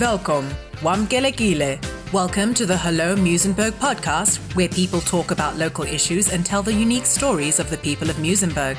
Welkom, 0.00 0.48
Wamgelekile. 0.80 1.78
Welcome 2.10 2.54
to 2.54 2.64
the 2.64 2.74
Hello 2.74 3.14
Muizenberg 3.14 3.72
podcast, 3.72 4.38
where 4.56 4.66
people 4.66 5.02
talk 5.02 5.30
about 5.30 5.58
local 5.58 5.84
issues 5.84 6.32
and 6.32 6.42
tell 6.42 6.62
the 6.62 6.72
unique 6.72 7.04
stories 7.04 7.60
of 7.60 7.68
the 7.68 7.76
people 7.76 8.08
of 8.08 8.16
Muizenberg. 8.16 8.78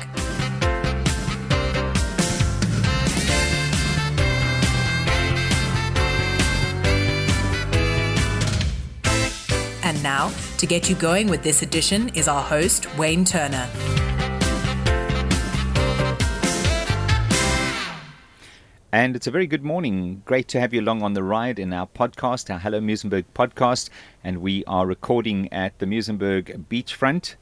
And 9.84 10.02
now, 10.02 10.32
to 10.58 10.66
get 10.66 10.90
you 10.90 10.96
going 10.96 11.28
with 11.28 11.44
this 11.44 11.62
edition, 11.62 12.08
is 12.16 12.26
our 12.26 12.42
host, 12.42 12.88
Wayne 12.98 13.24
Turner. 13.24 13.68
And 18.94 19.16
it's 19.16 19.26
a 19.26 19.30
very 19.30 19.46
good 19.46 19.64
morning. 19.64 20.20
Great 20.26 20.48
to 20.48 20.60
have 20.60 20.74
you 20.74 20.82
along 20.82 21.00
on 21.00 21.14
the 21.14 21.22
ride 21.22 21.58
in 21.58 21.72
our 21.72 21.86
podcast, 21.86 22.52
our 22.52 22.58
Hello 22.58 22.78
Muizenberg 22.78 23.24
podcast. 23.34 23.88
And 24.22 24.42
we 24.42 24.66
are 24.66 24.86
recording 24.86 25.50
at 25.50 25.78
the 25.78 25.86
Muizenberg 25.86 26.66
beachfront. 26.66 27.36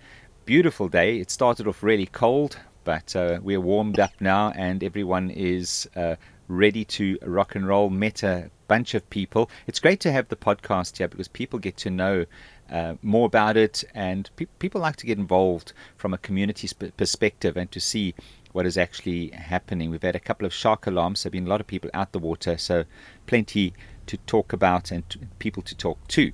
Beautiful 0.45 0.89
day. 0.89 1.19
It 1.19 1.28
started 1.28 1.67
off 1.67 1.83
really 1.83 2.06
cold, 2.06 2.56
but 2.84 3.17
uh, 3.17 3.41
we're 3.43 3.61
warmed 3.61 3.98
up 3.98 4.12
now 4.21 4.51
and 4.51 4.84
everyone 4.84 5.28
is 5.28 5.91
uh, 5.97 6.15
ready 6.47 6.84
to 6.84 7.19
rock 7.23 7.56
and 7.56 7.67
roll. 7.67 7.91
Met 7.91 8.23
a 8.23 8.53
bunch 8.69 8.95
of 8.95 9.11
people. 9.11 9.51
It's 9.67 9.81
great 9.81 9.98
to 10.03 10.12
have 10.12 10.28
the 10.28 10.37
podcast 10.37 10.98
here 10.98 11.09
because 11.09 11.27
people 11.27 11.59
get 11.59 11.77
to 11.78 11.91
know 11.91 12.27
uh, 12.71 12.95
more 13.03 13.27
about 13.27 13.56
it 13.56 13.83
and 13.93 14.31
pe- 14.37 14.47
people 14.61 14.81
like 14.81 14.95
to 14.95 15.06
get 15.06 15.19
involved 15.19 15.73
from 15.97 16.15
a 16.15 16.19
community 16.19 16.69
sp- 16.71 16.95
perspective 16.97 17.56
and 17.56 17.73
to 17.73 17.81
see 17.81 18.15
what 18.53 18.67
is 18.67 18.77
actually 18.77 19.29
happening. 19.29 19.91
We've 19.91 20.03
had 20.03 20.17
a 20.17 20.20
couple 20.20 20.47
of 20.47 20.53
shark 20.53 20.87
alarms, 20.87 21.23
there 21.23 21.29
have 21.29 21.33
been 21.33 21.47
a 21.47 21.51
lot 21.51 21.61
of 21.61 21.67
people 21.67 21.91
out 21.95 22.12
the 22.12 22.19
water, 22.19 22.59
so 22.59 22.84
plenty 23.27 23.73
to 24.06 24.17
talk 24.19 24.53
about 24.53 24.91
and 24.91 25.09
to, 25.11 25.19
people 25.39 25.62
to 25.62 25.75
talk 25.75 26.06
to. 26.09 26.33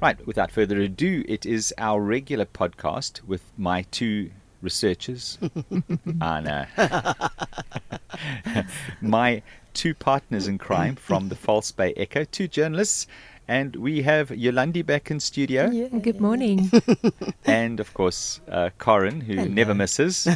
Right, 0.00 0.24
without 0.26 0.52
further 0.52 0.80
ado, 0.80 1.24
it 1.26 1.44
is 1.44 1.74
our 1.78 2.00
regular 2.00 2.44
podcast 2.44 3.24
with 3.24 3.42
my 3.56 3.82
two 3.90 4.30
researchers, 4.62 5.38
Anna, 6.20 6.68
my 9.00 9.42
two 9.74 9.94
partners 9.94 10.46
in 10.46 10.58
crime 10.58 10.94
from 10.94 11.28
the 11.28 11.34
False 11.34 11.72
Bay 11.72 11.92
Echo, 11.96 12.24
two 12.24 12.48
journalists. 12.48 13.06
And 13.46 13.76
we 13.76 14.02
have 14.02 14.30
Yolandi 14.30 14.84
back 14.84 15.10
in 15.10 15.20
studio. 15.20 15.68
Good 16.00 16.20
morning. 16.20 16.70
and 17.44 17.78
of 17.78 17.92
course 17.92 18.40
uh, 18.48 18.70
Corin, 18.78 19.20
who 19.20 19.34
Hello. 19.34 19.48
never 19.48 19.74
misses. 19.74 20.26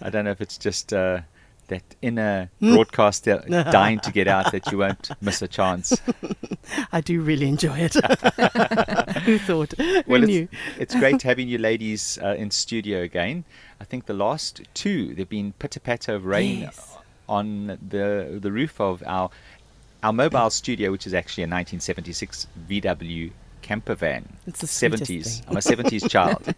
I 0.00 0.10
don't 0.10 0.24
know 0.24 0.32
if 0.32 0.40
it's 0.40 0.58
just 0.58 0.92
uh, 0.92 1.20
that 1.68 1.82
inner 2.02 2.50
broadcaster 2.60 3.44
dying 3.48 4.00
to 4.00 4.10
get 4.10 4.26
out 4.26 4.50
that 4.50 4.70
you 4.72 4.78
won't 4.78 5.10
miss 5.20 5.42
a 5.42 5.48
chance. 5.48 5.96
I 6.92 7.00
do 7.00 7.20
really 7.20 7.46
enjoy 7.48 7.78
it. 7.78 7.94
Who 9.24 9.38
thought? 9.38 9.72
Who 9.78 10.02
Well, 10.08 10.22
knew? 10.22 10.48
it's, 10.76 10.92
it's 10.92 10.94
great 10.96 11.22
having 11.22 11.48
you 11.48 11.58
ladies 11.58 12.18
uh, 12.20 12.34
in 12.34 12.50
studio 12.50 13.02
again. 13.02 13.44
I 13.80 13.84
think 13.84 14.06
the 14.06 14.14
last 14.14 14.62
two 14.74 15.14
there've 15.14 15.28
been 15.28 15.52
pitter 15.60 15.78
patter 15.80 16.14
of 16.14 16.24
rain 16.24 16.60
Yes. 16.62 16.96
on 17.28 17.78
the 17.88 18.38
the 18.40 18.50
roof 18.50 18.80
of 18.80 19.02
our 19.06 19.30
our 20.02 20.12
mobile 20.12 20.50
studio, 20.50 20.90
which 20.90 21.06
is 21.06 21.14
actually 21.14 21.44
a 21.44 21.46
1976 21.46 22.46
VW 22.68 23.32
camper 23.62 23.96
van. 23.96 24.24
It's 24.46 24.60
the 24.60 24.66
70s. 24.68 25.38
thing. 25.40 25.44
I'm 25.48 25.56
a 25.56 25.60
70s 25.60 26.08
child. 26.14 26.54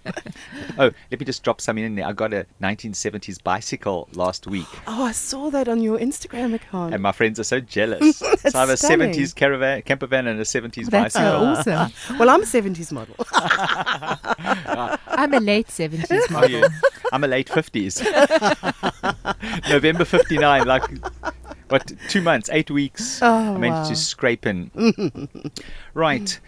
oh, 0.79 0.91
let 1.11 1.19
me 1.19 1.25
just 1.25 1.43
drop 1.43 1.59
something 1.63 1.83
in 1.83 1.95
there. 1.95 2.07
I 2.07 2.13
got 2.13 2.35
a 2.35 2.45
1970s 2.61 3.43
bicycle 3.43 4.09
last 4.13 4.47
week. 4.47 4.67
Oh, 4.87 5.05
I 5.05 5.13
saw 5.13 5.49
that 5.49 5.69
on 5.69 5.81
your 5.81 5.99
Instagram 5.99 6.53
account. 6.53 6.93
And 6.93 7.03
my 7.03 7.13
friends 7.13 7.41
are 7.41 7.45
so 7.45 7.61
jealous. 7.61 8.19
so 8.19 8.29
That's 8.43 8.55
I 8.55 8.61
have 8.61 8.69
a 8.69 8.77
stunning. 8.77 9.13
70s 9.13 9.35
caravan, 9.35 9.81
camper 9.83 10.07
van 10.07 10.27
and 10.27 10.39
a 10.39 10.43
70s 10.43 10.91
That's 10.91 11.15
bicycle. 11.15 11.63
so 11.65 11.73
awesome. 11.73 12.19
well, 12.19 12.29
I'm 12.29 12.43
a 12.43 12.47
70s 12.47 12.93
model. 12.99 13.15
I'm 15.09 15.33
a 15.33 15.41
late 15.41 15.69
70s 15.69 16.11
Are 16.29 16.33
model. 16.33 16.51
you? 16.51 16.67
I'm 17.11 17.25
a 17.25 17.29
late 17.29 17.49
50s. 17.49 18.03
November 19.71 20.05
59, 20.05 20.67
like, 20.67 20.83
what, 21.69 21.93
two 22.09 22.23
months, 22.23 22.49
eight 22.53 22.71
weeks. 22.71 23.21
Oh, 23.29 23.55
I 23.55 23.59
managed 23.59 23.83
wow. 23.83 23.89
to 23.89 23.97
scrape 23.97 24.47
in. 24.47 24.71
right. 25.95 26.41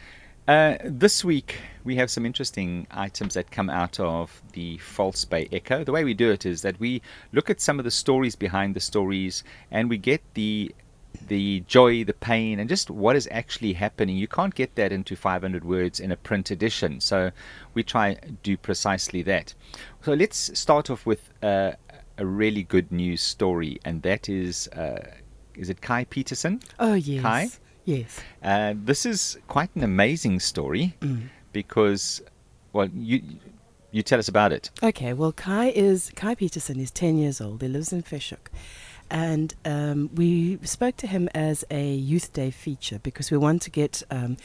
Uh, 0.48 0.78
this 0.84 1.24
week, 1.24 1.58
we 1.84 1.96
have 1.96 2.10
some 2.10 2.26
interesting 2.26 2.86
items 2.90 3.34
that 3.34 3.50
come 3.50 3.70
out 3.70 4.00
of 4.00 4.42
the 4.52 4.78
False 4.78 5.24
Bay 5.24 5.48
Echo. 5.52 5.84
The 5.84 5.92
way 5.92 6.04
we 6.04 6.14
do 6.14 6.30
it 6.30 6.46
is 6.46 6.62
that 6.62 6.80
we 6.80 7.02
look 7.32 7.50
at 7.50 7.60
some 7.60 7.78
of 7.78 7.84
the 7.84 7.90
stories 7.90 8.34
behind 8.34 8.74
the 8.74 8.80
stories 8.80 9.44
and 9.70 9.88
we 9.88 9.98
get 9.98 10.22
the 10.34 10.74
the 11.26 11.60
joy, 11.66 12.04
the 12.04 12.12
pain, 12.14 12.60
and 12.60 12.68
just 12.68 12.90
what 12.90 13.16
is 13.16 13.28
actually 13.30 13.72
happening. 13.72 14.16
You 14.16 14.28
can't 14.28 14.54
get 14.54 14.74
that 14.76 14.92
into 14.92 15.16
500 15.16 15.64
words 15.64 16.00
in 16.00 16.12
a 16.12 16.16
print 16.16 16.50
edition. 16.50 17.00
So 17.00 17.30
we 17.74 17.82
try 17.82 18.16
do 18.42 18.56
precisely 18.56 19.22
that. 19.22 19.54
So 20.02 20.14
let's 20.14 20.58
start 20.58 20.88
off 20.88 21.06
with 21.06 21.30
uh, 21.42 21.72
a 22.20 22.26
really 22.26 22.62
good 22.62 22.92
news 22.92 23.20
story, 23.20 23.80
and 23.84 24.02
that 24.02 24.28
is 24.28 24.68
uh, 24.68 25.10
is 25.54 25.68
it 25.70 25.80
Kai 25.80 26.04
Peterson? 26.04 26.60
Oh, 26.78 26.94
yes. 26.94 27.22
Kai? 27.22 27.48
Yes. 27.84 28.20
Uh, 28.42 28.74
this 28.76 29.04
is 29.04 29.38
quite 29.48 29.70
an 29.74 29.82
amazing 29.82 30.40
story 30.40 30.94
because, 31.52 32.22
well, 32.72 32.88
you 32.94 33.22
you 33.90 34.02
tell 34.02 34.18
us 34.20 34.28
about 34.28 34.52
it. 34.52 34.70
Okay, 34.82 35.12
well, 35.12 35.32
Kai 35.32 35.70
is 35.70 36.12
Kai 36.14 36.34
Peterson 36.34 36.78
is 36.78 36.90
10 36.92 37.18
years 37.18 37.40
old. 37.40 37.62
He 37.62 37.68
lives 37.68 37.92
in 37.92 38.02
Fish 38.02 38.30
Hoek. 38.30 38.50
And 39.10 39.52
um, 39.64 40.10
we 40.14 40.58
spoke 40.62 40.96
to 40.98 41.08
him 41.08 41.28
as 41.34 41.64
a 41.70 41.92
Youth 41.92 42.32
Day 42.32 42.52
feature 42.52 43.00
because 43.00 43.32
we 43.32 43.36
want 43.36 43.62
to 43.62 43.70
get 43.70 44.04
um, 44.10 44.36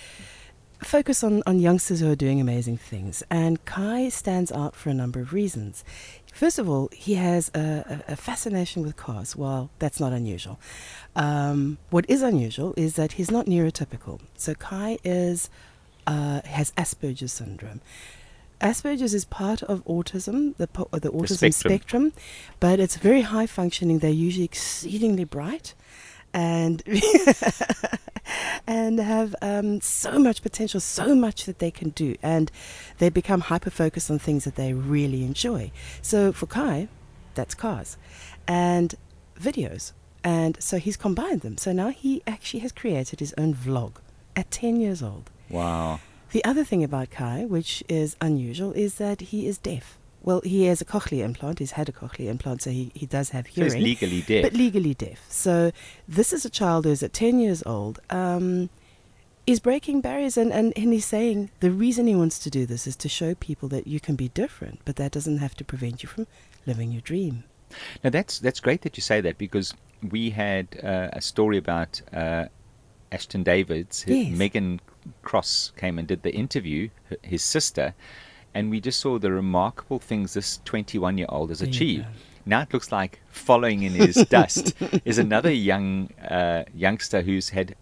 focus 0.81 1.23
on, 1.23 1.43
on 1.45 1.59
youngsters 1.59 1.99
who 1.99 2.11
are 2.11 2.15
doing 2.15 2.41
amazing 2.41 2.77
things. 2.77 3.21
And 3.29 3.63
Kai 3.65 4.09
stands 4.09 4.51
out 4.51 4.75
for 4.75 4.89
a 4.89 4.93
number 4.93 5.19
of 5.19 5.33
reasons. 5.33 5.83
First 6.35 6.59
of 6.59 6.67
all, 6.69 6.89
he 6.91 7.13
has 7.15 7.49
a, 7.55 8.03
a, 8.09 8.11
a 8.13 8.15
fascination 8.17 8.83
with 8.83 8.97
cars. 8.97 9.37
Well, 9.37 9.69
that's 9.79 10.01
not 10.01 10.11
unusual. 10.11 10.59
Um, 11.15 11.77
what 11.91 12.05
is 12.09 12.21
unusual 12.21 12.73
is 12.75 12.95
that 12.95 13.13
he's 13.13 13.31
not 13.31 13.45
neurotypical. 13.45 14.19
So 14.35 14.53
Kai 14.53 14.97
is 15.05 15.49
uh, 16.05 16.41
has 16.41 16.71
Asperger's 16.71 17.31
syndrome. 17.31 17.79
Asperger's 18.59 19.13
is 19.13 19.23
part 19.23 19.63
of 19.63 19.83
autism, 19.85 20.55
the, 20.57 20.67
po- 20.67 20.89
the 20.91 21.09
autism 21.09 21.53
spectrum. 21.53 22.09
spectrum. 22.11 22.13
but 22.59 22.81
it's 22.81 22.97
very 22.97 23.21
high 23.21 23.47
functioning. 23.47 23.99
They're 23.99 24.09
usually 24.11 24.45
exceedingly 24.45 25.23
bright, 25.23 25.73
and 26.35 26.83
and 28.67 28.99
have 28.99 29.33
um, 29.41 29.79
so 29.81 30.19
much 30.19 30.41
potential, 30.43 30.79
so 30.79 31.15
much 31.15 31.45
that 31.45 31.59
they 31.59 31.71
can 31.71 31.89
do, 31.89 32.15
and 32.21 32.51
they 32.99 33.09
become 33.09 33.41
hyper 33.41 33.69
focused 33.69 34.11
on 34.11 34.19
things 34.19 34.43
that 34.43 34.55
they 34.55 34.73
really 34.73 35.23
enjoy. 35.23 35.71
So 36.01 36.31
for 36.33 36.45
Kai, 36.45 36.89
that's 37.33 37.55
cars, 37.55 37.97
and 38.47 38.93
videos, 39.39 39.93
and 40.23 40.61
so 40.61 40.77
he's 40.77 40.97
combined 40.97 41.41
them. 41.41 41.57
So 41.57 41.71
now 41.71 41.89
he 41.89 42.21
actually 42.27 42.59
has 42.59 42.73
created 42.73 43.19
his 43.21 43.33
own 43.37 43.55
vlog 43.55 43.93
at 44.35 44.51
ten 44.51 44.79
years 44.79 45.01
old. 45.01 45.31
Wow. 45.49 46.01
The 46.31 46.43
other 46.43 46.65
thing 46.65 46.83
about 46.83 47.11
Kai, 47.11 47.45
which 47.45 47.81
is 47.87 48.17
unusual, 48.19 48.73
is 48.73 48.95
that 48.95 49.21
he 49.21 49.47
is 49.47 49.57
deaf. 49.57 49.97
Well, 50.25 50.41
he 50.43 50.65
has 50.65 50.81
a 50.81 50.85
cochlear 50.85 51.23
implant. 51.23 51.59
He's 51.59 51.71
had 51.71 51.87
a 51.87 51.91
cochlear 51.91 52.29
implant, 52.29 52.63
so 52.63 52.71
he, 52.71 52.91
he 52.95 53.05
does 53.05 53.29
have 53.29 53.45
So 53.45 53.63
he's 53.63 53.73
hearing. 53.73 53.83
legally 53.83 54.21
deaf. 54.23 54.41
But 54.41 54.53
legally 54.53 54.95
deaf. 54.95 55.23
So 55.29 55.71
this 56.07 56.33
is 56.33 56.43
a 56.45 56.49
child 56.49 56.85
who's 56.85 57.03
at 57.03 57.13
10 57.13 57.39
years 57.39 57.61
old, 57.63 57.99
um, 58.09 58.71
is 59.45 59.59
breaking 59.59 60.01
barriers, 60.01 60.35
and, 60.35 60.51
and, 60.51 60.73
and 60.75 60.91
he's 60.91 61.05
saying 61.05 61.51
the 61.59 61.69
reason 61.69 62.07
he 62.07 62.15
wants 62.15 62.39
to 62.39 62.49
do 62.49 62.65
this 62.65 62.87
is 62.87 62.95
to 62.95 63.07
show 63.07 63.35
people 63.35 63.69
that 63.69 63.85
you 63.85 63.99
can 63.99 64.15
be 64.15 64.29
different, 64.29 64.79
but 64.83 64.95
that 64.95 65.11
doesn't 65.11 65.37
have 65.37 65.53
to 65.57 65.63
prevent 65.63 66.01
you 66.01 66.09
from 66.09 66.25
living 66.65 66.91
your 66.91 67.01
dream. 67.01 67.43
Now 68.03 68.09
that's 68.09 68.39
that's 68.39 68.59
great 68.59 68.81
that 68.81 68.97
you 68.97 69.01
say 69.01 69.21
that 69.21 69.37
because 69.37 69.73
we 70.09 70.31
had 70.31 70.67
uh, 70.83 71.09
a 71.13 71.21
story 71.21 71.57
about 71.57 72.01
uh, 72.13 72.45
Ashton 73.11 73.43
Davids. 73.43 74.05
Yes. 74.07 74.35
Megan 74.35 74.79
Cross 75.21 75.73
came 75.77 75.99
and 75.99 76.07
did 76.07 76.23
the 76.23 76.33
interview, 76.33 76.89
his 77.21 77.43
sister, 77.43 77.93
and 78.55 78.71
we 78.71 78.79
just 78.79 78.99
saw 78.99 79.19
the 79.19 79.31
remarkable 79.31 79.99
things 79.99 80.33
this 80.33 80.59
21 80.65 81.17
year 81.19 81.27
old 81.29 81.49
has 81.49 81.61
achieved. 81.61 82.05
now 82.45 82.61
it 82.61 82.73
looks 82.73 82.91
like 82.91 83.19
following 83.27 83.83
in 83.83 83.93
his 83.93 84.15
dust 84.37 84.73
is 85.03 85.17
another 85.17 85.51
young 85.51 86.09
uh, 86.37 86.63
youngster 86.73 87.21
who's 87.21 87.49
had 87.49 87.75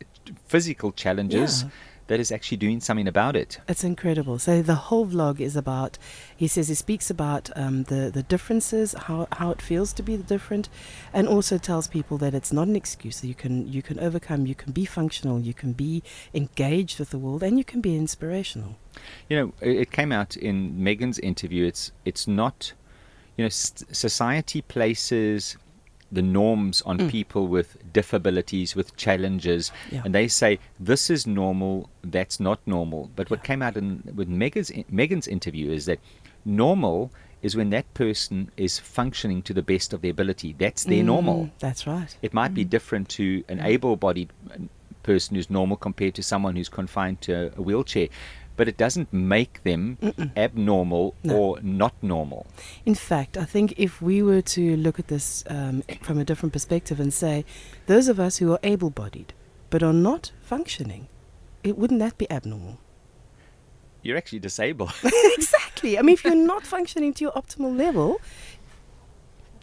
physical 0.46 0.92
challenges 0.92 1.64
Yeah. 1.64 1.70
That 2.08 2.20
is 2.20 2.32
actually 2.32 2.58
doing 2.58 2.80
something 2.80 3.08
about 3.08 3.36
it. 3.36 3.60
It's 3.68 3.84
incredible. 3.84 4.40
So 4.40 4.62
the 4.62 4.76
whole 4.76 5.06
vlog 5.08 5.40
is 5.40 5.56
about. 5.56 5.98
He 6.36 6.48
says 6.48 6.68
he 6.68 6.76
speaks 6.76 7.10
about 7.10 7.50
um, 7.56 7.84
the 7.84 8.12
the 8.14 8.24
differences, 8.24 8.94
how 8.94 9.28
how 9.32 9.52
it 9.52 9.62
feels 9.62 9.94
to 9.94 10.04
be 10.04 10.18
different, 10.18 10.70
and 11.14 11.28
also 11.28 11.58
tells 11.58 11.88
people 11.88 12.18
that 12.18 12.34
it's 12.34 12.52
not 12.52 12.68
an 12.68 12.76
excuse. 12.76 13.22
That 13.22 13.28
you 13.28 13.36
can 13.36 13.72
you 13.72 13.82
can 13.82 14.00
overcome. 14.00 14.46
You 14.46 14.56
can 14.56 14.72
be 14.74 14.86
functional. 14.86 15.40
You 15.40 15.54
can 15.54 15.74
be 15.74 16.04
engaged 16.34 17.00
with 17.00 17.10
the 17.12 17.18
world, 17.18 17.44
and 17.44 17.58
you 17.58 17.64
can 17.64 17.82
be 17.82 17.96
inspirational. 17.96 18.78
You 19.30 19.38
know, 19.38 19.54
it 19.62 19.78
it 19.78 19.92
came 19.92 20.12
out 20.12 20.36
in 20.36 20.84
Megan's 20.84 21.20
interview. 21.20 21.66
It's 21.66 21.92
it's 22.06 22.28
not, 22.28 22.74
you 23.38 23.46
know, 23.46 23.50
society 23.50 24.62
places 24.62 25.58
the 26.14 26.22
norms 26.22 26.82
on 26.84 26.98
Mm. 26.98 27.10
people 27.10 27.48
with 27.48 27.70
disabilities, 27.92 28.76
with 28.76 28.96
challenges, 28.96 29.72
Yeah. 29.92 30.02
and 30.06 30.14
they 30.14 30.28
say 30.28 30.60
this 30.80 31.10
is 31.10 31.26
normal, 31.26 31.90
that's 32.16 32.40
not 32.40 32.60
normal. 32.66 33.10
But 33.16 33.30
what 33.32 33.44
came 33.44 33.62
out 33.66 33.76
in 33.78 33.88
with 34.16 34.28
Megan's 34.28 34.72
Megan's 34.90 35.28
interview 35.28 35.72
is 35.72 35.86
that 35.86 36.00
normal 36.46 37.12
is 37.42 37.56
when 37.56 37.70
that 37.72 37.92
person 37.94 38.50
is 38.56 38.80
functioning 38.80 39.42
to 39.44 39.54
the 39.54 39.62
best 39.62 39.94
of 39.94 40.02
their 40.02 40.12
ability. 40.12 40.56
That's 40.58 40.84
their 40.86 41.04
normal. 41.04 41.46
Mm, 41.46 41.52
That's 41.60 41.86
right. 41.86 42.16
It 42.22 42.34
might 42.34 42.54
be 42.54 42.64
different 42.64 43.10
to 43.10 43.44
an 43.50 43.60
able-bodied 43.60 44.30
uh, 44.50 44.58
person 45.04 45.36
who's 45.36 45.50
normal 45.50 45.76
compared 45.76 46.14
to 46.16 46.24
someone 46.24 46.56
who's 46.56 46.70
confined 46.70 47.20
to 47.22 47.52
a 47.58 47.62
wheelchair, 47.62 48.08
but 48.56 48.68
it 48.68 48.78
doesn't 48.78 49.12
make 49.12 49.64
them 49.64 49.98
abnormal 50.38 51.16
No. 51.24 51.38
or 51.38 51.60
not 51.62 51.94
normal. 52.02 52.46
In 52.86 52.96
fact, 52.96 53.38
I 53.38 53.46
think 53.46 53.74
if 53.78 54.02
we 54.02 54.22
were 54.22 54.42
to 54.42 54.76
look 54.78 55.00
at 55.00 55.08
this 55.08 55.44
um, 55.48 55.84
from 56.02 56.20
a 56.20 56.26
different 56.26 56.54
perspective 56.54 57.00
and 57.00 57.14
say, 57.14 57.46
those 57.88 58.08
of 58.08 58.20
us 58.20 58.38
who 58.38 58.52
are 58.52 58.60
able-bodied 58.64 59.34
but 59.70 59.82
are 59.82 59.94
not 59.94 60.32
functioning, 60.42 61.08
it 61.64 61.78
wouldn't 61.78 62.00
that 62.00 62.18
be 62.18 62.30
abnormal? 62.32 62.80
You're 64.04 64.18
actually 64.18 64.40
disabled. 64.40 64.92
exactly. 65.38 65.98
I 65.98 66.02
mean, 66.02 66.14
if 66.14 66.24
you're 66.26 66.36
not 66.36 66.66
functioning 66.68 67.14
to 67.14 67.24
your 67.24 67.32
optimal 67.32 67.76
level, 67.76 68.20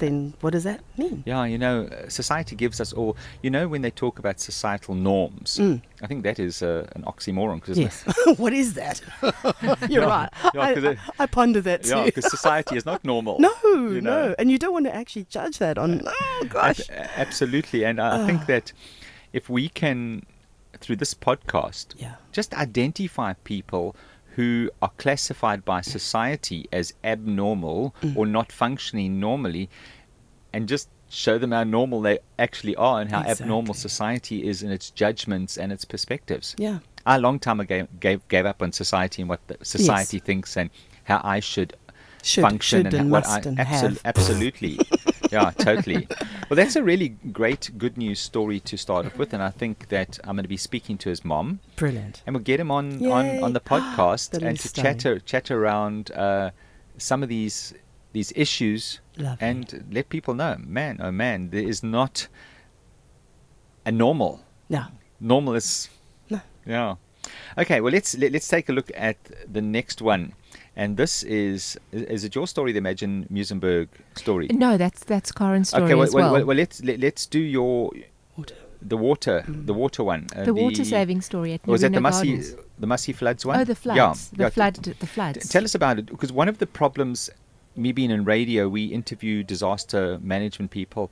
then 0.00 0.34
what 0.40 0.52
does 0.52 0.64
that 0.64 0.80
mean? 0.98 1.22
yeah, 1.26 1.44
you 1.44 1.56
know, 1.58 1.84
uh, 1.84 2.08
society 2.08 2.56
gives 2.56 2.80
us 2.80 2.92
all. 2.92 3.16
You 3.42 3.50
know, 3.50 3.68
when 3.68 3.82
they 3.82 3.90
talk 3.90 4.18
about 4.18 4.40
societal 4.40 4.94
norms, 4.94 5.58
Mm. 5.58 5.80
I 6.02 6.06
think 6.06 6.24
that 6.24 6.38
is 6.38 6.62
uh, 6.62 6.86
an 6.96 7.02
oxymoron. 7.04 7.62
Cause 7.62 7.78
Yes. 7.78 8.02
what 8.38 8.52
is 8.52 8.74
that? 8.74 9.00
You're 9.88 10.02
Yeah, 10.02 10.08
right. 10.08 10.28
yeah, 10.54 10.60
I, 10.60 10.72
it- 10.72 10.98
I, 11.18 11.26
ponder 11.26 11.60
that 11.60 11.82
too. 11.84 11.90
yeah, 11.96 12.04
because 12.06 12.30
society 12.30 12.76
is 12.76 12.84
not 12.84 13.04
normal. 13.04 13.38
no, 13.48 13.52
you 13.64 14.00
know. 14.00 14.28
no. 14.28 14.34
And 14.38 14.50
you 14.50 14.58
don't 14.58 14.72
want 14.72 14.86
to 14.86 14.94
actually 14.94 15.26
judge 15.30 15.58
that 15.58 15.78
on, 15.78 16.02
oh 16.06 16.40
Ab- 16.42 16.48
gosh. 16.50 16.80
absolutely, 17.16 17.84
and 17.84 18.00
I 18.00 18.22
I 18.22 18.26
think 18.26 18.46
that 18.46 18.72
if 19.32 19.48
we 19.48 19.68
can, 19.68 20.24
through 20.80 20.96
this 20.96 21.14
podcast, 21.14 21.94
Yeah. 21.98 22.14
just 22.32 22.54
identify 22.54 23.34
people 23.44 23.94
who 24.36 24.70
are 24.80 24.90
classified 24.96 25.64
by 25.64 25.80
society 25.80 26.68
as 26.72 26.94
abnormal 27.04 27.94
Mm. 28.02 28.16
or 28.16 28.26
not 28.26 28.52
functioning 28.52 29.18
normally, 29.20 29.68
and 30.52 30.68
just 30.68 30.88
show 31.08 31.38
them 31.38 31.50
how 31.50 31.64
normal 31.64 32.00
they 32.00 32.18
actually 32.38 32.76
are 32.76 33.00
and 33.00 33.10
how 33.10 33.20
abnormal 33.20 33.74
society 33.74 34.46
is 34.46 34.62
in 34.62 34.70
its 34.70 34.90
judgments 34.90 35.56
and 35.58 35.72
its 35.72 35.84
perspectives. 35.84 36.54
Yeah. 36.58 36.78
I 37.04 37.16
a 37.16 37.18
long 37.18 37.38
time 37.40 37.58
ago 37.60 37.88
gave, 37.98 38.26
gave 38.28 38.46
up 38.46 38.62
on 38.62 38.72
society 38.72 39.22
and 39.22 39.28
what 39.28 39.40
the 39.48 39.56
society 39.62 40.18
thinks 40.20 40.56
and 40.56 40.70
how 41.04 41.20
I 41.24 41.40
should, 41.40 41.74
Should, 42.22 42.42
function 42.42 42.78
should 42.84 42.86
and, 42.86 42.94
and 42.94 43.10
what 43.10 43.26
I 43.26 43.38
and 43.38 43.58
absol- 43.58 43.64
have. 43.66 44.00
absolutely 44.04 44.78
yeah 45.30 45.50
totally 45.58 46.06
well 46.48 46.56
that's 46.56 46.76
a 46.76 46.82
really 46.82 47.08
great 47.08 47.70
good 47.78 47.96
news 47.96 48.18
story 48.20 48.58
to 48.60 48.76
start 48.76 49.06
off 49.06 49.16
with 49.18 49.32
and 49.32 49.42
I 49.42 49.50
think 49.50 49.88
that 49.88 50.18
I'm 50.24 50.36
going 50.36 50.44
to 50.44 50.48
be 50.48 50.56
speaking 50.56 50.98
to 50.98 51.08
his 51.08 51.24
mom 51.24 51.60
Brilliant. 51.76 52.22
and 52.26 52.34
we'll 52.34 52.42
get 52.44 52.58
him 52.60 52.70
on 52.70 53.04
on, 53.06 53.24
Yay. 53.26 53.40
on 53.40 53.52
the 53.52 53.60
podcast 53.74 54.34
and 54.42 54.58
to 54.58 54.68
stunning. 54.68 54.92
chatter 54.98 55.18
chat 55.20 55.50
around 55.50 56.10
uh, 56.12 56.50
some 56.98 57.22
of 57.22 57.28
these 57.28 57.74
these 58.12 58.32
issues 58.34 59.00
Lovely. 59.16 59.46
and 59.46 59.84
let 59.92 60.08
people 60.08 60.34
know 60.34 60.56
man 60.64 60.98
oh 61.00 61.12
man 61.12 61.50
there 61.50 61.62
is 61.62 61.82
not 61.82 62.26
a 63.86 63.92
normal 63.92 64.40
Yeah. 64.68 64.86
normal 65.20 65.54
is 65.54 65.88
No. 66.28 66.40
yeah 66.66 66.94
okay 67.56 67.80
well 67.80 67.92
let's 67.92 68.16
let, 68.18 68.32
let's 68.32 68.48
take 68.48 68.68
a 68.68 68.72
look 68.72 68.90
at 68.94 69.16
the 69.52 69.62
next 69.62 70.02
one 70.02 70.32
and 70.76 70.96
this 70.96 71.22
is 71.24 71.76
is 71.92 72.02
is 72.02 72.24
it 72.24 72.34
your 72.34 72.46
story 72.46 72.72
the 72.72 72.78
imagine 72.78 73.26
muizenberg 73.32 73.88
story 74.16 74.48
No, 74.52 74.76
that's 74.76 75.04
that's 75.04 75.32
Corin's 75.32 75.68
story 75.70 75.84
okay 75.84 75.94
well, 75.94 76.04
as 76.04 76.14
well. 76.14 76.32
well, 76.32 76.44
well 76.46 76.56
let's 76.56 76.82
let, 76.84 77.00
let's 77.00 77.26
do 77.26 77.38
your 77.40 77.90
Water. 78.36 78.54
the 78.80 78.96
water 78.96 79.44
the 79.48 79.74
water 79.74 80.02
one 80.04 80.26
uh, 80.36 80.44
the 80.44 80.54
water 80.54 80.84
saving 80.84 81.20
story 81.20 81.52
at 81.54 81.66
was 81.66 81.80
that 81.82 81.92
the 81.92 81.98
Narina 81.98 82.12
Masi 82.12 82.58
the 82.78 82.86
Masi 82.86 83.14
floods 83.14 83.44
one 83.44 83.60
Oh, 83.60 83.64
the 83.64 83.74
floods. 83.74 83.98
yeah, 84.32 84.36
the 84.38 84.44
yeah. 84.44 84.50
flood. 84.50 84.74
The 84.76 84.94
T- 84.94 85.06
floods. 85.06 85.48
Tell 85.48 85.64
us 85.64 85.74
about 85.74 85.98
it 85.98 86.06
because 86.06 86.32
one 86.32 86.48
of 86.48 86.56
the 86.58 86.66
problems, 86.66 87.28
me 87.76 87.92
being 87.92 88.10
in 88.10 88.24
radio, 88.24 88.68
we 88.70 88.86
interview 88.86 89.42
disaster 89.42 90.18
management 90.22 90.70
people, 90.70 91.10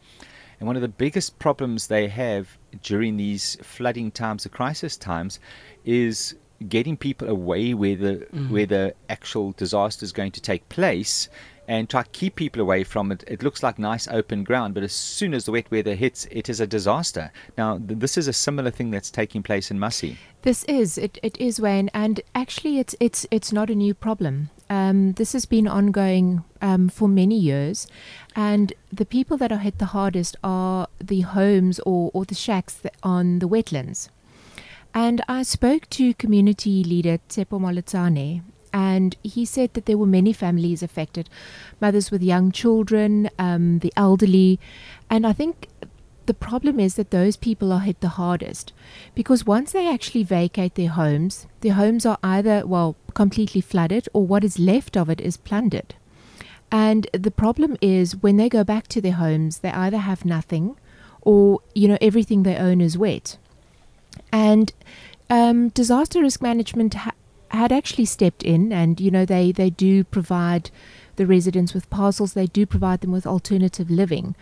and 0.58 0.66
one 0.66 0.76
of 0.76 0.82
the 0.82 0.88
biggest 0.88 1.38
problems 1.38 1.88
they 1.88 2.08
have 2.08 2.56
during 2.82 3.19
these 3.19 3.58
flooding 3.62 4.11
times, 4.11 4.44
the 4.44 4.49
crisis 4.49 4.96
times, 4.96 5.38
is 5.84 6.34
getting 6.69 6.96
people 6.96 7.28
away 7.28 7.75
where 7.75 7.96
the 7.96 8.26
where 8.49 8.66
the 8.66 8.94
actual 9.08 9.52
disaster 9.52 10.05
is 10.05 10.12
going 10.12 10.32
to 10.32 10.40
take 10.40 10.69
place. 10.69 11.28
And 11.70 11.87
try 11.87 12.02
to 12.02 12.08
keep 12.12 12.37
people 12.37 12.62
away 12.62 12.82
from 12.82 13.12
it. 13.12 13.22
It 13.26 13.43
looks 13.43 13.62
like 13.62 13.78
nice 13.78 14.08
open 14.08 14.43
ground, 14.43 14.72
but 14.72 14.82
as 14.82 14.93
soon 14.94 15.34
as 15.34 15.44
the 15.44 15.52
wet 15.52 15.70
weather 15.70 15.94
hits, 15.94 16.26
it 16.31 16.49
is 16.49 16.60
a 16.60 16.66
disaster. 16.66 17.31
Now, 17.58 17.76
th- 17.76 17.99
this 17.99 18.16
is 18.16 18.26
a 18.26 18.32
similar 18.32 18.70
thing 18.70 18.90
that's 18.90 19.10
taking 19.10 19.43
place 19.43 19.70
in 19.70 19.78
Masi. 19.78 20.16
This 20.40 20.64
is 20.64 20.96
it. 20.96 21.19
It 21.22 21.37
is 21.37 21.60
Wayne, 21.60 21.90
and 21.93 22.22
actually, 22.34 22.78
it's 22.78 22.94
it's 23.00 23.26
it's 23.31 23.52
not 23.52 23.69
a 23.69 23.75
new 23.75 23.93
problem. 23.93 24.49
Um, 24.70 25.12
this 25.12 25.34
has 25.34 25.44
been 25.44 25.69
ongoing 25.69 26.43
um, 26.62 26.88
for 26.88 27.06
many 27.06 27.38
years, 27.38 27.87
and 28.34 28.72
the 28.90 29.04
people 29.04 29.37
that 29.37 29.52
are 29.52 29.58
hit 29.58 29.78
the 29.78 29.93
hardest 29.93 30.37
are 30.43 30.88
the 31.04 31.20
homes 31.20 31.81
or 31.81 32.11
or 32.14 32.25
the 32.25 32.34
shacks 32.34 32.76
that 32.76 32.94
on 33.02 33.40
the 33.40 33.49
wetlands. 33.49 34.08
And 34.94 35.23
I 35.29 35.43
spoke 35.43 35.88
to 35.90 36.14
community 36.14 36.82
leader 36.82 37.19
Tsepo 37.29 37.61
Molotane, 37.61 38.43
and 38.73 39.17
he 39.23 39.44
said 39.44 39.75
that 39.75 39.87
there 39.87 39.99
were 39.99 40.06
many 40.06 40.32
families 40.32 40.82
affected, 40.82 41.31
mothers 41.81 42.11
with 42.11 42.23
young 42.23 42.52
children, 42.52 43.31
um, 43.38 43.79
the 43.79 43.93
elderly, 43.96 44.58
and 45.08 45.26
I 45.26 45.32
think 45.32 45.69
the 46.29 46.35
problem 46.35 46.78
is 46.78 46.97
that 46.97 47.11
those 47.11 47.38
people 47.38 47.73
are 47.73 47.80
hit 47.80 48.02
the 48.02 48.11
hardest 48.21 48.75
because 49.14 49.47
once 49.47 49.73
they 49.73 49.88
actually 49.88 50.23
vacate 50.23 50.75
their 50.75 50.90
homes, 50.90 51.47
their 51.61 51.73
homes 51.73 52.04
are 52.04 52.18
either, 52.23 52.66
well, 52.66 52.97
completely 53.14 53.62
flooded 53.62 54.11
or 54.12 54.26
what 54.26 54.45
is 54.45 54.59
left 54.59 54.95
of 54.95 55.09
it 55.09 55.23
is 55.23 55.38
plundered. 55.38 55.95
And 56.71 57.09
the 57.14 57.30
problem 57.30 57.78
is 57.80 58.14
when 58.14 58.37
they 58.37 58.50
go 58.50 58.62
back 58.62 58.88
to 58.88 59.00
their 59.00 59.12
homes, 59.12 59.61
they 59.61 59.71
either 59.71 59.97
have 59.97 60.26
nothing 60.26 60.76
or, 61.23 61.61
you 61.75 61.88
know, 61.88 61.97
everything 62.02 62.42
they 62.42 62.57
own 62.57 62.83
is 62.83 62.99
wet. 62.99 63.38
And 64.32 64.72
um, 65.30 65.68
disaster 65.70 66.20
risk 66.20 66.42
management 66.42 66.94
ha- 66.94 67.12
had 67.50 67.72
actually 67.72 68.04
stepped 68.04 68.42
in, 68.42 68.72
and 68.72 69.00
you 69.00 69.10
know 69.10 69.24
they 69.24 69.52
they 69.52 69.70
do 69.70 70.04
provide 70.04 70.70
the 71.16 71.26
residents 71.26 71.74
with 71.74 71.90
parcels. 71.90 72.34
They 72.34 72.46
do 72.46 72.66
provide 72.66 73.00
them 73.00 73.12
with 73.12 73.26
alternative 73.26 73.90
living, 73.90 74.34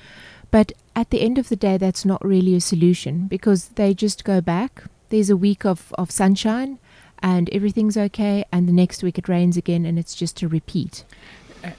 but 0.51 0.73
at 0.95 1.11
the 1.11 1.21
end 1.21 1.39
of 1.39 1.49
the 1.49 1.57
day, 1.57 1.77
that's 1.77 2.05
not 2.05 2.25
really 2.25 2.55
a 2.55 2.61
solution 2.61 3.27
because 3.27 3.69
they 3.71 3.95
just 3.95 4.25
go 4.25 4.41
back. 4.41 4.85
There's 5.09 5.31
a 5.31 5.37
week 5.37 5.65
of 5.65 5.93
of 5.99 6.11
sunshine, 6.11 6.79
and 7.21 7.49
everything's 7.51 7.97
okay, 7.97 8.45
and 8.53 8.69
the 8.69 8.73
next 8.73 9.03
week 9.03 9.19
it 9.19 9.29
rains 9.29 9.57
again, 9.57 9.85
and 9.85 9.99
it's 9.99 10.15
just 10.15 10.43
a 10.43 10.49
repeat. 10.49 11.05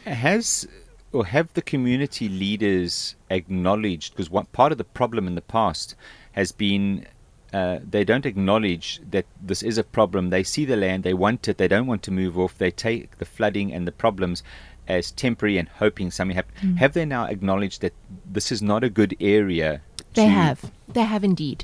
has 0.06 0.68
or 1.14 1.26
have 1.26 1.54
the 1.54 1.62
community 1.62 2.28
leaders 2.28 3.16
acknowledged 3.30 4.14
because 4.14 4.30
one 4.30 4.46
part 4.48 4.72
of 4.72 4.78
the 4.78 4.84
problem 4.84 5.26
in 5.26 5.36
the 5.36 5.42
past 5.42 5.96
has 6.34 6.52
been 6.52 7.06
uh, 7.54 7.80
they 7.90 8.04
don't 8.04 8.26
acknowledge 8.26 9.02
that 9.12 9.26
this 9.42 9.64
is 9.64 9.78
a 9.78 9.84
problem. 9.84 10.30
They 10.30 10.44
see 10.44 10.66
the 10.66 10.76
land, 10.76 11.04
they 11.04 11.14
want 11.14 11.48
it, 11.48 11.58
they 11.58 11.68
don't 11.68 11.88
want 11.88 12.04
to 12.04 12.12
move 12.12 12.38
off. 12.38 12.58
They 12.58 12.72
take 12.72 13.18
the 13.18 13.26
flooding 13.26 13.74
and 13.74 13.88
the 13.88 13.92
problems 13.92 14.44
as 14.88 15.12
temporary 15.12 15.58
and 15.58 15.68
hoping 15.68 16.12
something 16.12 16.36
happens. 16.36 16.80
Have 16.80 16.94
they 16.94 17.06
now 17.06 17.26
acknowledged 17.26 17.82
that 17.82 17.94
this 18.26 18.52
is 18.52 18.62
not 18.62 18.84
a 18.84 18.90
good 18.90 19.16
area? 19.20 19.82
They 20.14 20.28
have. 20.28 20.72
They 20.88 21.04
have 21.04 21.24
indeed. 21.24 21.64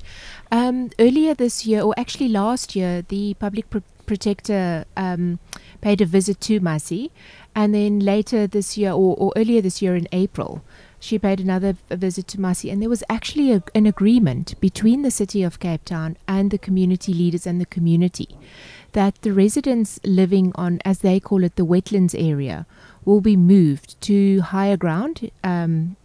Um, 0.51 0.91
earlier 0.99 1.33
this 1.33 1.65
year, 1.65 1.81
or 1.81 1.93
actually 1.97 2.29
last 2.29 2.75
year, 2.75 3.01
the 3.01 3.33
public 3.35 3.69
pr- 3.69 3.79
protector 4.05 4.85
um, 4.95 5.39
paid 5.81 6.01
a 6.01 6.05
visit 6.05 6.39
to 6.41 6.59
Masi, 6.59 7.09
and 7.55 7.73
then 7.73 7.99
later 7.99 8.45
this 8.45 8.77
year, 8.77 8.91
or, 8.91 9.15
or 9.17 9.33
earlier 9.35 9.61
this 9.61 9.81
year 9.81 9.95
in 9.95 10.07
April, 10.11 10.63
she 11.03 11.19
paid 11.19 11.41
another 11.41 11.75
visit 11.89 12.29
to 12.29 12.37
Masi, 12.37 12.71
and 12.71 12.81
there 12.81 12.89
was 12.89 13.03
actually 13.09 13.51
a, 13.51 13.61
an 13.75 13.85
agreement 13.85 14.57
between 14.61 15.01
the 15.01 15.11
city 15.11 15.43
of 15.43 15.59
Cape 15.59 15.83
Town 15.83 16.15
and 16.29 16.49
the 16.49 16.57
community 16.57 17.13
leaders 17.13 17.45
and 17.45 17.59
the 17.59 17.65
community 17.65 18.37
that 18.93 19.21
the 19.21 19.33
residents 19.33 19.99
living 20.05 20.53
on, 20.55 20.79
as 20.85 20.99
they 20.99 21.19
call 21.19 21.43
it, 21.43 21.57
the 21.57 21.65
wetlands 21.65 22.15
area, 22.17 22.65
will 23.03 23.19
be 23.19 23.35
moved 23.35 23.99
to 23.99 24.39
higher 24.39 24.77
ground. 24.77 25.29
Um, 25.43 25.97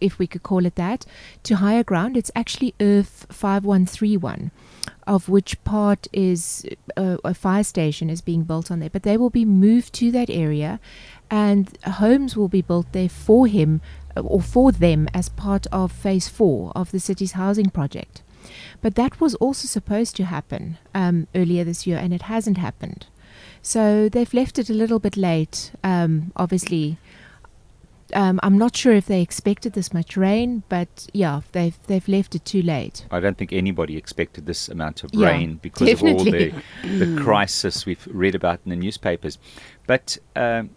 if 0.00 0.20
we 0.20 0.28
could 0.28 0.44
call 0.44 0.64
it 0.64 0.76
that, 0.76 1.04
to 1.42 1.56
higher 1.56 1.82
ground. 1.82 2.16
It's 2.16 2.30
actually 2.36 2.72
Erf 2.78 3.26
5131, 3.32 4.52
of 5.08 5.28
which 5.28 5.62
part 5.64 6.06
is 6.12 6.64
uh, 6.96 7.16
a 7.24 7.34
fire 7.34 7.64
station 7.64 8.08
is 8.08 8.20
being 8.20 8.44
built 8.44 8.70
on 8.70 8.78
there. 8.78 8.90
But 8.90 9.02
they 9.02 9.16
will 9.16 9.30
be 9.30 9.44
moved 9.44 9.92
to 9.94 10.12
that 10.12 10.30
area, 10.30 10.78
and 11.28 11.76
homes 11.84 12.36
will 12.36 12.46
be 12.46 12.62
built 12.62 12.92
there 12.92 13.08
for 13.08 13.48
him 13.48 13.80
or 14.24 14.40
for 14.40 14.72
them 14.72 15.08
as 15.14 15.28
part 15.28 15.66
of 15.72 15.92
phase 15.92 16.28
four 16.28 16.72
of 16.74 16.90
the 16.90 17.00
city's 17.00 17.32
housing 17.32 17.70
project. 17.70 18.22
But 18.80 18.94
that 18.94 19.20
was 19.20 19.34
also 19.36 19.66
supposed 19.66 20.16
to 20.16 20.24
happen 20.24 20.78
um, 20.94 21.26
earlier 21.34 21.64
this 21.64 21.86
year, 21.86 21.98
and 21.98 22.14
it 22.14 22.22
hasn't 22.22 22.58
happened. 22.58 23.06
So 23.62 24.08
they've 24.08 24.32
left 24.32 24.58
it 24.58 24.70
a 24.70 24.74
little 24.74 24.98
bit 24.98 25.16
late. 25.16 25.72
Um, 25.82 26.32
obviously, 26.36 26.98
um, 28.14 28.40
I'm 28.42 28.56
not 28.56 28.76
sure 28.76 28.92
if 28.94 29.06
they 29.06 29.20
expected 29.20 29.74
this 29.74 29.92
much 29.92 30.16
rain, 30.16 30.62
but 30.68 31.08
yeah, 31.12 31.42
they've 31.52 31.76
they've 31.86 32.06
left 32.08 32.34
it 32.34 32.44
too 32.44 32.62
late. 32.62 33.04
I 33.10 33.20
don't 33.20 33.36
think 33.36 33.52
anybody 33.52 33.96
expected 33.96 34.46
this 34.46 34.68
amount 34.68 35.04
of 35.04 35.10
Yeah, 35.12 35.28
rain 35.28 35.58
because 35.60 35.92
of 35.92 36.02
all 36.02 36.24
the, 36.24 36.52
the 36.84 37.20
crisis 37.20 37.84
we've 37.84 38.06
read 38.10 38.34
about 38.34 38.60
in 38.64 38.70
the 38.70 38.76
newspapers. 38.76 39.38
But 39.86 40.18
um, 40.36 40.70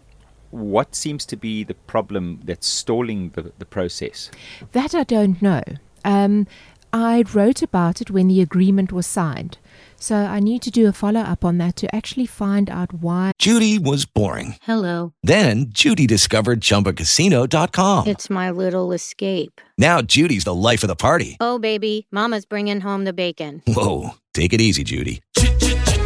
what 0.52 0.94
seems 0.94 1.26
to 1.26 1.36
be 1.36 1.64
the 1.64 1.74
problem 1.74 2.40
that's 2.44 2.66
stalling 2.66 3.30
the, 3.30 3.52
the 3.58 3.64
process? 3.64 4.30
That 4.72 4.94
I 4.94 5.04
don't 5.04 5.40
know. 5.42 5.62
Um, 6.04 6.46
I 6.92 7.24
wrote 7.32 7.62
about 7.62 8.02
it 8.02 8.10
when 8.10 8.28
the 8.28 8.42
agreement 8.42 8.92
was 8.92 9.06
signed, 9.06 9.56
so 9.96 10.14
I 10.14 10.40
need 10.40 10.60
to 10.62 10.70
do 10.70 10.86
a 10.88 10.92
follow 10.92 11.20
up 11.20 11.42
on 11.42 11.56
that 11.56 11.74
to 11.76 11.94
actually 11.94 12.26
find 12.26 12.68
out 12.68 12.92
why. 12.92 13.32
Judy 13.38 13.78
was 13.78 14.04
boring. 14.04 14.56
Hello. 14.62 15.14
Then 15.22 15.66
Judy 15.70 16.06
discovered 16.06 16.60
ChumbaCasino.com. 16.60 18.06
It's 18.06 18.28
my 18.28 18.50
little 18.50 18.92
escape. 18.92 19.60
Now 19.78 20.02
Judy's 20.02 20.44
the 20.44 20.54
life 20.54 20.84
of 20.84 20.88
the 20.88 20.96
party. 20.96 21.38
Oh, 21.40 21.58
baby, 21.58 22.06
Mama's 22.10 22.44
bringing 22.44 22.82
home 22.82 23.04
the 23.04 23.14
bacon. 23.14 23.62
Whoa, 23.66 24.10
take 24.34 24.52
it 24.52 24.60
easy, 24.60 24.84
Judy. 24.84 25.22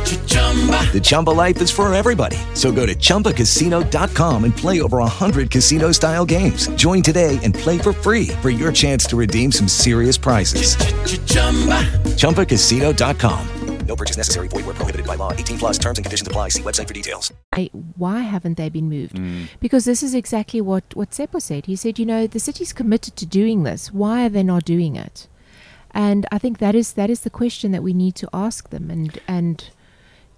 The 0.06 1.00
Chumba 1.02 1.30
life 1.30 1.60
is 1.60 1.70
for 1.70 1.92
everybody. 1.92 2.38
So 2.54 2.70
go 2.72 2.86
to 2.86 2.94
ChumbaCasino.com 2.94 4.44
and 4.44 4.56
play 4.56 4.80
over 4.80 4.98
100 4.98 5.50
casino 5.50 5.92
style 5.92 6.24
games. 6.24 6.68
Join 6.76 7.02
today 7.02 7.38
and 7.42 7.52
play 7.52 7.76
for 7.76 7.92
free 7.92 8.28
for 8.40 8.48
your 8.48 8.72
chance 8.72 9.04
to 9.06 9.16
redeem 9.16 9.52
some 9.52 9.68
serious 9.68 10.16
prizes. 10.16 10.76
ChumbaCasino.com. 12.16 13.48
No 13.86 13.96
purchase 13.96 14.16
necessary. 14.16 14.48
Void 14.48 14.66
where 14.66 14.74
prohibited 14.74 15.06
by 15.06 15.14
law. 15.16 15.32
18 15.32 15.58
plus 15.58 15.78
terms 15.78 15.98
and 15.98 16.04
conditions 16.04 16.26
apply. 16.26 16.50
See 16.50 16.62
website 16.62 16.88
for 16.88 16.94
details. 16.94 17.32
why 17.96 18.20
haven't 18.20 18.56
they 18.56 18.68
been 18.68 18.88
moved? 18.88 19.16
Hmm. 19.16 19.44
Because 19.60 19.84
this 19.84 20.02
is 20.02 20.14
exactly 20.14 20.60
what 20.60 20.84
what 20.94 21.10
Tsepo 21.10 21.40
said. 21.40 21.66
He 21.66 21.76
said, 21.76 21.98
you 21.98 22.06
know, 22.06 22.26
the 22.26 22.40
city's 22.40 22.72
committed 22.72 23.14
to 23.16 23.26
doing 23.26 23.62
this. 23.62 23.92
Why 23.92 24.26
are 24.26 24.28
they 24.28 24.42
not 24.42 24.64
doing 24.64 24.96
it? 24.96 25.28
And 25.92 26.26
I 26.32 26.38
think 26.38 26.58
that 26.58 26.74
is 26.74 26.94
that 26.94 27.10
is 27.10 27.20
the 27.20 27.30
question 27.30 27.70
that 27.72 27.82
we 27.82 27.94
need 27.94 28.16
to 28.16 28.28
ask 28.32 28.70
them 28.70 28.90
and 28.90 29.18
and 29.28 29.70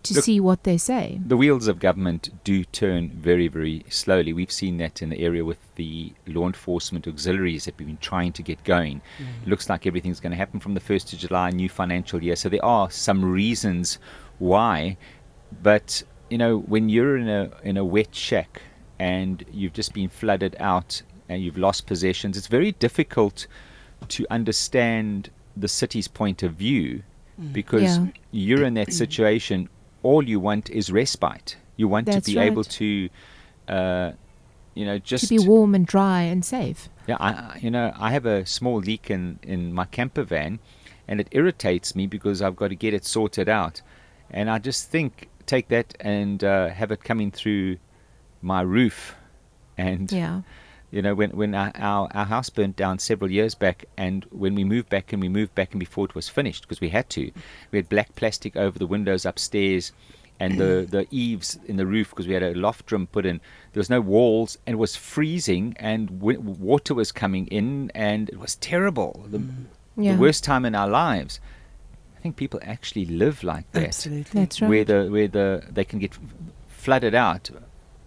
to 0.08 0.14
Look- 0.14 0.24
see 0.24 0.40
what 0.40 0.64
they 0.64 0.76
say. 0.76 1.20
The 1.24 1.36
wheels 1.36 1.68
of 1.68 1.78
government 1.78 2.30
do 2.44 2.64
turn 2.64 3.10
very, 3.10 3.48
very 3.48 3.84
slowly. 3.88 4.32
We've 4.32 4.50
seen 4.52 4.76
that 4.78 5.00
in 5.02 5.08
the 5.10 5.20
area 5.20 5.44
with 5.44 5.58
the 5.76 6.12
law 6.26 6.46
enforcement 6.46 7.06
auxiliaries 7.06 7.64
that 7.66 7.78
we've 7.78 7.86
been 7.86 7.98
trying 7.98 8.32
to 8.32 8.42
get 8.42 8.62
going. 8.64 9.00
It 9.42 9.48
looks 9.48 9.68
like 9.68 9.86
everything's 9.86 10.20
going 10.20 10.32
to 10.32 10.36
happen 10.36 10.60
from 10.60 10.74
the 10.74 10.80
1st 10.80 11.12
of 11.12 11.18
July, 11.20 11.50
new 11.50 11.68
financial 11.68 12.22
year. 12.22 12.36
So 12.36 12.48
there 12.48 12.64
are 12.64 12.90
some 12.90 13.24
reasons 13.24 13.98
why. 14.38 14.96
But, 15.62 16.02
you 16.30 16.38
know, 16.38 16.58
when 16.58 16.88
you're 16.88 17.16
in 17.16 17.28
a, 17.28 17.50
in 17.62 17.76
a 17.76 17.84
wet 17.84 18.14
shack 18.14 18.62
and 18.98 19.44
you've 19.52 19.72
just 19.72 19.94
been 19.94 20.08
flooded 20.08 20.56
out 20.58 21.02
and 21.28 21.42
you've 21.42 21.58
lost 21.58 21.86
possessions, 21.86 22.36
it's 22.36 22.48
very 22.48 22.72
difficult 22.72 23.46
to 24.08 24.26
understand 24.30 25.30
the 25.56 25.68
city's 25.68 26.08
point 26.08 26.42
of 26.42 26.52
view 26.54 27.02
mm. 27.40 27.52
because 27.52 27.98
Yeah. 27.98 28.06
you're 28.30 28.64
in 28.64 28.74
that 28.74 28.92
situation. 28.92 29.68
All 30.02 30.22
you 30.22 30.40
want 30.40 30.70
is 30.70 30.90
respite. 30.90 31.56
You 31.76 31.88
want 31.88 32.06
That's 32.06 32.26
to 32.26 32.32
be 32.32 32.38
able 32.38 32.64
to, 32.64 33.08
uh, 33.68 34.12
you 34.74 34.84
know, 34.86 34.98
just 34.98 35.28
to 35.28 35.28
be 35.28 35.38
warm 35.38 35.74
and 35.74 35.86
dry 35.86 36.22
and 36.22 36.44
safe. 36.44 36.88
yeah, 37.06 37.16
I, 37.20 37.30
I- 37.32 37.58
you 37.60 37.70
know, 37.70 37.92
I 37.98 38.10
have 38.12 38.26
a 38.26 38.44
small 38.46 38.78
leak 38.78 39.10
in, 39.10 39.38
in 39.42 39.72
my 39.72 39.84
camper 39.86 40.22
van, 40.24 40.58
and 41.06 41.20
it 41.20 41.28
irritates 41.32 41.94
me 41.94 42.06
because 42.06 42.42
I've 42.42 42.56
got 42.56 42.68
to 42.68 42.76
get 42.76 42.94
it 42.94 43.04
sorted 43.04 43.48
out, 43.48 43.80
and 44.30 44.50
I 44.50 44.58
just 44.58 44.90
think 44.90 45.28
take 45.46 45.68
that 45.68 45.94
and 46.00 46.44
uh, 46.44 46.68
have 46.68 46.90
it 46.92 47.02
coming 47.02 47.30
through 47.30 47.78
my 48.42 48.60
roof, 48.60 49.14
and 49.76 50.10
Yeah. 50.12 50.42
You 50.90 51.02
know, 51.02 51.14
when 51.14 51.30
when 51.30 51.54
our, 51.54 51.72
our 51.74 52.08
our 52.14 52.24
house 52.24 52.48
burnt 52.50 52.76
down 52.76 52.98
several 52.98 53.30
years 53.30 53.54
back, 53.54 53.84
and 53.96 54.24
when 54.30 54.54
we 54.54 54.64
moved 54.64 54.88
back 54.88 55.12
and 55.12 55.20
we 55.20 55.28
moved 55.28 55.54
back 55.54 55.72
and 55.72 55.80
before 55.80 56.06
it 56.06 56.14
was 56.14 56.28
finished 56.28 56.62
because 56.62 56.80
we 56.80 56.88
had 56.88 57.10
to, 57.10 57.30
we 57.70 57.78
had 57.78 57.88
black 57.88 58.14
plastic 58.16 58.56
over 58.56 58.78
the 58.78 58.86
windows 58.86 59.26
upstairs, 59.26 59.92
and 60.40 60.58
the 60.58 60.86
the 60.90 61.06
eaves 61.10 61.58
in 61.66 61.76
the 61.76 61.86
roof 61.86 62.10
because 62.10 62.26
we 62.26 62.34
had 62.34 62.42
a 62.42 62.54
loft 62.54 62.90
room 62.90 63.06
put 63.06 63.26
in. 63.26 63.40
There 63.72 63.80
was 63.80 63.90
no 63.90 64.00
walls, 64.00 64.56
and 64.66 64.74
it 64.74 64.78
was 64.78 64.96
freezing, 64.96 65.76
and 65.78 66.20
w- 66.20 66.40
water 66.40 66.94
was 66.94 67.12
coming 67.12 67.46
in, 67.48 67.90
and 67.94 68.28
it 68.30 68.38
was 68.38 68.56
terrible. 68.56 69.26
The, 69.28 69.38
mm. 69.38 69.64
Yeah. 69.96 70.14
the 70.14 70.20
worst 70.20 70.44
time 70.44 70.64
in 70.64 70.74
our 70.74 70.88
lives. 70.88 71.40
I 72.16 72.20
think 72.20 72.36
people 72.36 72.60
actually 72.62 73.04
live 73.04 73.44
like 73.44 73.70
that 73.72 73.84
Absolutely. 73.84 74.40
That's 74.40 74.60
right. 74.60 74.68
where 74.68 74.84
the 74.84 75.08
where 75.08 75.28
the 75.28 75.62
they 75.70 75.84
can 75.84 75.98
get 75.98 76.16
flooded 76.68 77.14
out, 77.14 77.50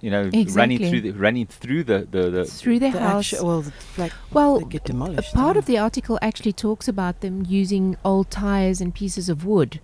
you 0.02 0.10
know, 0.12 0.30
running 0.54 0.80
through 0.90 1.02
the 1.02 1.12
running 1.12 1.46
through 1.48 1.84
the 1.84 2.08
the, 2.10 2.30
the 2.30 2.46
Through 2.46 2.80
their 2.80 2.92
The 2.92 3.00
house. 3.00 3.34
actu- 3.34 3.46
well, 3.46 3.62
the, 3.62 3.74
like, 3.98 4.14
Well, 4.32 4.60
they 4.60 4.66
get 4.66 4.82
a 4.90 4.92
demolished. 4.94 5.34
part 5.34 5.58
of 5.58 5.66
the 5.66 5.78
article 5.78 6.18
actually 6.22 6.54
talks 6.54 6.88
about 6.88 7.22
them 7.22 7.46
using 7.48 7.96
old 8.04 8.30
tires 8.32 8.82
and 8.82 8.94
pieces 8.94 9.30
of 9.30 9.46
wood 9.46 9.80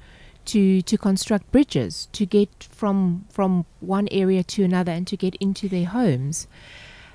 to 0.45 0.81
to 0.81 0.97
construct 0.97 1.51
bridges 1.51 2.07
to 2.13 2.25
get 2.25 2.49
from 2.71 3.25
from 3.29 3.65
one 3.79 4.07
area 4.11 4.43
to 4.43 4.63
another 4.63 4.91
and 4.91 5.05
to 5.07 5.17
get 5.17 5.35
into 5.35 5.67
their 5.69 5.85
homes. 5.85 6.47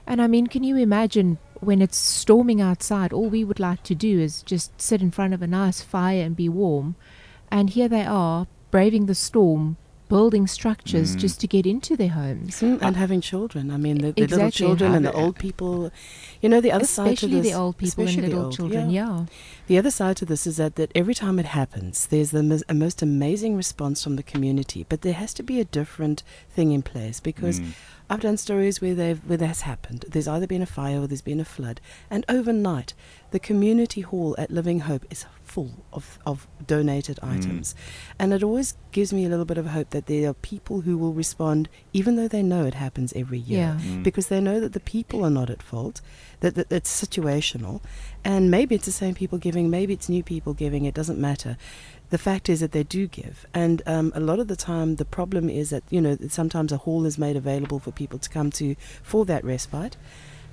And 0.07 0.21
I 0.21 0.27
mean, 0.27 0.47
can 0.49 0.65
you 0.65 0.77
imagine 0.77 1.39
when 1.61 1.81
it's 1.81 1.97
storming 1.97 2.61
outside? 2.61 3.13
All 3.13 3.29
we 3.31 3.45
would 3.45 3.61
like 3.61 3.83
to 3.85 3.95
do 3.95 4.19
is 4.21 4.43
just 4.43 4.81
sit 4.81 5.01
in 5.01 5.11
front 5.13 5.33
of 5.33 5.43
a 5.43 5.47
nice 5.47 5.81
fire 5.81 6.23
and 6.25 6.35
be 6.37 6.49
warm. 6.49 6.97
And 7.51 7.71
here 7.71 7.89
they 7.89 8.05
are, 8.05 8.47
braving 8.71 9.07
the 9.07 9.15
storm, 9.15 9.77
building 10.09 10.47
structures 10.47 11.17
Mm. 11.17 11.21
just 11.21 11.41
to 11.41 11.47
get 11.47 11.67
into 11.67 11.97
their 11.97 12.11
homes. 12.11 12.61
Mm, 12.61 12.79
and 12.83 12.97
having 12.97 13.21
children. 13.21 13.71
I 13.71 13.77
mean, 13.79 13.99
the, 13.99 14.13
the 14.13 14.27
little 14.27 14.51
children 14.51 14.95
and 14.95 15.05
the 15.07 15.13
old 15.13 15.37
people. 15.39 15.91
You 16.43 16.49
know, 16.49 16.61
the 16.61 16.73
other 16.73 16.85
side 16.87 17.07
to 17.07 17.13
Especially 17.27 17.41
this, 17.41 17.53
the 17.53 17.59
old 17.59 17.79
people 17.79 18.07
and 18.07 18.19
the 18.19 18.23
little 18.23 18.45
old, 18.47 18.55
children, 18.57 18.91
yeah. 18.91 19.25
The 19.69 19.79
other 19.79 19.91
side 19.91 20.17
to 20.19 20.25
this 20.27 20.47
is 20.47 20.57
that, 20.59 20.77
that 20.77 20.91
every 20.95 21.15
time 21.15 21.39
it 21.39 21.47
happens, 21.47 22.07
there's 22.07 22.31
the 22.31 22.43
mos- 22.43 22.65
a 22.69 22.75
most 22.75 23.01
amazing 23.01 23.57
response 23.57 24.03
from 24.05 24.17
the 24.17 24.23
community. 24.23 24.85
But 24.89 25.01
there 25.03 25.15
has 25.15 25.33
to 25.35 25.43
be 25.43 25.61
a 25.61 25.65
different 25.65 26.23
thing 26.51 26.73
in 26.73 26.83
place 26.83 27.21
because 27.21 27.61
Mm. 27.61 27.73
I've 28.13 28.21
done 28.21 28.37
stories 28.37 28.83
where 28.83 28.95
they've 28.95 29.19
where 29.27 29.39
that's 29.39 29.63
happened. 29.63 30.05
There's 30.07 30.29
either 30.29 30.47
been 30.47 30.61
a 30.61 30.67
fire 30.67 31.01
or 31.01 31.07
there's 31.07 31.23
been 31.23 31.41
a 31.41 31.47
flood, 31.47 31.81
and 32.11 32.27
overnight, 32.29 32.93
the 33.31 33.39
community 33.39 34.03
hall 34.03 34.35
at 34.37 34.51
Living 34.51 34.81
Hope 34.81 35.07
is 35.11 35.25
full 35.45 35.71
of, 35.95 36.19
of 36.27 36.47
donated 36.67 37.19
Mm. 37.23 37.37
items, 37.39 37.75
and 38.19 38.35
it 38.35 38.43
always 38.43 38.75
gives 38.91 39.15
me 39.15 39.25
a 39.25 39.31
little 39.31 39.47
bit 39.47 39.57
of 39.57 39.67
hope 39.69 39.91
that 39.91 40.07
there 40.07 40.29
are 40.29 40.35
people 40.35 40.83
who 40.83 40.99
will 40.99 41.15
respond, 41.15 41.71
even 41.95 42.17
though 42.17 42.29
they 42.29 42.43
know 42.43 42.67
it 42.67 42.75
happens 42.75 43.15
every 43.15 43.39
year, 43.39 43.79
Yeah. 43.81 43.81
Mm. 43.97 44.03
because 44.03 44.27
they 44.29 44.41
know 44.41 44.61
that 44.61 44.75
the 44.75 44.81
people 44.81 45.25
are 45.25 45.31
not 45.31 45.49
at 45.49 45.63
fault, 45.63 46.03
that, 46.41 46.55
that 46.55 46.71
it's 46.71 46.91
situational, 47.07 47.81
and 48.25 48.51
maybe 48.51 48.75
it's 48.75 48.87
the 48.87 48.93
same 48.93 49.15
people 49.15 49.39
giving, 49.39 49.71
maybe 49.71 49.95
it's 49.95 50.09
new 50.11 50.23
people 50.23 50.53
giving. 50.55 50.85
It 50.85 50.95
doesn't 50.95 51.19
matter 51.19 51.57
the 52.13 52.19
fact 52.19 52.51
is 52.51 52.61
that 52.61 52.73
they 52.73 52.83
do 52.83 53.09
give, 53.09 53.47
and 53.55 53.81
um, 53.87 54.13
a 54.15 54.21
lot 54.21 54.39
of 54.39 54.47
the 54.47 54.55
time 54.55 54.97
the 54.97 55.05
problem 55.07 55.49
is 55.49 55.71
that 55.71 55.83
you 55.89 55.99
know 55.99 56.15
sometimes 56.29 56.71
a 56.71 56.77
hall 56.77 57.07
is 57.07 57.17
made 57.17 57.37
available 57.37 57.79
for 57.79 57.91
people 57.91 58.19
to 58.19 58.29
come 58.29 58.51
to 58.51 58.77
for 59.03 59.25
that 59.25 59.43
respite, 59.43 59.97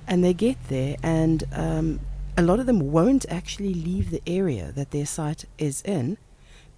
and 0.06 0.24
they 0.24 0.32
get 0.32 0.56
there, 0.68 0.96
and 1.02 1.44
um, 1.52 2.00
a 2.38 2.42
lot 2.42 2.60
of 2.60 2.64
them 2.64 2.90
won't 2.90 3.26
actually 3.28 3.74
leave 3.74 4.10
the 4.10 4.22
area 4.26 4.72
that 4.72 4.90
their 4.90 5.04
site 5.04 5.44
is 5.58 5.82
in, 5.82 6.16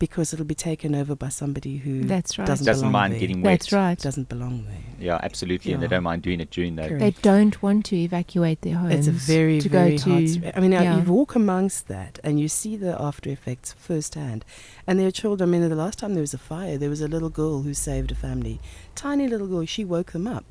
because 0.02 0.32
it'll 0.32 0.44
be 0.44 0.52
taken 0.52 0.96
over 0.96 1.14
by 1.14 1.28
somebody 1.28 1.76
who 1.76 2.02
That's 2.02 2.36
right. 2.36 2.44
doesn't, 2.44 2.66
doesn't 2.66 2.90
mind 2.90 3.12
there. 3.12 3.20
getting 3.20 3.40
wet. 3.40 3.60
That's 3.60 3.72
right. 3.72 3.96
doesn't 3.96 4.28
belong 4.28 4.64
there. 4.66 4.82
Yeah, 4.98 5.20
absolutely, 5.22 5.72
and 5.72 5.80
they 5.80 5.86
don't 5.86 6.02
mind 6.02 6.22
doing 6.22 6.40
it 6.40 6.50
during 6.50 6.74
the. 6.74 6.88
Correct. 6.88 6.98
They 6.98 7.12
don't 7.22 7.62
want 7.62 7.84
to 7.86 7.96
evacuate 7.96 8.62
their 8.62 8.74
homes. 8.74 8.94
It's 8.94 9.06
a 9.06 9.12
very, 9.12 9.60
to 9.60 9.68
very 9.68 9.98
go 9.98 10.10
hard. 10.10 10.26
to. 10.26 10.28
sp- 10.34 10.56
I 10.56 10.58
mean, 10.58 10.72
yeah. 10.72 10.96
you 10.96 11.02
walk 11.04 11.36
amongst 11.36 11.86
that 11.86 12.18
and 12.24 12.40
you 12.40 12.48
see 12.48 12.74
the 12.74 13.00
after 13.00 13.30
effects 13.30 13.74
firsthand. 13.74 14.44
And 14.88 14.98
there 14.98 15.06
are 15.06 15.12
children. 15.12 15.48
I 15.48 15.52
mean, 15.52 15.68
the 15.68 15.76
last 15.76 16.00
time 16.00 16.14
there 16.14 16.20
was 16.20 16.34
a 16.34 16.38
fire, 16.38 16.76
there 16.76 16.90
was 16.90 17.00
a 17.00 17.06
little 17.06 17.30
girl 17.30 17.62
who 17.62 17.72
saved 17.72 18.10
a 18.10 18.16
family. 18.16 18.58
Tiny 18.96 19.28
little 19.28 19.46
girl. 19.46 19.64
She 19.66 19.84
woke 19.84 20.10
them 20.10 20.26
up. 20.26 20.44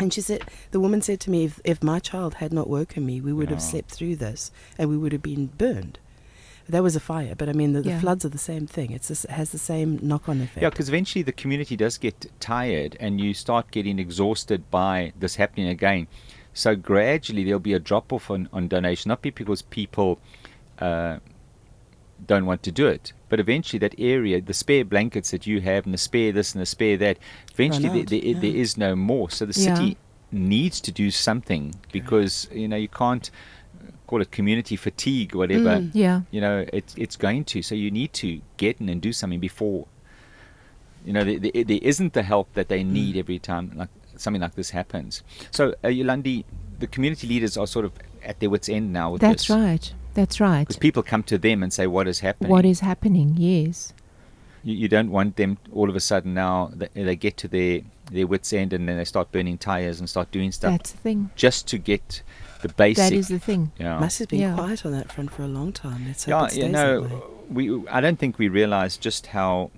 And 0.00 0.12
she 0.12 0.20
said, 0.20 0.42
the 0.72 0.80
woman 0.80 1.00
said 1.00 1.20
to 1.20 1.30
me, 1.30 1.44
if, 1.44 1.60
if 1.62 1.80
my 1.80 2.00
child 2.00 2.34
had 2.34 2.52
not 2.52 2.68
woken 2.68 3.06
me, 3.06 3.20
we 3.20 3.32
would 3.32 3.50
have 3.50 3.62
slept 3.62 3.92
through 3.92 4.16
this 4.16 4.50
and 4.76 4.90
we 4.90 4.98
would 4.98 5.12
have 5.12 5.22
been 5.22 5.46
burned. 5.46 6.00
That 6.68 6.82
was 6.82 6.96
a 6.96 7.00
fire, 7.00 7.34
but 7.36 7.48
I 7.48 7.52
mean 7.52 7.72
the, 7.74 7.82
the 7.82 7.90
Yeah. 7.90 8.00
floods 8.00 8.24
are 8.24 8.30
the 8.30 8.38
same 8.38 8.66
thing. 8.66 8.90
It's 8.92 9.08
this, 9.08 9.24
it 9.24 9.30
has 9.30 9.50
the 9.50 9.58
same 9.58 9.98
knock-on 10.02 10.40
effect. 10.40 10.62
Yeah, 10.62 10.70
because 10.70 10.88
eventually 10.88 11.22
the 11.22 11.32
community 11.32 11.76
does 11.76 11.98
get 11.98 12.30
tired 12.40 12.96
and 13.00 13.20
you 13.20 13.34
start 13.34 13.70
getting 13.70 13.98
exhausted 13.98 14.70
by 14.70 15.12
this 15.18 15.36
happening 15.36 15.68
again. 15.68 16.06
So 16.54 16.74
gradually 16.74 17.44
there'll 17.44 17.60
be 17.60 17.74
a 17.74 17.78
drop 17.80 18.12
off 18.12 18.30
on, 18.30 18.48
on 18.52 18.68
donation, 18.68 19.10
not 19.10 19.20
because 19.20 19.60
people 19.60 20.20
uh, 20.78 21.18
don't 22.26 22.46
want 22.46 22.62
to 22.62 22.72
do 22.72 22.86
it, 22.86 23.12
but 23.28 23.40
eventually 23.40 23.78
that 23.80 23.94
area, 23.98 24.40
the 24.40 24.54
spare 24.54 24.84
blankets 24.84 25.32
that 25.32 25.46
you 25.46 25.60
have 25.60 25.84
and 25.84 25.92
the 25.92 25.98
spare 25.98 26.32
this 26.32 26.54
and 26.54 26.62
the 26.62 26.66
spare 26.66 26.96
that, 26.96 27.18
eventually 27.52 27.88
there, 27.88 28.20
there, 28.20 28.34
there 28.40 28.50
yeah. 28.50 28.62
is 28.62 28.78
no 28.78 28.96
more. 28.96 29.28
So 29.30 29.44
the 29.44 29.60
Yeah. 29.60 29.74
city 29.74 29.96
needs 30.32 30.80
to 30.80 30.90
do 30.90 31.10
something 31.10 31.74
because, 31.92 32.48
you 32.52 32.68
know, 32.68 32.76
you 32.76 32.88
can't 32.88 33.30
call 34.06 34.20
it 34.20 34.30
community 34.30 34.76
fatigue, 34.76 35.34
or 35.34 35.38
whatever 35.38 35.76
Mm. 35.76 35.90
Yeah. 35.94 36.20
you 36.30 36.40
know 36.40 36.64
it's 36.72 36.94
it's 36.96 37.16
going 37.16 37.44
to 37.44 37.62
so 37.62 37.74
you 37.74 37.90
need 37.90 38.12
to 38.14 38.40
get 38.56 38.80
in 38.80 38.88
and 38.88 39.00
do 39.00 39.12
something 39.12 39.40
before 39.40 39.86
you 41.04 41.12
know 41.12 41.24
there, 41.24 41.38
there, 41.38 41.64
there 41.64 41.78
isn't 41.82 42.12
the 42.12 42.22
help 42.22 42.52
that 42.54 42.68
they 42.68 42.82
Mm. 42.82 42.90
need 42.90 43.16
every 43.16 43.38
time 43.38 43.72
like 43.74 43.88
something 44.16 44.40
like 44.42 44.54
this 44.54 44.70
happens 44.70 45.22
so 45.50 45.74
uh, 45.84 45.88
Yolandi 45.88 46.44
the 46.78 46.86
community 46.86 47.26
leaders 47.26 47.56
are 47.56 47.66
sort 47.66 47.84
of 47.84 47.92
at 48.22 48.40
their 48.40 48.50
wits 48.50 48.68
end 48.68 48.92
now 48.92 49.12
with 49.12 49.20
That's 49.20 49.48
this 49.48 49.56
right. 49.56 49.92
That's 50.14 50.40
right. 50.40 50.60
because 50.66 50.76
people 50.78 51.02
come 51.02 51.22
to 51.24 51.36
them 51.38 51.62
and 51.62 51.72
say 51.72 51.86
what 51.86 52.06
is 52.06 52.20
happening 52.20 52.50
What 52.50 52.64
is 52.64 52.80
happening? 52.80 53.34
Yes. 53.36 53.92
you, 54.62 54.74
you 54.74 54.88
don't 54.88 55.10
want 55.10 55.36
them 55.36 55.58
all 55.72 55.88
of 55.90 55.96
a 55.96 56.00
sudden 56.00 56.32
now 56.34 56.70
that 56.74 56.94
they 56.94 57.16
get 57.16 57.36
to 57.38 57.48
their 57.48 57.80
their 58.12 58.26
wits 58.26 58.52
end 58.52 58.72
and 58.72 58.88
then 58.88 58.96
they 58.98 59.04
start 59.04 59.32
burning 59.32 59.56
tires 59.58 59.98
and 59.98 60.08
start 60.08 60.30
doing 60.30 60.52
stuff 60.52 60.72
That's 60.72 60.92
the 60.92 60.98
thing. 60.98 61.30
just 61.36 61.66
to 61.68 61.78
get 61.78 62.22
the 62.66 62.72
basic 62.84 63.02
That 63.04 63.12
is 63.22 63.28
the 63.28 63.38
thing. 63.48 63.62
yeah 63.84 63.98
Must 64.04 64.18
have 64.20 64.28
been 64.34 64.40
Yeah. 64.46 64.54
quiet 64.60 64.80
on 64.86 64.92
that 64.98 65.08
front 65.14 65.30
for 65.34 65.42
a 65.50 65.52
long 65.58 65.70
time. 65.72 66.00
Let's 66.08 66.24
hope 66.24 66.30
yeah, 66.34 66.44
it 66.46 66.50
stays 66.50 66.64
you 66.64 66.72
that 66.72 67.02
way. 67.02 67.08
know, 67.08 67.22
we 67.56 67.62
I 67.96 68.00
don't 68.04 68.18
think 68.22 68.32
we 68.44 68.48
realize 68.60 68.92
just 69.08 69.22
how 69.38 69.70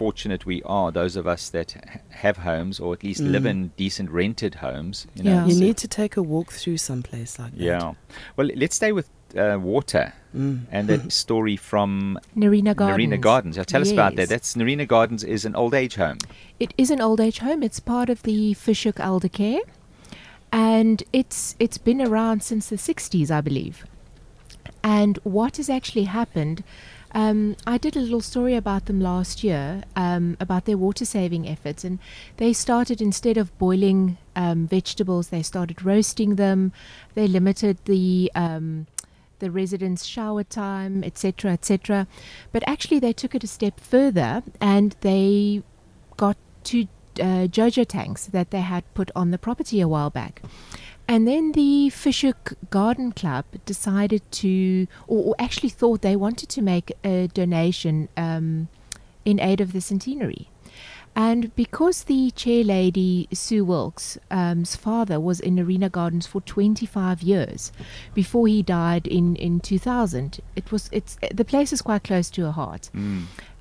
fortunate 0.00 0.42
we 0.46 0.62
are. 0.64 0.92
Those 0.92 1.14
of 1.16 1.26
us 1.34 1.42
that 1.50 1.72
ha- 1.72 2.00
have 2.24 2.36
homes 2.50 2.78
or 2.80 2.88
at 2.96 3.02
least 3.02 3.20
live 3.34 3.42
Mm. 3.42 3.50
in 3.52 3.58
decent 3.76 4.08
rented 4.10 4.54
homes. 4.56 5.06
You 5.16 5.24
know, 5.24 5.30
Yeah. 5.32 5.46
You 5.46 5.54
so- 5.54 5.60
need 5.66 5.76
to 5.78 5.88
take 5.88 6.16
a 6.16 6.22
walk 6.22 6.48
through 6.52 6.78
someplace 6.78 7.32
like 7.42 7.52
that. 7.56 7.60
Yeah. 7.70 7.94
Well, 8.36 8.48
let's 8.62 8.76
stay 8.76 8.92
with 8.92 9.08
uh, 9.36 9.58
water 9.60 10.06
Mm. 10.34 10.60
and 10.70 10.88
that 10.88 11.12
story 11.24 11.56
from 11.56 12.18
Narina 12.36 12.74
Gardens. 12.74 13.12
Narina 13.12 13.20
Gardens. 13.20 13.56
Yeah, 13.58 13.64
tell 13.64 13.82
us 13.82 13.92
about 13.92 14.16
that. 14.16 14.28
That's 14.30 14.54
Narina 14.54 14.86
Gardens 14.86 15.22
is 15.22 15.44
an 15.44 15.54
old 15.54 15.74
age 15.74 15.96
home. 15.96 16.16
It 16.58 16.72
is 16.78 16.90
an 16.90 17.00
old 17.02 17.20
age 17.20 17.38
home. 17.40 17.62
It's 17.62 17.80
part 17.80 18.08
of 18.08 18.22
the 18.22 18.54
Fish 18.54 18.84
Hoek 18.84 18.98
Elder 19.00 19.28
Care, 19.28 19.60
and 20.52 21.02
it's 21.12 21.56
it's 21.58 21.78
been 21.78 22.00
around 22.00 22.42
since 22.42 22.68
the 22.68 22.76
60s, 22.76 23.30
I 23.30 23.40
believe. 23.40 23.84
And 24.82 25.18
what 25.24 25.56
has 25.56 25.68
actually 25.68 26.04
happened? 26.04 26.64
Um, 27.12 27.56
I 27.66 27.78
did 27.78 27.96
a 27.96 28.00
little 28.00 28.20
story 28.20 28.54
about 28.54 28.84
them 28.84 29.00
last 29.00 29.42
year 29.42 29.82
um, 29.96 30.36
about 30.40 30.66
their 30.66 30.76
water 30.76 31.04
saving 31.04 31.48
efforts, 31.48 31.82
and 31.82 31.98
they 32.36 32.52
started 32.52 33.00
instead 33.00 33.36
of 33.38 33.56
boiling 33.58 34.18
um, 34.36 34.66
vegetables, 34.66 35.28
they 35.28 35.42
started 35.42 35.84
roasting 35.84 36.36
them. 36.36 36.72
They 37.14 37.26
limited 37.26 37.78
the 37.86 38.30
um, 38.34 38.86
the 39.38 39.50
residents' 39.50 40.04
shower 40.04 40.44
time, 40.44 41.02
etc., 41.02 41.52
etc. 41.52 42.06
But 42.52 42.62
actually, 42.66 42.98
they 42.98 43.12
took 43.12 43.34
it 43.34 43.44
a 43.44 43.48
step 43.48 43.80
further, 43.80 44.42
and 44.60 44.94
they 45.00 45.62
got 46.16 46.36
two 46.62 46.88
uh, 47.18 47.46
Jojo 47.48 47.86
tanks 47.86 48.26
that 48.26 48.50
they 48.50 48.60
had 48.60 48.84
put 48.94 49.10
on 49.14 49.30
the 49.30 49.38
property 49.38 49.80
a 49.80 49.88
while 49.88 50.10
back. 50.10 50.42
And 51.06 51.26
then 51.26 51.52
the 51.52 51.88
Fish 51.88 52.20
Hoek 52.20 52.52
Garden 52.68 53.12
Club 53.12 53.46
decided 53.64 54.22
to, 54.32 54.86
or, 55.06 55.28
or 55.28 55.34
actually 55.38 55.70
thought 55.70 56.02
they 56.02 56.16
wanted 56.16 56.50
to 56.50 56.62
make 56.62 56.92
a 57.02 57.28
donation 57.28 58.10
um, 58.16 58.68
in 59.24 59.40
aid 59.40 59.62
of 59.62 59.72
the 59.72 59.80
centenary. 59.80 60.48
And 61.16 61.54
because 61.56 62.04
the 62.04 62.30
chair 62.32 62.62
lady, 62.62 63.26
Sue 63.32 63.64
Wilkes, 63.64 64.18
um's 64.30 64.76
father 64.76 65.18
was 65.18 65.40
in 65.40 65.56
Narina 65.56 65.90
Gardens 65.90 66.26
for 66.26 66.40
25 66.42 67.22
years 67.22 67.72
before 68.14 68.46
he 68.46 68.62
died 68.62 69.06
in, 69.06 69.34
in 69.34 69.58
2000, 69.58 70.40
it 70.54 70.70
was, 70.70 70.88
it's, 70.92 71.18
the 71.34 71.44
place 71.44 71.72
is 71.72 71.82
quite 71.82 72.04
close 72.04 72.30
to 72.30 72.42
her 72.42 72.52
heart. 72.52 72.90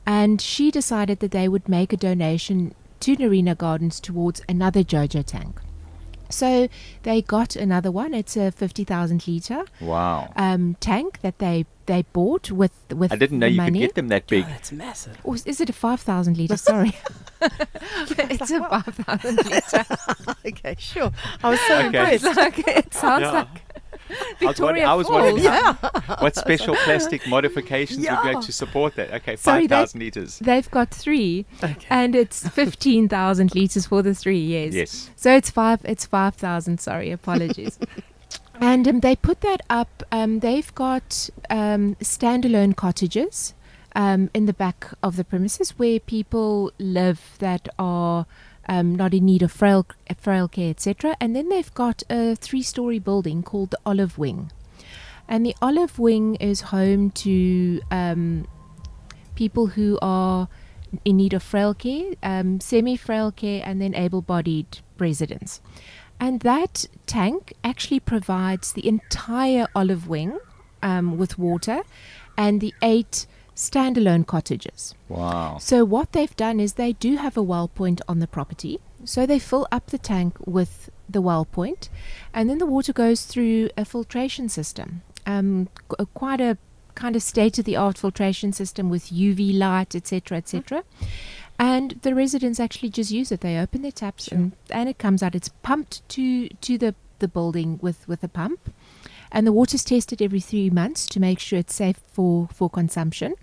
And 0.06 0.40
she 0.40 0.70
decided 0.70 1.20
that 1.22 1.32
they 1.32 1.48
would 1.48 1.68
make 1.68 1.92
a 1.92 1.98
donation 1.98 2.76
to 3.02 3.16
Narina 3.18 3.58
Gardens 3.58 4.00
towards 4.00 4.42
another 4.50 4.84
JoJo 4.84 5.26
tank. 5.26 5.60
So 6.30 6.68
they 7.04 7.22
got 7.22 7.56
another 7.56 7.90
one. 7.90 8.14
It's 8.14 8.36
a 8.36 8.52
50,000 8.52 9.26
litre 9.28 9.64
Wow. 9.80 10.34
um, 10.36 10.76
tank 10.82 11.22
that 11.22 11.40
they, 11.40 11.66
they 11.86 12.04
bought 12.12 12.52
with, 12.52 12.74
with 12.94 13.14
I 13.14 13.16
didn't 13.16 13.40
know 13.40 13.46
the 13.48 13.52
you 13.52 13.58
money. 13.58 13.80
could 13.80 13.86
get 13.88 13.96
them 13.96 14.08
that 14.10 14.28
big. 14.28 14.44
Oh, 14.44 14.50
that's 14.50 14.74
massive. 14.74 15.18
Or 15.24 15.36
is 15.36 15.62
it 15.62 15.70
a 15.70 15.74
5,000 15.74 16.38
litre? 16.38 16.58
Sorry. 16.58 16.92
it's 17.42 18.52
a 18.52 18.60
5,000 18.60 19.36
litre. 19.50 19.86
okay, 20.46 20.76
sure. 20.78 21.12
I 21.44 21.50
was 21.50 21.60
so 21.62 21.78
Okay. 21.78 21.86
impressed. 22.16 22.36
Like, 22.38 22.68
it 22.68 22.94
sounds 22.94 23.22
Yeah. 23.22 23.32
like 23.32 23.48
I 23.48 23.48
was, 23.48 23.56
wondering, 23.56 23.67
Victoria 24.40 24.86
I 24.88 24.94
was 24.94 25.08
wondering 25.10 25.44
how- 25.44 25.74
what 26.20 26.36
special 26.36 26.76
plastic 26.86 27.28
modifications 27.28 28.00
would 28.00 28.24
go 28.24 28.32
Yeah. 28.32 28.40
to 28.40 28.52
support 28.52 28.96
that. 28.96 29.14
Okay, 29.14 29.36
Sorry, 29.36 29.68
5,000 29.68 30.00
litres. 30.00 30.40
They've 30.40 30.70
got 30.72 30.90
three, 30.92 31.46
Okay. 31.64 31.88
and 31.90 32.16
it's 32.16 32.48
15,000 32.48 33.54
litres 33.56 33.88
for 33.88 34.02
the 34.02 34.14
three, 34.14 34.38
years. 34.40 34.76
Yes. 34.76 35.10
So 35.16 35.36
it's 35.36 35.50
five. 35.50 35.80
It's 35.84 36.06
five 36.06 36.36
thousand. 36.36 36.80
Sorry, 36.80 37.12
apologies. 37.12 37.80
and 38.62 38.88
um, 38.88 39.00
they 39.02 39.16
put 39.16 39.42
that 39.42 39.62
up. 39.70 40.04
Um, 40.12 40.40
they've 40.40 40.74
got 40.76 41.30
um, 41.50 41.96
standalone 41.96 42.76
cottages 42.76 43.54
um, 43.96 44.30
in 44.34 44.46
the 44.46 44.54
back 44.54 44.88
of 45.04 45.16
the 45.16 45.24
premises 45.24 45.72
where 45.80 46.00
people 46.00 46.72
live 46.80 47.36
that 47.40 47.68
are 47.80 48.26
um, 48.68 48.96
not 48.96 49.14
in 49.14 49.26
need 49.26 49.42
of 49.42 49.52
frail 49.52 49.86
frail 50.18 50.48
care, 50.48 50.70
etc. 50.70 51.16
And 51.20 51.36
then 51.36 51.50
they've 51.50 51.74
got 51.74 52.04
a 52.10 52.36
three-story 52.36 53.00
building 53.00 53.44
called 53.44 53.72
the 53.72 53.80
Olive 53.86 54.18
Wing, 54.18 54.52
and 55.28 55.46
the 55.46 55.56
Olive 55.62 56.00
Wing 56.00 56.36
is 56.36 56.62
home 56.62 57.12
to 57.12 57.82
um, 57.92 58.48
people 59.36 59.68
who 59.68 60.00
are 60.02 60.48
in 61.04 61.18
need 61.18 61.34
of 61.34 61.44
frail 61.44 61.74
care, 61.74 62.14
um, 62.24 62.60
semi 62.60 62.96
frail 62.96 63.32
care, 63.32 63.62
and 63.66 63.82
then 63.82 63.94
able 63.96 64.22
bodied 64.22 64.80
residents. 64.98 65.62
And 66.20 66.40
that 66.42 66.86
tank 67.06 67.54
actually 67.64 68.00
provides 68.00 68.74
the 68.74 68.88
entire 68.88 69.68
olive 69.76 70.08
wing 70.08 70.40
um, 70.82 71.18
with 71.18 71.38
water 71.38 71.84
and 72.38 72.60
the 72.62 72.74
eight 72.82 73.28
standalone 73.58 74.26
cottages. 74.26 74.94
Wow. 75.10 75.58
So, 75.60 75.84
what 75.84 76.14
they've 76.14 76.36
done 76.38 76.60
is 76.60 76.74
they 76.74 76.94
do 76.94 77.18
have 77.18 77.36
a 77.36 77.42
well 77.42 77.68
point 77.68 78.00
on 78.08 78.20
the 78.20 78.28
property. 78.28 78.80
So, 79.04 79.26
they 79.26 79.40
fill 79.40 79.68
up 79.72 79.88
the 79.88 79.98
tank 79.98 80.38
with 80.46 80.90
the 81.10 81.22
well 81.22 81.44
point, 81.44 81.90
and 82.34 82.50
then 82.50 82.60
the 82.60 82.66
water 82.66 82.94
goes 82.94 83.26
through 83.26 83.70
a 83.76 83.84
filtration 83.84 84.48
system. 84.48 85.02
Um, 85.26 85.68
uh, 86.00 86.06
quite 86.14 86.40
a 86.40 86.58
kind 86.96 87.16
of 87.16 87.22
state 87.22 87.60
of 87.60 87.66
the 87.66 87.76
art 87.76 87.98
filtration 87.98 88.54
system 88.54 88.90
with 88.90 89.12
UV 89.12 89.58
light, 89.58 89.96
etc., 89.96 90.38
etc. 90.38 90.84
And 91.60 92.00
the 92.04 92.14
residents 92.14 92.60
actually 92.60 92.90
just 92.90 93.12
use 93.12 93.32
it. 93.32 93.42
They 93.42 93.58
open 93.58 93.82
their 93.82 93.92
taps 93.92 94.28
and, 94.28 94.52
and 94.70 94.88
it 94.88 95.00
comes 95.00 95.24
out. 95.24 95.34
It's 95.34 95.50
pumped 95.64 96.08
to 96.10 96.50
to 96.50 96.78
the, 96.78 96.94
the 97.20 97.28
building 97.28 97.80
with, 97.82 98.08
with 98.08 98.24
a 98.24 98.28
pump. 98.28 98.72
And 99.32 99.46
the 99.46 99.52
water's 99.52 99.84
tested 99.84 100.22
every 100.22 100.40
three 100.40 100.70
months 100.70 101.06
to 101.08 101.20
make 101.20 101.40
sure 101.40 101.60
it's 101.60 101.76
safe 101.76 101.98
for, 102.14 102.48
for 102.54 102.70
consumption. 102.70 103.34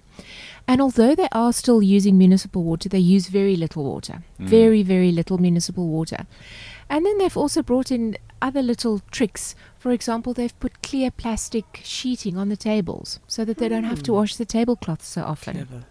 And 0.66 0.80
although 0.80 1.14
they 1.14 1.28
are 1.32 1.52
still 1.52 1.82
using 1.82 2.16
municipal 2.16 2.62
water, 2.62 2.88
they 2.88 2.98
use 2.98 3.26
very 3.28 3.56
little 3.56 3.84
water. 3.84 4.22
Mm. 4.40 4.46
Very, 4.46 4.82
very 4.82 5.12
little 5.12 5.38
municipal 5.38 5.88
water. 5.88 6.26
And 6.88 7.04
then 7.04 7.18
they've 7.18 7.36
also 7.36 7.62
brought 7.62 7.90
in 7.90 8.16
other 8.40 8.62
little 8.62 9.00
tricks. 9.10 9.54
For 9.78 9.92
example, 9.92 10.32
they've 10.32 10.58
put 10.60 10.82
clear 10.82 11.10
plastic 11.10 11.80
sheeting 11.82 12.36
on 12.36 12.48
the 12.48 12.56
tables 12.56 13.20
so 13.26 13.44
that 13.44 13.58
they 13.58 13.68
don't 13.68 13.84
have 13.84 14.02
to 14.04 14.12
mm. 14.12 14.14
wash 14.14 14.36
the 14.36 14.44
tablecloths 14.44 15.06
so 15.06 15.22
often. 15.22 15.54
Clever. 15.54 15.84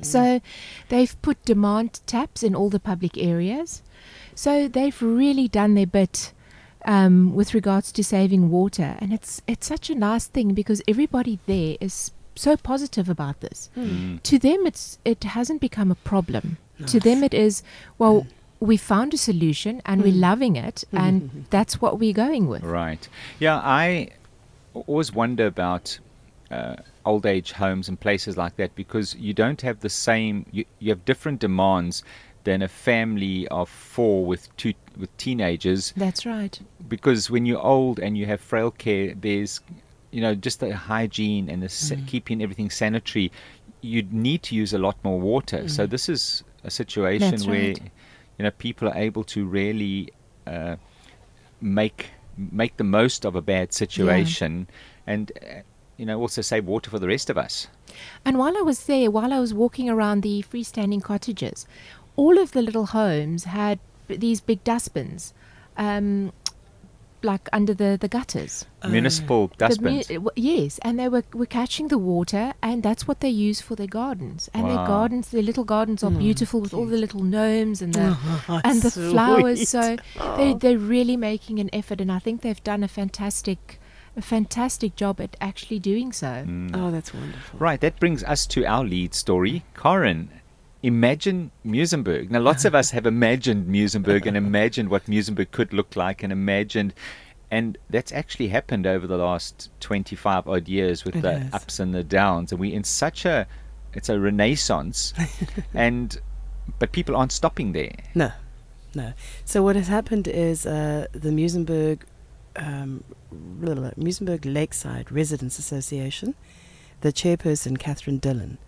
Mm. 0.00 0.04
So 0.04 0.40
they've 0.88 1.22
put 1.22 1.44
demand 1.44 2.00
taps 2.06 2.42
in 2.42 2.54
all 2.54 2.70
the 2.70 2.80
public 2.80 3.16
areas. 3.16 3.82
So 4.34 4.68
they've 4.68 5.00
really 5.02 5.48
done 5.48 5.74
their 5.74 5.86
bit 5.86 6.32
um, 6.84 7.34
with 7.34 7.54
regards 7.54 7.92
to 7.92 8.04
saving 8.04 8.50
water, 8.50 8.96
and 9.00 9.12
it's 9.12 9.42
it's 9.46 9.66
such 9.66 9.90
a 9.90 9.94
nice 9.94 10.26
thing 10.26 10.54
because 10.54 10.80
everybody 10.86 11.38
there 11.46 11.76
is 11.80 12.12
so 12.38 12.56
positive 12.56 13.08
about 13.08 13.40
this. 13.40 13.70
Hmm. 13.74 13.84
Mm. 13.84 14.22
To 14.22 14.38
them, 14.38 14.66
it's 14.66 14.98
it 15.04 15.24
hasn't 15.24 15.60
become 15.60 15.90
a 15.90 15.96
problem. 15.96 16.58
To 16.86 17.00
them, 17.00 17.24
it 17.24 17.34
is 17.34 17.62
well. 17.98 18.20
Hmm. 18.22 18.28
We 18.60 18.76
found 18.76 19.14
a 19.14 19.16
solution 19.16 19.80
and 19.86 20.02
we're 20.02 20.12
hmm. 20.12 20.20
loving 20.20 20.56
it, 20.56 20.82
and 20.92 21.46
that's 21.50 21.80
what 21.80 22.00
we're 22.00 22.12
going 22.12 22.48
with. 22.48 22.64
Right. 22.64 23.08
Yeah, 23.38 23.60
I 23.62 24.10
always 24.74 25.12
wonder 25.12 25.46
about 25.46 25.96
uh, 26.50 26.74
old 27.04 27.24
age 27.24 27.52
homes 27.52 27.88
and 27.88 28.00
places 28.00 28.36
like 28.36 28.56
that 28.56 28.74
because 28.74 29.14
you 29.14 29.32
don't 29.32 29.60
have 29.62 29.78
the 29.78 29.88
same. 29.88 30.44
You, 30.50 30.64
you 30.80 30.90
have 30.90 31.04
different 31.04 31.38
demands 31.38 32.02
than 32.44 32.62
a 32.62 32.68
family 32.68 33.46
of 33.48 33.68
four 33.68 34.24
with 34.24 34.54
two 34.56 34.74
with 34.96 35.14
teenagers. 35.18 35.92
That's 35.96 36.26
right. 36.26 36.58
Because 36.88 37.30
when 37.30 37.46
you're 37.46 37.64
old 37.64 37.98
and 37.98 38.16
you 38.16 38.26
have 38.26 38.40
frail 38.40 38.70
care, 38.70 39.14
there's 39.14 39.60
you 40.10 40.20
know, 40.20 40.34
just 40.34 40.60
the 40.60 40.74
hygiene 40.74 41.48
and 41.50 41.62
the 41.62 41.68
Mm. 41.68 42.06
keeping 42.06 42.42
everything 42.42 42.70
sanitary, 42.70 43.30
you'd 43.80 44.12
need 44.12 44.42
to 44.42 44.54
use 44.54 44.72
a 44.72 44.78
lot 44.78 44.96
more 45.04 45.20
water. 45.20 45.68
So 45.68 45.86
this 45.86 46.08
is 46.08 46.42
a 46.64 46.70
situation 46.70 47.30
That's 47.30 47.46
where, 47.46 47.68
right. 47.68 47.82
you 48.38 48.42
know, 48.44 48.50
people 48.50 48.88
are 48.88 48.96
able 48.96 49.24
to 49.24 49.46
really 49.46 50.08
uh, 50.46 50.76
make 51.60 52.10
make 52.36 52.76
the 52.76 52.84
most 52.84 53.24
of 53.24 53.34
a 53.34 53.42
bad 53.42 53.72
situation, 53.72 54.68
and 55.06 55.32
uh, 55.42 55.62
you 55.96 56.06
know, 56.06 56.20
also 56.20 56.40
save 56.40 56.64
water 56.64 56.88
for 56.90 57.00
the 57.00 57.08
rest 57.08 57.30
of 57.30 57.36
us. 57.36 57.66
And 58.24 58.38
while 58.38 58.56
I 58.56 58.60
was 58.62 58.86
there, 58.86 59.10
while 59.10 59.32
I 59.32 59.40
was 59.40 59.52
walking 59.52 59.90
around 59.90 60.22
the 60.22 60.44
freestanding 60.48 61.02
cottages, 61.02 61.66
all 62.16 62.38
of 62.38 62.52
the 62.52 62.62
little 62.62 62.86
homes 62.86 63.44
had 63.44 63.78
these 64.06 64.40
big 64.40 64.62
dustbins, 64.62 65.34
um, 65.76 66.32
like 67.22 67.48
under 67.52 67.74
the, 67.74 67.96
the 68.00 68.08
gutters. 68.08 68.64
Uh, 68.82 68.88
Municipal 68.88 69.48
The 69.48 69.52
mu- 69.54 69.68
dustbins. 69.68 70.06
w- 70.06 70.30
yes, 70.36 70.78
and 70.82 70.98
they 70.98 71.08
were, 71.08 71.24
were 71.32 71.46
catching 71.46 71.88
the 71.88 71.98
water, 71.98 72.52
and 72.62 72.82
that's 72.82 73.08
what 73.08 73.20
they 73.20 73.28
use 73.28 73.60
for 73.60 73.74
their 73.74 73.86
gardens. 73.86 74.48
And 74.54 74.64
Wow. 74.64 74.76
their 74.76 74.86
gardens, 74.86 75.28
their 75.30 75.42
little 75.42 75.64
gardens 75.64 76.02
are 76.04 76.10
hmm. 76.10 76.18
beautiful 76.18 76.60
with 76.60 76.72
all 76.74 76.86
the 76.86 76.96
little 76.98 77.22
gnomes 77.22 77.82
and 77.82 77.94
the 77.94 78.16
Oh, 78.48 78.60
and 78.64 78.82
the 78.82 78.90
flowers. 78.90 79.58
sweet. 79.58 79.68
So 79.68 79.96
they 80.36 80.54
they're 80.54 80.78
really 80.78 81.16
making 81.16 81.58
an 81.58 81.70
effort, 81.72 82.00
and 82.00 82.10
I 82.12 82.18
think 82.18 82.42
they've 82.42 82.62
done 82.64 82.82
a 82.82 82.88
fantastic 82.88 83.80
a 84.16 84.22
fantastic 84.22 84.96
job 84.96 85.20
at 85.20 85.36
actually 85.40 85.78
doing 85.78 86.12
so. 86.12 86.26
Mm. 86.46 86.70
Oh, 86.74 86.90
that's 86.90 87.14
wonderful. 87.14 87.58
Right, 87.58 87.80
that 87.80 88.00
brings 88.00 88.24
us 88.24 88.46
to 88.48 88.64
our 88.66 88.84
lead 88.84 89.14
story. 89.14 89.64
Corin, 89.74 90.30
imagine 90.82 91.50
Muizenberg. 91.64 92.30
Now, 92.30 92.40
lots 92.40 92.64
of 92.64 92.74
us 92.74 92.90
have 92.90 93.06
imagined 93.06 93.66
Muizenberg 93.68 94.26
and 94.26 94.36
imagined 94.36 94.88
what 94.90 95.06
Muizenberg 95.06 95.50
could 95.50 95.72
look 95.72 95.96
like 95.96 96.22
and 96.22 96.32
imagined. 96.32 96.94
And 97.50 97.78
that's 97.88 98.12
actually 98.12 98.48
happened 98.48 98.86
over 98.86 99.06
the 99.06 99.16
last 99.16 99.70
25 99.80 100.46
odd 100.46 100.68
years 100.68 101.04
with 101.04 101.16
It 101.16 101.22
the 101.22 101.38
has. 101.40 101.54
ups 101.54 101.80
and 101.80 101.94
the 101.94 102.04
downs. 102.04 102.52
And 102.52 102.60
we're 102.60 102.74
in 102.74 102.84
such 102.84 103.24
a, 103.24 103.46
it's 103.94 104.08
a 104.08 104.20
renaissance. 104.20 105.14
and, 105.74 106.16
but 106.78 106.92
people 106.92 107.16
aren't 107.16 107.32
stopping 107.32 107.72
there. 107.72 107.94
No, 108.14 108.32
no. 108.94 109.14
So 109.44 109.62
what 109.62 109.76
has 109.76 109.88
happened 109.88 110.28
is 110.28 110.66
uh, 110.66 111.06
the 111.12 111.30
Muizenberg, 111.30 112.02
um, 112.56 113.02
Muizenberg 113.32 114.44
Lakeside 114.44 115.10
Residents 115.10 115.58
Association, 115.58 116.34
the 117.00 117.12
chairperson 117.12 117.78
Catherine 117.78 118.18
Dillon, 118.18 118.58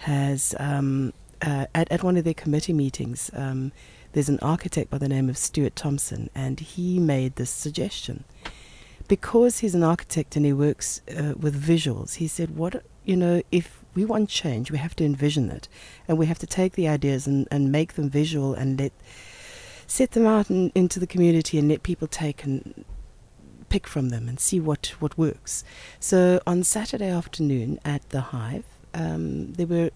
has 0.00 0.54
um, 0.58 1.12
uh, 1.42 1.66
at 1.74 1.90
at 1.90 2.02
one 2.02 2.16
of 2.16 2.24
their 2.24 2.34
committee 2.34 2.72
meetings. 2.72 3.30
Um, 3.34 3.72
there's 4.12 4.28
an 4.28 4.38
architect 4.40 4.90
by 4.90 4.98
the 4.98 5.08
name 5.08 5.28
of 5.28 5.36
Stuart 5.36 5.76
Thompson, 5.76 6.30
and 6.34 6.60
he 6.60 6.98
made 6.98 7.36
this 7.36 7.50
suggestion. 7.50 8.24
Because 9.08 9.60
he's 9.60 9.74
an 9.74 9.84
architect 9.84 10.34
and 10.34 10.44
he 10.44 10.52
works 10.52 11.00
uh, 11.10 11.34
with 11.38 11.60
visuals, 11.60 12.14
he 12.14 12.26
said, 12.26 12.56
"What 12.56 12.82
you 13.04 13.16
know, 13.16 13.42
if 13.52 13.84
we 13.94 14.04
want 14.04 14.28
change, 14.28 14.70
we 14.70 14.78
have 14.78 14.96
to 14.96 15.04
envision 15.04 15.50
it, 15.50 15.68
and 16.08 16.18
we 16.18 16.26
have 16.26 16.38
to 16.40 16.46
take 16.46 16.72
the 16.72 16.88
ideas 16.88 17.26
and, 17.26 17.46
and 17.50 17.70
make 17.70 17.94
them 17.94 18.10
visual 18.10 18.54
and 18.54 18.78
let 18.78 18.92
set 19.86 20.12
them 20.12 20.26
out 20.26 20.50
in, 20.50 20.72
into 20.74 20.98
the 20.98 21.06
community 21.06 21.58
and 21.58 21.68
let 21.68 21.82
people 21.82 22.08
take 22.08 22.44
and 22.44 22.84
pick 23.68 23.86
from 23.86 24.10
them 24.10 24.28
and 24.28 24.38
see 24.40 24.60
what, 24.60 24.94
what 24.98 25.16
works. 25.18 25.64
So 26.00 26.40
on 26.46 26.62
Saturday 26.62 27.08
afternoon 27.08 27.78
at 27.84 28.08
the 28.10 28.20
Hive, 28.20 28.64
um, 28.94 29.52
there 29.54 29.66
were 29.66 29.90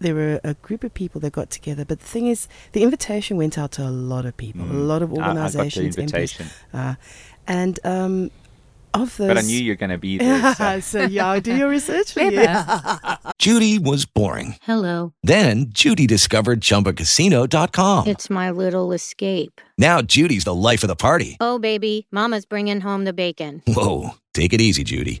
there 0.00 0.14
were 0.14 0.40
a 0.44 0.54
group 0.54 0.84
of 0.84 0.94
people 0.94 1.20
that 1.22 1.32
got 1.32 1.50
together. 1.50 1.84
But 1.84 2.00
the 2.00 2.06
thing 2.06 2.26
is, 2.26 2.48
the 2.72 2.82
invitation 2.82 3.36
went 3.36 3.58
out 3.58 3.72
to 3.72 3.82
a 3.82 3.90
lot 3.90 4.24
of 4.26 4.36
people, 4.36 4.62
a 4.62 4.68
Mm. 4.68 4.86
lot 4.88 5.02
of 5.02 5.10
I- 5.10 5.14
I 5.14 5.34
got 5.34 5.52
the 5.52 5.58
organizations, 5.58 5.96
MPs, 5.96 6.40
uh, 6.72 6.94
and 7.46 7.78
um, 7.84 8.30
of 8.94 9.16
those. 9.18 9.28
But 9.28 9.38
I 9.38 9.42
knew 9.42 9.58
you 9.58 9.72
were 9.72 9.76
going 9.76 9.90
to 9.90 9.98
be 9.98 10.18
there. 10.18 10.54
so- 10.56 10.80
so 10.80 11.02
yeah, 11.04 11.26
I'll 11.28 11.40
do 11.40 11.54
your 11.54 11.68
research. 11.68 12.14
Clever. 12.14 12.32
Yeah. 12.34 13.16
Judy 13.38 13.78
was 13.78 14.04
boring. 14.06 14.56
Hello. 14.62 15.12
Then 15.22 15.66
Judy 15.70 16.06
discovered 16.06 16.60
ChumbaCasino.com. 16.60 18.06
It's 18.08 18.30
my 18.30 18.50
little 18.50 18.92
escape. 18.92 19.60
Now 19.76 20.02
Judy's 20.02 20.44
the 20.44 20.54
life 20.54 20.82
of 20.82 20.88
the 20.88 20.96
party. 20.96 21.36
Oh, 21.40 21.58
baby, 21.58 22.06
Mama's 22.10 22.44
bringing 22.46 22.80
home 22.80 23.04
the 23.04 23.12
bacon. 23.12 23.62
Whoa, 23.66 24.14
take 24.34 24.52
it 24.52 24.60
easy, 24.60 24.84
Judy. 24.84 25.20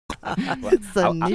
So 0.93 1.17
I- 1.21 1.29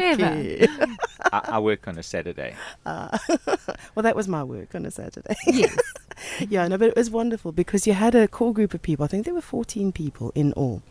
I, 1.33 1.41
I 1.49 1.59
work 1.59 1.89
on 1.89 1.99
a 1.99 2.03
Saturday. 2.03 2.55
Uh, 2.85 3.17
well, 3.95 4.03
that 4.03 4.15
was 4.17 4.29
my 4.29 4.45
work 4.45 4.75
on 4.75 4.87
a 4.87 4.91
Saturday. 4.91 5.35
Yes. 5.47 5.77
yeah, 6.49 6.67
no, 6.69 6.79
but 6.79 6.89
it 6.89 6.97
was 6.97 7.11
wonderful 7.11 7.53
because 7.53 7.87
you 7.87 7.93
had 7.95 8.15
a 8.15 8.29
core 8.29 8.53
group 8.53 8.75
of 8.75 8.83
people. 8.83 9.05
I 9.05 9.09
think 9.09 9.25
there 9.25 9.35
were 9.35 9.41
14 9.41 9.93
people 9.93 10.33
in 10.35 10.53
all. 10.53 10.83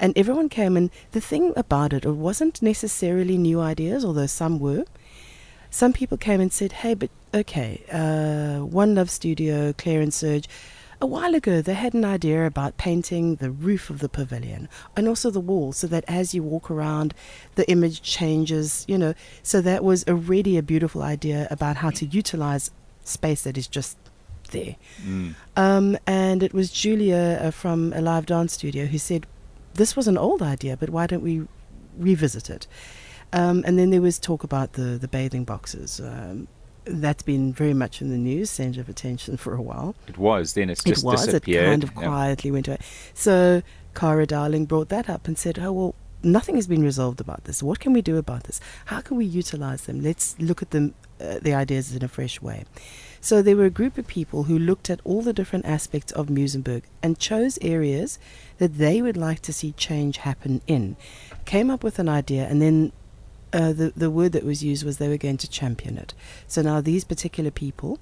And 0.00 0.16
everyone 0.16 0.48
came, 0.48 0.76
and 0.76 0.90
the 1.12 1.20
thing 1.20 1.52
about 1.56 1.92
it, 1.92 2.04
it 2.04 2.12
wasn't 2.12 2.62
necessarily 2.62 3.36
new 3.36 3.60
ideas, 3.60 4.04
although 4.04 4.26
some 4.26 4.58
were. 4.60 4.84
Some 5.70 5.92
people 5.92 6.16
came 6.16 6.40
and 6.40 6.52
said, 6.52 6.72
hey, 6.72 6.94
but 6.94 7.10
okay, 7.34 7.82
uh, 7.92 8.64
One 8.64 8.94
Love 8.94 9.10
Studio, 9.10 9.72
Claire 9.76 10.00
and 10.00 10.14
Serge, 10.14 10.48
a 11.00 11.06
while 11.06 11.34
ago 11.34 11.62
they 11.62 11.74
had 11.74 11.94
an 11.94 12.04
idea 12.04 12.46
about 12.46 12.76
painting 12.76 13.36
the 13.36 13.50
roof 13.50 13.90
of 13.90 14.00
the 14.00 14.08
pavilion 14.08 14.68
and 14.96 15.06
also 15.06 15.30
the 15.30 15.40
wall 15.40 15.72
so 15.72 15.86
that 15.86 16.04
as 16.08 16.34
you 16.34 16.42
walk 16.42 16.70
around, 16.70 17.14
the 17.54 17.68
image 17.70 18.02
changes, 18.02 18.84
you 18.88 18.98
know. 18.98 19.14
So 19.42 19.60
that 19.60 19.84
was 19.84 20.04
already 20.08 20.56
a 20.56 20.62
beautiful 20.62 21.02
idea 21.02 21.46
about 21.50 21.76
how 21.76 21.90
to 21.90 22.06
utilize 22.06 22.70
space 23.04 23.42
that 23.42 23.56
is 23.56 23.68
just 23.68 23.96
there. 24.50 24.76
Mm. 25.04 25.34
Um, 25.56 25.98
and 26.06 26.42
it 26.42 26.52
was 26.52 26.70
Julia 26.70 27.38
uh, 27.42 27.50
from 27.50 27.92
a 27.92 28.00
live 28.00 28.26
dance 28.26 28.54
studio 28.54 28.86
who 28.86 28.98
said, 28.98 29.26
This 29.74 29.94
was 29.94 30.08
an 30.08 30.18
old 30.18 30.42
idea, 30.42 30.76
but 30.76 30.90
why 30.90 31.06
don't 31.06 31.22
we 31.22 31.46
revisit 31.96 32.50
it? 32.50 32.66
Um, 33.32 33.62
and 33.66 33.78
then 33.78 33.90
there 33.90 34.00
was 34.00 34.18
talk 34.18 34.42
about 34.42 34.72
the, 34.72 34.98
the 34.98 35.08
bathing 35.08 35.44
boxes. 35.44 36.00
Um, 36.00 36.48
that's 36.88 37.22
been 37.22 37.52
very 37.52 37.74
much 37.74 38.00
in 38.02 38.10
the 38.10 38.16
news, 38.16 38.50
center 38.50 38.80
of 38.80 38.88
attention 38.88 39.36
for 39.36 39.54
a 39.54 39.62
while. 39.62 39.94
It 40.06 40.18
was. 40.18 40.54
Then 40.54 40.70
it's 40.70 40.84
It 40.84 40.90
just 40.94 41.04
was. 41.04 41.26
It 41.28 41.44
kind 41.44 41.84
of 41.84 41.90
Yeah. 41.96 42.02
quietly 42.02 42.50
went 42.50 42.68
away. 42.68 42.78
So 43.14 43.62
Cara 43.94 44.26
Darling 44.26 44.66
brought 44.66 44.88
that 44.88 45.08
up 45.08 45.26
and 45.28 45.36
said, 45.38 45.58
"Oh 45.58 45.72
well, 45.72 45.94
nothing 46.22 46.54
has 46.56 46.66
been 46.66 46.82
resolved 46.82 47.20
about 47.20 47.44
this. 47.44 47.62
What 47.62 47.80
can 47.80 47.92
we 47.92 48.02
do 48.02 48.16
about 48.16 48.44
this? 48.44 48.60
How 48.86 49.00
can 49.00 49.16
we 49.16 49.24
utilize 49.24 49.82
them? 49.82 50.00
Let's 50.02 50.36
look 50.38 50.62
at 50.62 50.70
them, 50.70 50.94
uh, 51.20 51.38
the 51.40 51.54
ideas 51.54 51.94
in 51.94 52.02
a 52.02 52.08
fresh 52.08 52.40
way." 52.40 52.64
So 53.20 53.42
there 53.42 53.56
were 53.56 53.64
a 53.64 53.70
group 53.70 53.98
of 53.98 54.06
people 54.06 54.44
who 54.44 54.56
looked 54.58 54.88
at 54.90 55.00
all 55.04 55.22
the 55.22 55.32
different 55.32 55.66
aspects 55.66 56.12
of 56.12 56.28
Muizenberg 56.28 56.82
and 57.02 57.18
chose 57.18 57.58
areas 57.60 58.18
that 58.58 58.78
they 58.78 59.02
would 59.02 59.16
like 59.16 59.40
to 59.42 59.52
see 59.52 59.72
change 59.72 60.18
happen 60.18 60.60
in. 60.68 60.96
Came 61.44 61.68
up 61.70 61.82
with 61.82 61.98
an 61.98 62.08
idea, 62.08 62.46
and 62.46 62.62
then 62.62 62.92
uh, 63.52 63.72
the 63.72 63.92
the 63.96 64.10
word 64.10 64.32
that 64.32 64.44
was 64.44 64.62
used 64.62 64.84
was 64.84 64.98
they 64.98 65.08
were 65.08 65.16
going 65.16 65.38
to 65.38 65.48
champion 65.48 65.96
it. 65.98 66.14
So 66.46 66.62
now 66.62 66.80
these 66.80 67.04
particular 67.04 67.50
people 67.50 67.98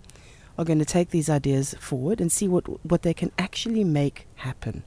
are 0.59 0.65
going 0.65 0.79
to 0.79 0.85
take 0.85 1.11
these 1.11 1.29
ideas 1.29 1.75
forward 1.75 2.21
and 2.21 2.33
see 2.33 2.49
what 2.49 2.85
what 2.85 3.03
they 3.03 3.15
can 3.15 3.33
actually 3.39 3.85
make 3.85 4.27
happen. 4.37 4.83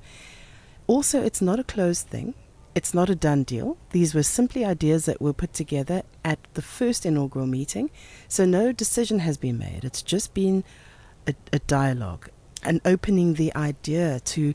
Also, 0.87 1.21
it's 1.21 1.41
not 1.41 1.59
a 1.59 1.63
closed 1.63 2.07
thing. 2.07 2.33
It's 2.75 2.93
not 2.93 3.09
a 3.09 3.15
done 3.15 3.43
deal. 3.43 3.77
These 3.91 4.13
were 4.13 4.23
simply 4.23 4.63
ideas 4.63 5.05
that 5.05 5.21
were 5.21 5.33
put 5.33 5.53
together 5.53 6.03
at 6.23 6.39
the 6.53 6.61
first 6.61 7.05
inaugural 7.05 7.47
meeting. 7.47 7.89
So 8.27 8.45
no 8.45 8.71
decision 8.71 9.19
has 9.19 9.37
been 9.37 9.57
made. 9.57 9.83
It's 9.83 10.01
just 10.01 10.33
been 10.33 10.63
a, 11.27 11.33
a 11.51 11.59
dialogue 11.59 12.29
and 12.63 12.81
opening 12.85 13.33
the 13.35 13.55
idea 13.55 14.19
to 14.19 14.53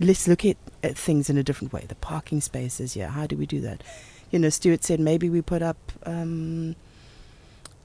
let's 0.00 0.28
look 0.28 0.44
at, 0.44 0.56
at 0.82 0.96
things 0.96 1.28
in 1.28 1.36
a 1.36 1.42
different 1.42 1.72
way. 1.72 1.84
The 1.88 1.94
parking 1.96 2.40
spaces, 2.40 2.96
yeah, 2.96 3.08
how 3.08 3.26
do 3.26 3.36
we 3.36 3.46
do 3.46 3.60
that? 3.62 3.82
You 4.30 4.38
know, 4.38 4.50
Stuart 4.50 4.84
said 4.84 5.00
maybe 5.00 5.28
we 5.30 5.40
put 5.42 5.62
up 5.62 5.76
um, 6.04 6.76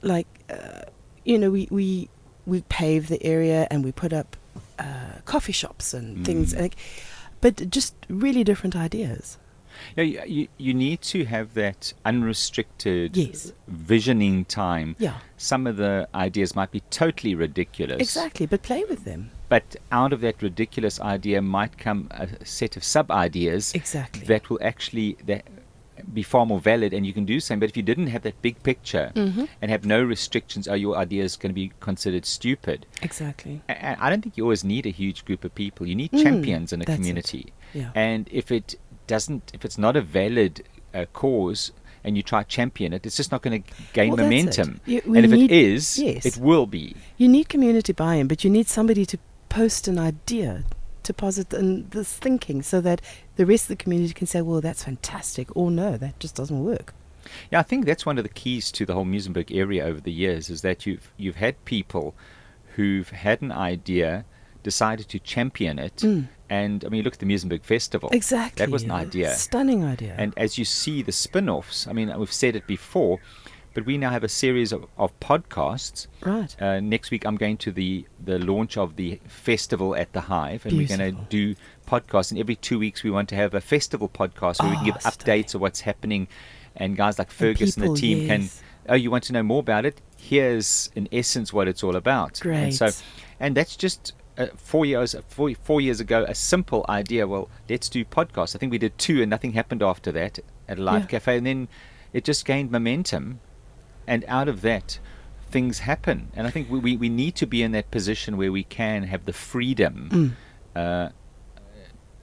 like 0.01 0.27
uh, 0.49 0.81
you 1.23 1.37
know 1.37 1.49
we 1.51 1.67
we 1.71 2.09
we 2.45 2.61
pave 2.69 3.07
the 3.07 3.23
area 3.23 3.67
and 3.71 3.83
we 3.83 3.91
put 3.91 4.11
up 4.13 4.35
uh, 4.79 5.21
coffee 5.25 5.53
shops 5.53 5.93
and 5.93 6.25
things 6.25 6.53
Mm. 6.53 6.59
like 6.61 6.75
but 7.41 7.69
just 7.69 7.93
really 8.09 8.43
different 8.43 8.75
ideas. 8.75 9.37
Yeah, 9.97 10.03
you, 10.03 10.21
you, 10.27 10.47
you 10.57 10.73
need 10.73 11.01
to 11.01 11.25
have 11.25 11.55
that 11.55 11.93
unrestricted 12.05 13.17
Yes. 13.17 13.51
visioning 13.67 14.45
time. 14.45 14.95
Yeah. 14.99 15.17
Some 15.37 15.65
of 15.67 15.77
the 15.77 16.07
ideas 16.13 16.55
might 16.55 16.71
be 16.71 16.81
totally 16.91 17.33
ridiculous. 17.35 17.99
Exactly, 17.99 18.45
but 18.45 18.61
play 18.61 18.83
with 18.87 19.03
them. 19.03 19.31
But 19.49 19.75
out 19.91 20.13
of 20.13 20.21
that 20.21 20.41
ridiculous 20.41 20.99
idea 21.01 21.41
might 21.41 21.77
come 21.77 22.07
a 22.11 22.27
set 22.45 22.77
of 22.77 22.83
sub 22.83 23.09
ideas 23.11 23.73
Exactly. 23.73 24.25
that 24.27 24.49
will 24.49 24.59
actually 24.61 25.17
that 25.25 25.43
be 26.13 26.23
far 26.23 26.45
more 26.45 26.59
valid 26.59 26.93
and 26.93 27.05
you 27.05 27.13
can 27.13 27.25
do 27.25 27.39
something. 27.39 27.59
But 27.59 27.69
if 27.69 27.77
you 27.77 27.83
didn't 27.83 28.07
have 28.07 28.23
that 28.23 28.41
big 28.41 28.61
picture 28.63 29.11
Mhm. 29.15 29.47
and 29.61 29.69
have 29.71 29.85
no 29.85 30.01
restrictions, 30.03 30.67
are 30.67 30.77
your 30.77 30.95
ideas 30.97 31.35
going 31.37 31.49
to 31.51 31.53
be 31.53 31.71
considered 31.79 32.25
stupid? 32.25 32.85
Exactly. 33.01 33.61
And 33.69 33.97
I 33.99 34.09
don't 34.09 34.21
think 34.21 34.37
you 34.37 34.43
always 34.43 34.63
need 34.63 34.85
a 34.85 34.89
huge 34.91 35.23
group 35.25 35.43
of 35.43 35.53
people. 35.55 35.85
You 35.87 35.95
need 35.95 36.11
Mm, 36.11 36.23
champions 36.23 36.73
in 36.73 36.81
a 36.81 36.83
it. 36.83 36.95
community. 36.95 37.53
Yeah. 37.73 37.89
And 37.95 38.27
if 38.31 38.51
it 38.51 38.75
doesn't, 39.07 39.51
if 39.53 39.63
it's 39.65 39.77
not 39.77 39.95
a 39.95 40.01
valid 40.01 40.63
uh, 40.93 41.05
cause, 41.13 41.71
and 42.03 42.15
you 42.17 42.21
try 42.21 42.43
to 42.43 42.47
champion 42.49 42.93
it, 42.93 43.05
it's 43.05 43.17
just 43.17 43.31
not 43.31 43.41
going 43.41 43.63
to 43.63 43.69
gain 43.93 44.09
Well, 44.09 44.17
momentum. 44.23 44.79
You- 44.85 45.01
and 45.05 45.25
if 45.25 45.31
need- 45.31 45.51
it 45.51 45.51
is, 45.51 45.97
yes. 45.97 46.25
it 46.25 46.37
will 46.37 46.65
be. 46.67 46.95
You 47.17 47.27
need 47.27 47.47
community 47.49 47.93
buy-in, 47.93 48.27
but 48.27 48.43
you 48.43 48.49
need 48.51 48.67
somebody 48.67 49.05
to 49.07 49.17
post 49.49 49.87
an 49.87 49.97
idea, 49.97 50.65
to 51.03 51.13
posit 51.13 51.53
in 51.53 51.87
this 51.89 52.13
thinking, 52.13 52.61
so 52.61 52.81
that 52.81 53.01
the 53.35 53.45
rest 53.45 53.65
of 53.65 53.67
the 53.69 53.75
community 53.83 54.13
can 54.13 54.27
say, 54.27 54.41
"Well, 54.41 54.61
that's 54.61 54.83
fantastic," 54.83 55.55
or 55.55 55.71
"No, 55.71 55.97
that 55.97 56.19
just 56.19 56.35
doesn't 56.35 56.63
work." 56.63 56.93
Yeah, 57.51 57.59
I 57.59 57.63
think 57.63 57.85
that's 57.85 58.05
one 58.05 58.17
of 58.17 58.23
the 58.23 58.29
keys 58.29 58.71
to 58.73 58.85
the 58.85 58.93
whole 58.93 59.05
Muizenberg 59.05 59.55
area 59.55 59.85
over 59.85 60.01
the 60.01 60.11
years 60.11 60.49
is 60.49 60.61
that 60.61 60.85
you've 60.85 61.11
you've 61.17 61.37
had 61.37 61.63
people 61.65 62.13
who've 62.75 63.09
had 63.09 63.41
an 63.41 63.51
idea, 63.51 64.25
decided 64.63 65.07
to 65.09 65.19
champion 65.19 65.77
it, 65.79 65.97
Mm. 65.97 66.27
and 66.49 66.83
I 66.85 66.89
mean, 66.89 67.03
look 67.03 67.13
at 67.13 67.19
the 67.19 67.25
Muizenberg 67.25 67.63
Festival. 67.63 68.09
Exactly. 68.11 68.65
That 68.65 68.71
was 68.71 68.83
an 68.83 68.91
idea. 68.91 69.35
Stunning 69.35 69.83
idea. 69.83 70.15
And 70.17 70.33
as 70.37 70.57
you 70.57 70.65
see 70.65 71.01
the 71.01 71.11
spin-offs, 71.11 71.85
I 71.87 71.93
mean, 71.93 72.11
we've 72.17 72.31
said 72.31 72.55
it 72.55 72.65
before, 72.67 73.19
but 73.73 73.85
we 73.85 73.97
now 73.97 74.09
have 74.11 74.23
a 74.23 74.29
series 74.29 74.71
of, 74.71 74.85
of 74.97 75.17
podcasts. 75.19 76.07
Right. 76.21 76.55
Uh, 76.61 76.79
next 76.79 77.11
week, 77.11 77.25
I'm 77.25 77.35
going 77.37 77.57
to 77.57 77.71
the 77.71 78.05
the 78.23 78.39
launch 78.39 78.77
of 78.77 78.95
the 78.95 79.19
festival 79.27 79.95
at 79.95 80.13
the 80.13 80.21
Hive, 80.21 80.65
and 80.65 80.77
we're 80.77 80.87
going 80.87 80.99
to 80.99 81.11
do 81.29 81.55
podcasts. 81.87 82.31
And 82.31 82.39
every 82.39 82.55
two 82.55 82.79
weeks, 82.79 83.03
we 83.03 83.11
want 83.11 83.29
to 83.29 83.35
have 83.35 83.53
a 83.53 83.61
festival 83.61 84.07
podcast 84.09 84.61
where 84.61 84.69
we 84.71 84.75
can 84.77 84.83
Oh, 84.83 84.91
give 84.91 84.95
updates 85.03 85.55
of 85.55 85.61
what's 85.61 85.81
happening, 85.81 86.27
and 86.75 86.95
guys 86.95 87.17
like 87.19 87.31
Fergus 87.31 87.75
and, 87.75 87.83
people, 87.83 87.95
the 87.95 88.01
team 88.01 88.27
can. 88.27 88.49
Oh, 88.89 88.95
you 88.95 89.09
want 89.11 89.23
to 89.25 89.33
know 89.33 89.43
more 89.43 89.59
about 89.61 89.85
it? 89.85 90.01
Here's, 90.17 90.89
in 90.95 91.07
essence, 91.11 91.53
what 91.53 91.67
it's 91.69 91.83
all 91.83 91.95
about. 91.95 92.43
And 92.45 92.73
so, 92.75 92.89
and 93.39 93.55
that's 93.55 93.75
just 93.77 94.13
uh, 94.37 94.47
four 94.55 94.85
years 94.85 95.15
four, 95.29 95.51
four 95.63 95.79
years 95.79 95.99
ago 96.01 96.25
a 96.27 96.35
simple 96.35 96.85
idea. 96.89 97.25
Well, 97.27 97.49
let's 97.69 97.87
do 97.87 98.03
podcasts. 98.03 98.55
I 98.55 98.59
think 98.59 98.71
we 98.71 98.77
did 98.77 98.97
two, 98.97 99.21
and 99.21 99.29
nothing 99.29 99.53
happened 99.53 99.81
after 99.83 100.11
that 100.13 100.39
at 100.67 100.79
a 100.79 100.81
live 100.81 101.03
Yeah. 101.03 101.07
cafe, 101.07 101.37
and 101.37 101.45
then 101.47 101.67
it 102.13 102.23
just 102.25 102.45
gained 102.45 102.71
momentum, 102.71 103.39
and 104.07 104.23
out 104.27 104.47
of 104.47 104.61
that. 104.61 104.99
Things 105.51 105.79
happen, 105.79 106.31
and 106.35 106.47
I 106.47 106.49
think 106.49 106.67
we, 106.71 106.79
we, 106.79 106.97
we 106.97 107.09
need 107.09 107.35
to 107.35 107.45
be 107.45 107.61
in 107.61 107.73
that 107.73 107.91
position 107.91 108.37
where 108.37 108.51
we 108.51 108.63
can 108.63 109.03
have 109.03 109.25
the 109.25 109.33
freedom 109.33 110.09
Mm. 110.11 110.31
uh, 110.75 111.09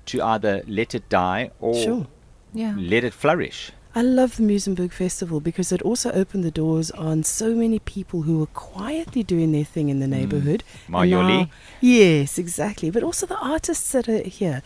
to 0.06 0.20
either 0.22 0.62
let 0.66 0.94
it 0.94 1.08
die 1.08 1.50
or 1.60 1.74
Sure. 1.74 2.06
Yeah. 2.52 2.74
let 2.76 3.04
it 3.04 3.14
flourish. 3.14 3.70
I 3.94 4.02
love 4.02 4.36
the 4.36 4.42
Muizenberg 4.44 4.92
Festival 4.92 5.40
because 5.40 5.70
it 5.72 5.82
also 5.82 6.10
opened 6.12 6.44
the 6.44 6.50
doors 6.50 6.90
on 6.92 7.22
so 7.24 7.54
many 7.54 7.78
people 7.80 8.22
who 8.22 8.38
were 8.38 8.46
quietly 8.46 9.22
doing 9.22 9.50
their 9.52 9.64
thing 9.64 9.88
in 9.88 9.98
the 10.00 10.06
neighborhood. 10.08 10.62
and 10.86 10.94
Mayoli. 10.96 11.40
now- 11.46 11.50
Yes, 11.80 12.38
exactly. 12.38 12.90
But 12.90 13.02
also 13.02 13.26
the 13.26 13.38
artists 13.38 13.90
that 13.92 14.08
are 14.08 14.22
here 14.22 14.62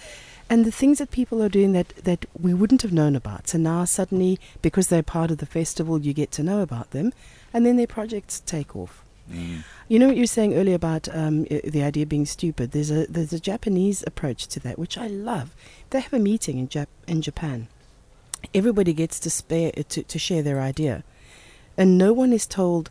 and 0.50 0.64
the 0.64 0.70
things 0.70 0.98
that 0.98 1.10
people 1.10 1.42
are 1.42 1.48
doing 1.48 1.72
that, 1.72 1.88
that 2.04 2.26
we 2.38 2.52
wouldn't 2.54 2.82
have 2.82 2.92
known 2.92 3.16
about. 3.16 3.48
So 3.48 3.58
now 3.58 3.84
suddenly, 3.84 4.38
because 4.62 4.88
they're 4.88 5.02
part 5.02 5.30
of 5.30 5.38
the 5.38 5.46
festival, 5.46 6.00
you 6.00 6.12
get 6.12 6.30
to 6.32 6.42
know 6.42 6.60
about 6.60 6.90
them 6.90 7.12
and 7.52 7.64
then 7.64 7.76
their 7.76 7.86
projects 7.86 8.40
take 8.40 8.76
off. 8.76 9.04
You 9.88 9.98
know 9.98 10.08
what 10.08 10.16
you 10.16 10.22
were 10.22 10.26
saying 10.26 10.54
earlier 10.54 10.74
about 10.74 11.08
um, 11.14 11.44
the 11.44 11.82
idea 11.82 12.04
being 12.04 12.26
stupid. 12.26 12.72
There's 12.72 12.90
a 12.90 13.06
there's 13.06 13.32
a 13.32 13.40
Japanese 13.40 14.04
approach 14.06 14.46
to 14.48 14.60
that, 14.60 14.78
which 14.78 14.98
I 14.98 15.06
love. 15.06 15.54
They 15.90 16.00
have 16.00 16.12
a 16.12 16.18
meeting 16.18 16.58
in 16.58 16.68
Jap- 16.68 16.86
in 17.06 17.22
Japan. 17.22 17.68
Everybody 18.52 18.92
gets 18.92 19.18
to 19.20 19.30
spare 19.30 19.72
to, 19.72 20.02
to 20.02 20.18
share 20.18 20.42
their 20.42 20.60
idea, 20.60 21.04
and 21.78 21.96
no 21.96 22.12
one 22.12 22.34
is 22.34 22.46
told 22.46 22.90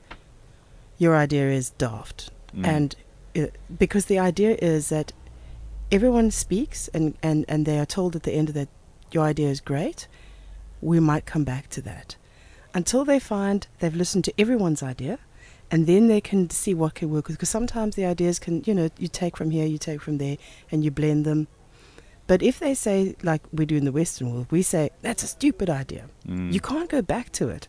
your 0.98 1.16
idea 1.16 1.52
is 1.52 1.70
daft. 1.72 2.32
Mm. 2.56 2.68
And 2.68 2.96
uh, 3.38 3.48
because 3.78 4.06
the 4.06 4.18
idea 4.18 4.58
is 4.60 4.90
that 4.90 5.12
everyone 5.92 6.32
speaks, 6.32 6.88
and, 6.90 7.16
and, 7.22 7.46
and 7.48 7.66
they 7.66 7.80
are 7.80 7.86
told 7.86 8.16
at 8.16 8.24
the 8.24 8.32
end 8.34 8.50
of 8.50 8.56
that 8.56 8.70
your 9.12 9.24
idea 9.24 9.50
is 9.50 9.62
great. 9.62 10.08
We 10.82 11.00
might 11.00 11.26
come 11.26 11.44
back 11.44 11.70
to 11.72 11.82
that 11.84 12.16
until 12.74 13.06
they 13.06 13.20
find 13.20 13.68
they've 13.80 13.96
listened 13.96 14.24
to 14.26 14.34
everyone's 14.42 14.82
idea 14.84 15.20
and 15.70 15.86
then 15.88 16.08
they 16.08 16.20
can 16.20 16.50
see 16.50 16.74
what 16.74 16.96
can 16.96 17.10
work 17.10 17.28
because 17.28 17.48
sometimes 17.50 17.96
the 17.96 18.04
ideas 18.04 18.40
can 18.40 18.64
you 18.66 18.74
know 18.74 18.90
you 18.98 19.08
take 19.08 19.38
from 19.38 19.52
here 19.52 19.66
you 19.66 19.78
take 19.78 20.02
from 20.02 20.18
there 20.18 20.38
and 20.72 20.84
you 20.84 20.90
blend 20.90 21.24
them 21.24 21.48
but 22.26 22.42
if 22.42 22.60
they 22.60 22.74
say 22.74 23.16
like 23.22 23.42
we 23.54 23.64
do 23.66 23.78
in 23.78 23.86
the 23.86 23.92
western 23.92 24.34
world 24.34 24.48
we 24.52 24.64
say 24.64 24.90
that's 25.04 25.22
a 25.24 25.28
stupid 25.28 25.70
idea 25.70 26.06
Mm. 26.28 26.52
you 26.52 26.60
can't 26.60 26.90
go 26.90 27.02
back 27.04 27.32
to 27.34 27.48
it 27.50 27.68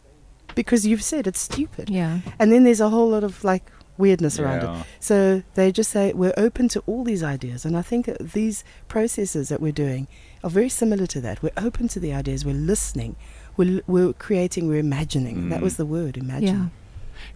because 0.54 0.86
you've 0.86 1.02
said 1.04 1.26
it's 1.26 1.40
stupid 1.40 1.90
Yeah. 1.90 2.20
and 2.38 2.50
then 2.50 2.64
there's 2.64 2.80
a 2.80 2.88
whole 2.88 3.10
lot 3.10 3.24
of 3.24 3.44
like 3.44 3.70
weirdness 3.96 4.38
around 4.38 4.62
Yeah. 4.62 4.80
it 4.80 4.86
so 5.00 5.42
they 5.54 5.70
just 5.70 5.90
say 5.90 6.12
we're 6.12 6.34
open 6.36 6.68
to 6.68 6.80
all 6.86 7.04
these 7.04 7.22
ideas 7.22 7.64
and 7.64 7.76
i 7.76 7.82
think 7.82 8.06
these 8.20 8.64
processes 8.88 9.48
that 9.50 9.60
we're 9.60 9.72
doing 9.86 10.06
are 10.42 10.50
very 10.50 10.68
similar 10.68 11.06
to 11.06 11.20
that 11.20 11.42
we're 11.42 11.52
open 11.56 11.86
to 11.88 12.00
the 12.00 12.12
ideas 12.12 12.44
we're 12.44 12.54
listening 12.74 13.14
we're, 13.56 13.82
we're 13.86 14.12
creating 14.12 14.66
we're 14.68 14.78
imagining 14.80 15.48
that 15.50 15.60
Mm. 15.60 15.62
was 15.62 15.76
the 15.76 15.86
word 15.86 16.16
imagine 16.16 16.70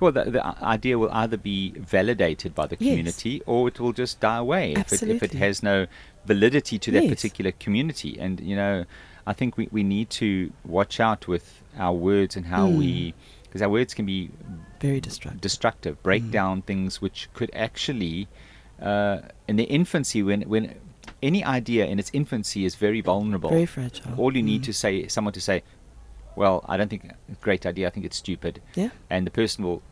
Well, 0.01 0.11
the, 0.12 0.25
the 0.37 0.44
idea 0.62 0.99
will 0.99 1.11
either 1.12 1.37
be 1.37 1.71
validated 1.97 2.55
by 2.55 2.66
the 2.66 2.77
community 2.77 3.05
Yes. 3.05 3.23
community 3.23 3.42
or 3.47 3.68
it 3.68 3.79
will 3.81 3.92
just 3.92 4.18
die 4.21 4.38
away 4.38 4.73
if 4.73 4.92
it, 4.92 5.03
if 5.16 5.23
it 5.23 5.33
has 5.35 5.62
no 5.62 5.87
validity 6.27 6.79
to 6.81 6.90
that 6.90 7.05
Yes. 7.05 7.11
particular 7.14 7.53
community. 7.53 8.18
And, 8.18 8.40
you 8.40 8.57
know, 8.57 8.85
I 9.27 9.33
think 9.38 9.57
we, 9.57 9.68
we 9.71 9.83
need 9.85 10.11
to 10.23 10.53
watch 10.64 10.99
out 11.01 11.29
with 11.29 11.62
our 11.79 11.94
words 11.94 12.37
and 12.37 12.47
how 12.47 12.66
Mm. 12.68 12.77
we, 12.83 13.14
because 13.44 13.62
our 13.62 13.71
words 13.79 13.94
can 13.94 14.05
be 14.05 14.31
very 14.81 15.01
destructive, 15.01 15.41
destructive 15.41 16.03
break 16.03 16.25
Mm. 16.25 16.31
down 16.31 16.62
things 16.62 17.01
which 17.01 17.29
could 17.35 17.51
actually, 17.55 18.29
uh, 18.81 19.19
in 19.47 19.57
the 19.57 19.64
infancy, 19.64 20.23
when, 20.23 20.43
when 20.43 20.75
any 21.23 21.45
idea 21.45 21.87
in 21.87 21.99
its 21.99 22.11
infancy 22.12 22.64
is 22.64 22.75
very 22.77 23.01
vulnerable. 23.01 23.51
Very 23.51 23.67
fragile. 23.67 24.14
All 24.17 24.37
you 24.37 24.43
need 24.43 24.62
Mm. 24.62 24.67
to 24.67 24.73
say, 24.73 25.09
someone 25.09 25.33
to 25.35 25.41
say, 25.41 25.62
well, 26.37 26.64
I 26.69 26.77
don't 26.77 26.88
think 26.88 27.05
a 27.05 27.17
great 27.41 27.67
idea. 27.67 27.87
I 27.88 27.91
think 27.91 28.07
it's 28.07 28.17
stupid. 28.17 28.61
Yeah. 28.77 28.91
And 29.11 29.27
the 29.27 29.31
person 29.33 29.64
will, 29.64 29.83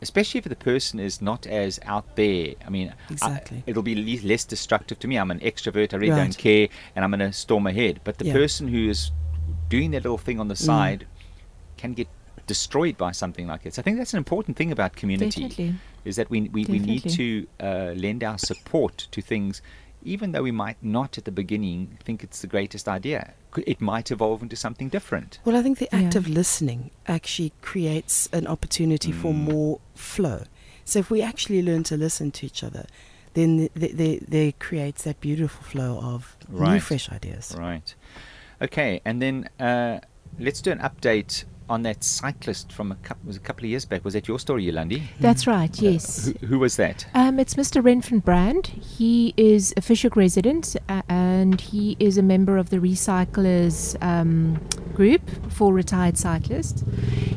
especially 0.00 0.38
if 0.38 0.44
the 0.44 0.56
person 0.56 0.98
is 0.98 1.22
not 1.22 1.46
as 1.46 1.78
out 1.84 2.16
there. 2.16 2.54
I 2.66 2.70
mean, 2.70 2.92
I- 3.08 3.12
Exactly. 3.12 3.62
it'll 3.66 3.84
be 3.84 3.94
le- 3.94 4.26
less 4.26 4.44
destructive 4.44 4.98
to 5.00 5.06
me. 5.08 5.16
I'm 5.16 5.30
an 5.30 5.38
extrovert. 5.40 5.94
I 5.94 5.98
really 5.98 6.10
Right. 6.10 6.16
don't 6.24 6.36
care, 6.38 6.68
and 6.96 7.04
I'm 7.04 7.10
going 7.12 7.20
to 7.20 7.32
storm 7.32 7.66
ahead. 7.68 8.00
But 8.02 8.18
the 8.18 8.26
Yeah. 8.26 8.32
person 8.32 8.66
who 8.68 8.88
is 8.88 9.12
doing 9.68 9.92
that 9.92 10.02
little 10.02 10.18
thing 10.18 10.40
on 10.40 10.48
the 10.48 10.54
Mm. 10.54 10.66
side 10.66 11.06
can 11.76 11.92
get 11.94 12.08
destroyed 12.46 12.96
by 12.96 13.12
something 13.12 13.46
like 13.46 13.62
this. 13.62 13.78
I 13.78 13.82
think 13.82 13.98
that's 13.98 14.12
an 14.14 14.18
important 14.18 14.56
thing 14.56 14.72
about 14.72 14.96
community. 14.96 15.42
Definitely. 15.42 15.74
Is 16.04 16.16
that 16.16 16.30
we 16.30 16.42
we, 16.42 16.64
we 16.66 16.78
need 16.78 17.08
to 17.10 17.46
uh, 17.60 17.92
lend 17.96 18.24
our 18.24 18.38
support 18.38 19.06
to 19.12 19.20
things, 19.22 19.62
even 20.02 20.32
though 20.32 20.42
we 20.42 20.50
might 20.50 20.76
not 20.82 21.16
at 21.18 21.24
the 21.24 21.30
beginning 21.32 21.96
think 22.04 22.24
it's 22.24 22.40
the 22.40 22.48
greatest 22.48 22.88
idea. 22.88 23.34
It 23.56 23.80
might 23.80 24.10
evolve 24.10 24.42
into 24.42 24.56
something 24.56 24.88
different. 24.88 25.38
Well, 25.44 25.56
I 25.56 25.62
think 25.62 25.78
the 25.78 25.94
act 25.94 26.14
Yeah. 26.14 26.18
of 26.20 26.28
listening 26.28 26.90
actually 27.06 27.52
creates 27.62 28.28
an 28.32 28.46
opportunity 28.46 29.12
for 29.12 29.32
Mm. 29.32 29.44
more 29.52 29.80
flow. 29.94 30.44
So 30.84 30.98
if 30.98 31.10
we 31.10 31.22
actually 31.22 31.62
learn 31.62 31.84
to 31.84 31.96
listen 31.96 32.30
to 32.32 32.46
each 32.46 32.64
other, 32.64 32.86
then 33.34 33.58
th- 33.58 33.72
th- 33.78 33.92
there 33.92 34.18
there 34.26 34.52
creates 34.58 35.04
that 35.04 35.20
beautiful 35.20 35.62
flow 35.62 35.98
of 36.00 36.36
new, 36.48 36.58
Right. 36.58 36.82
fresh 36.82 37.08
ideas. 37.12 37.54
Right. 37.56 37.94
Okay, 38.60 39.00
and 39.04 39.22
then 39.22 39.48
uh, 39.60 40.00
let's 40.38 40.60
do 40.60 40.70
an 40.72 40.78
update 40.80 41.44
on 41.68 41.82
that 41.82 42.02
cyclist 42.04 42.72
from 42.72 42.92
a 42.92 42.96
couple, 42.96 43.26
was 43.26 43.36
a 43.36 43.40
couple 43.40 43.64
of 43.64 43.70
years 43.70 43.84
back. 43.84 44.04
Was 44.04 44.14
that 44.14 44.28
your 44.28 44.38
story, 44.38 44.64
Yolandi? 44.66 45.02
That's 45.20 45.46
right, 45.46 45.80
yes. 45.80 46.26
Who, 46.40 46.46
who 46.46 46.58
was 46.58 46.76
that? 46.76 47.06
Um, 47.14 47.38
it's 47.38 47.54
Mr. 47.54 47.82
Renfren 47.82 48.22
Brand. 48.24 48.66
He 48.66 49.34
is 49.36 49.72
a 49.76 49.80
Fish 49.80 50.02
Hoek 50.02 50.16
resident 50.16 50.76
uh, 50.88 51.02
and 51.08 51.60
he 51.60 51.96
is 51.98 52.18
a 52.18 52.22
member 52.22 52.58
of 52.58 52.70
the 52.70 52.78
Recyclers 52.78 53.96
um, 54.02 54.60
group 54.94 55.22
for 55.50 55.72
retired 55.72 56.18
cyclists. 56.18 56.84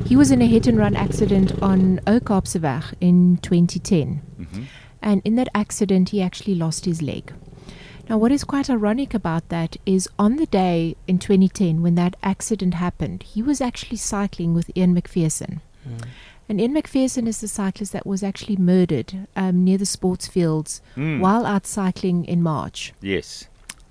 He 0.04 0.16
was 0.16 0.30
in 0.30 0.42
a 0.42 0.46
hit 0.46 0.66
and 0.66 0.78
run 0.78 0.96
accident 0.96 1.60
on 1.62 2.00
Ou 2.08 2.20
Kaapse 2.20 2.60
Weg 2.60 2.84
in 3.00 3.38
2010. 3.38 4.22
Mhm. 4.38 4.64
And 5.02 5.22
in 5.24 5.36
that 5.36 5.48
accident, 5.54 6.08
he 6.10 6.20
actually 6.20 6.54
lost 6.54 6.84
his 6.84 7.00
leg. 7.00 7.32
Now, 8.08 8.18
what 8.18 8.30
is 8.32 8.44
quite 8.44 8.70
ironic 8.70 9.14
about 9.14 9.48
that 9.48 9.76
is 9.84 10.08
on 10.18 10.36
the 10.36 10.46
day 10.46 10.94
in 11.08 11.18
2010 11.18 11.82
when 11.82 11.96
that 11.96 12.14
accident 12.22 12.74
happened, 12.74 13.24
he 13.24 13.42
was 13.42 13.60
actually 13.60 13.96
cycling 13.96 14.54
with 14.54 14.70
Ian 14.76 14.94
McPherson. 14.94 15.60
And 16.48 16.60
Ian 16.60 16.74
McPherson 16.74 17.26
is 17.26 17.40
the 17.40 17.48
cyclist 17.48 17.92
that 17.92 18.06
was 18.06 18.22
actually 18.22 18.56
murdered 18.56 19.26
um, 19.34 19.64
near 19.64 19.78
the 19.78 19.86
sports 19.86 20.28
fields 20.28 20.80
Mm. 20.96 21.20
while 21.20 21.44
out 21.44 21.66
cycling 21.66 22.24
in 22.24 22.42
March. 22.42 22.92
Yes. 23.00 23.46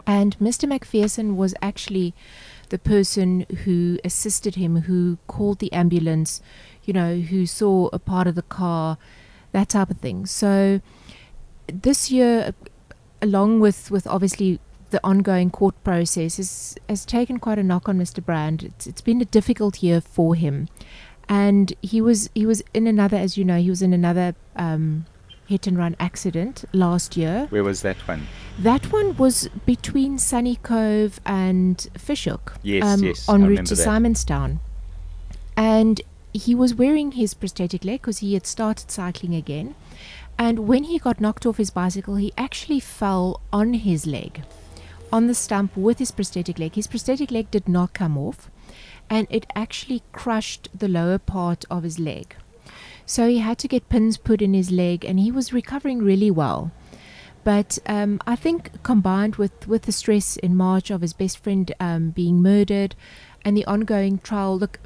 And 0.08 0.38
Mr. 0.40 0.70
McPherson 0.70 1.36
was 1.36 1.54
actually 1.62 2.14
the 2.70 2.78
person 2.80 3.46
who 3.66 4.00
assisted 4.06 4.56
him, 4.56 4.82
who 4.84 5.18
called 5.28 5.60
the 5.60 5.72
ambulance, 5.74 6.42
you 6.86 6.94
know, 6.94 7.18
who 7.18 7.46
saw 7.46 7.90
a 7.92 8.00
part 8.00 8.28
of 8.28 8.36
the 8.36 8.44
car, 8.44 8.98
that 9.52 9.70
type 9.70 9.90
of 9.90 9.98
thing. 9.98 10.26
So 10.26 10.80
this 11.68 12.12
year, 12.12 12.54
along 13.22 13.60
with, 13.60 13.92
with 13.92 14.08
obviously 14.08 14.60
the 14.92 15.00
ongoing 15.04 15.50
court 15.50 15.76
process, 15.84 16.38
has, 16.38 16.78
has 16.88 17.06
taken 17.06 17.40
quite 17.40 17.60
a 17.60 17.64
knock 17.64 17.90
on 17.90 17.98
Mr. 18.00 18.24
Brand. 18.24 18.64
It's, 18.64 18.88
it's 18.88 19.02
been 19.02 19.22
a 19.22 19.26
difficult 19.26 19.82
year 19.82 20.02
for 20.02 20.36
him. 20.36 20.68
And 21.28 21.74
he 21.82 22.02
was 22.02 22.30
he 22.36 22.46
was 22.46 22.64
in 22.74 22.86
another, 22.86 23.18
as 23.18 23.36
you 23.36 23.44
know, 23.44 23.58
he 23.58 23.72
was 23.72 23.82
in 23.82 23.94
another 23.94 24.36
um, 24.56 25.08
hit 25.48 25.68
and 25.68 25.78
run 25.78 25.96
accident 26.00 26.66
last 26.74 27.18
year. 27.18 27.48
Where 27.50 27.64
was 27.64 27.82
that 27.82 27.98
one? 28.08 28.28
That 28.60 28.92
one 28.92 29.16
was 29.18 29.50
between 29.66 30.18
Sunny 30.18 30.58
Cove 30.58 31.20
and 31.26 31.88
Fish 31.98 32.26
Hoek. 32.26 32.54
Yes, 32.64 32.84
um, 32.84 33.04
yes, 33.04 33.30
On 33.30 33.46
route 33.46 33.66
to 33.66 33.76
that. 33.76 33.88
Simonstown. 33.88 34.60
And 35.58 36.02
he 36.34 36.54
was 36.54 36.76
wearing 36.76 37.14
his 37.14 37.34
prosthetic 37.34 37.86
leg 37.86 38.02
because 38.02 38.20
he 38.20 38.34
had 38.34 38.46
started 38.46 38.92
cycling 38.92 39.36
again. 39.36 39.76
And 40.38 40.68
when 40.68 40.84
he 40.84 41.00
got 41.00 41.22
knocked 41.22 41.46
off 41.46 41.58
his 41.58 41.70
bicycle, 41.70 42.16
he 42.16 42.34
actually 42.38 42.80
fell 42.80 43.42
on 43.54 43.74
his 43.74 44.06
leg, 44.06 44.44
on 45.12 45.28
the 45.28 45.34
stump 45.34 45.76
with 45.78 46.00
his 46.00 46.12
prosthetic 46.12 46.60
leg. 46.60 46.76
His 46.76 46.88
prosthetic 46.88 47.32
leg 47.32 47.50
did 47.52 47.70
not 47.70 47.94
come 47.94 48.18
off, 48.18 48.50
and 49.10 49.28
it 49.30 49.46
actually 49.56 50.04
crushed 50.12 50.68
the 50.78 50.90
lower 50.90 51.18
part 51.18 51.64
of 51.70 51.84
his 51.84 52.00
leg. 52.00 52.36
So 53.06 53.28
he 53.28 53.38
had 53.40 53.58
to 53.60 53.68
get 53.68 53.90
pins 53.90 54.18
put 54.18 54.42
in 54.42 54.54
his 54.54 54.72
leg, 54.72 55.06
and 55.06 55.20
he 55.20 55.32
was 55.32 55.54
recovering 55.54 56.00
really 56.00 56.32
well. 56.32 56.72
But 57.44 57.78
um, 57.86 58.20
I 58.26 58.36
think 58.36 58.82
combined 58.82 59.36
with, 59.36 59.68
with 59.68 59.84
the 59.84 59.92
stress 59.92 60.36
in 60.38 60.56
March 60.56 60.90
of 60.90 61.02
his 61.02 61.14
best 61.14 61.38
friend 61.38 61.72
um, 61.80 62.10
being 62.10 62.42
murdered 62.42 62.96
and 63.46 63.56
the 63.56 63.66
ongoing 63.66 64.18
trial, 64.18 64.58
look, 64.58 64.80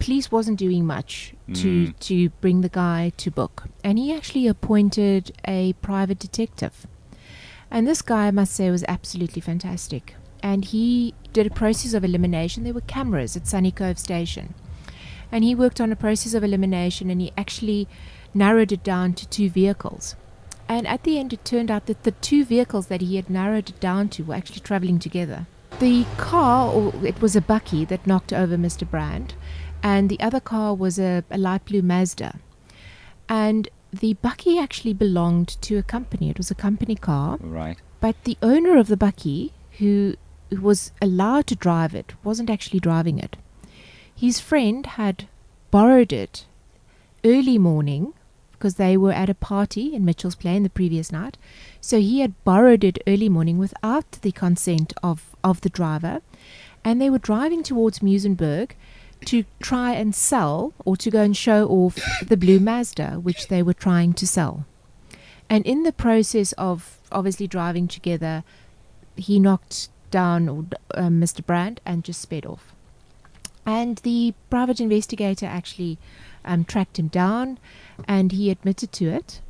police 0.00 0.32
wasn't 0.32 0.58
doing 0.58 0.84
much 0.86 1.34
to 1.54 1.70
Mm. 1.86 1.98
to 2.08 2.30
bring 2.42 2.62
the 2.62 2.68
guy 2.68 3.12
to 3.22 3.30
book, 3.30 3.56
and 3.84 3.98
he 3.98 4.12
actually 4.12 4.46
appointed 4.48 5.32
a 5.46 5.74
private 5.74 6.18
detective. 6.18 6.86
And 7.70 7.86
this 7.86 8.02
guy, 8.02 8.26
I 8.26 8.30
must 8.32 8.52
say, 8.52 8.68
was 8.70 8.84
absolutely 8.88 9.40
fantastic. 9.40 10.14
And 10.42 10.64
he 10.64 11.14
did 11.32 11.46
a 11.46 11.50
process 11.62 11.92
of 11.94 12.02
elimination. 12.04 12.64
There 12.64 12.74
were 12.74 12.80
cameras 12.98 13.36
at 13.36 13.46
Sunny 13.46 13.70
Cove 13.70 13.98
Station. 13.98 14.54
And 15.30 15.44
he 15.44 15.54
worked 15.54 15.80
on 15.80 15.92
a 15.92 15.96
process 15.96 16.34
of 16.34 16.42
elimination 16.42 17.10
and 17.10 17.20
he 17.20 17.30
actually 17.38 17.86
narrowed 18.34 18.72
it 18.72 18.82
down 18.82 19.12
to 19.14 19.28
two 19.28 19.48
vehicles. 19.48 20.16
And 20.68 20.86
at 20.88 21.04
the 21.04 21.18
end, 21.20 21.32
it 21.32 21.44
turned 21.44 21.70
out 21.70 21.86
that 21.86 22.02
the 22.02 22.10
two 22.10 22.44
vehicles 22.44 22.86
that 22.88 23.00
he 23.00 23.14
had 23.16 23.30
narrowed 23.30 23.68
it 23.68 23.78
down 23.80 24.08
to 24.10 24.24
were 24.24 24.34
actually 24.34 24.60
traveling 24.60 24.98
together. 24.98 25.46
The 25.78 26.04
car, 26.16 26.72
or 26.72 26.92
it 27.06 27.20
was 27.22 27.36
a 27.36 27.40
bakkie 27.40 27.86
that 27.88 28.06
knocked 28.06 28.32
over 28.32 28.56
Mr. 28.56 28.88
Brand, 28.90 29.34
and 29.82 30.08
the 30.08 30.20
other 30.20 30.40
car 30.40 30.74
was 30.74 30.98
a, 30.98 31.24
a 31.30 31.38
light 31.38 31.64
blue 31.64 31.82
Mazda. 31.82 32.38
And 33.28 33.68
the 33.92 34.14
bakkie 34.14 34.60
actually 34.60 34.92
belonged 34.92 35.60
to 35.62 35.76
a 35.76 35.82
company. 35.82 36.30
It 36.30 36.38
was 36.38 36.50
a 36.50 36.54
company 36.54 36.94
car. 36.94 37.38
Right. 37.40 37.78
But 38.00 38.22
the 38.24 38.36
owner 38.42 38.76
of 38.76 38.88
the 38.88 38.96
bakkie, 38.96 39.52
who, 39.78 40.14
who 40.50 40.60
was 40.60 40.92
allowed 41.00 41.46
to 41.48 41.56
drive 41.56 41.94
it, 41.94 42.14
wasn't 42.24 42.50
actually 42.50 42.80
driving 42.80 43.18
it. 43.18 43.36
His 44.14 44.40
friend 44.40 44.84
had 44.84 45.28
borrowed 45.70 46.12
it 46.12 46.46
early 47.24 47.58
morning 47.58 48.14
because 48.52 48.74
they 48.74 48.96
were 48.96 49.12
at 49.12 49.30
a 49.30 49.34
party 49.34 49.94
in 49.94 50.04
Mitchell's 50.04 50.34
Plain 50.34 50.62
the 50.62 50.70
previous 50.70 51.10
night. 51.10 51.38
So 51.80 51.98
he 51.98 52.20
had 52.20 52.44
borrowed 52.44 52.84
it 52.84 52.98
early 53.06 53.30
morning 53.30 53.56
without 53.56 54.12
the 54.20 54.32
consent 54.32 54.92
of, 55.02 55.34
of 55.42 55.62
the 55.62 55.70
driver. 55.70 56.20
And 56.84 57.00
they 57.00 57.08
were 57.08 57.18
driving 57.18 57.62
towards 57.62 58.00
Muizenberg 58.00 58.72
to 59.26 59.44
try 59.60 59.92
and 59.92 60.14
sell 60.14 60.72
or 60.84 60.96
to 60.96 61.10
go 61.10 61.22
and 61.22 61.36
show 61.36 61.68
off 61.68 61.98
the 62.26 62.36
blue 62.36 62.60
Mazda, 62.60 63.20
which 63.22 63.48
they 63.48 63.62
were 63.62 63.74
trying 63.74 64.14
to 64.14 64.26
sell. 64.26 64.64
And 65.48 65.66
in 65.66 65.82
the 65.82 65.92
process 65.92 66.52
of 66.52 66.98
obviously 67.12 67.46
driving 67.46 67.88
together, 67.88 68.44
he 69.16 69.40
knocked 69.40 69.88
down 70.10 70.70
um, 70.94 71.20
Mr. 71.20 71.44
Brand 71.44 71.80
and 71.84 72.04
just 72.04 72.20
sped 72.20 72.46
off. 72.46 72.74
And 73.66 73.98
the 73.98 74.34
private 74.48 74.80
investigator 74.80 75.46
actually 75.46 75.98
um, 76.44 76.64
tracked 76.64 76.98
him 76.98 77.08
down 77.08 77.58
and 78.08 78.32
he 78.32 78.50
admitted 78.50 78.92
to 78.92 79.06
it. 79.06 79.40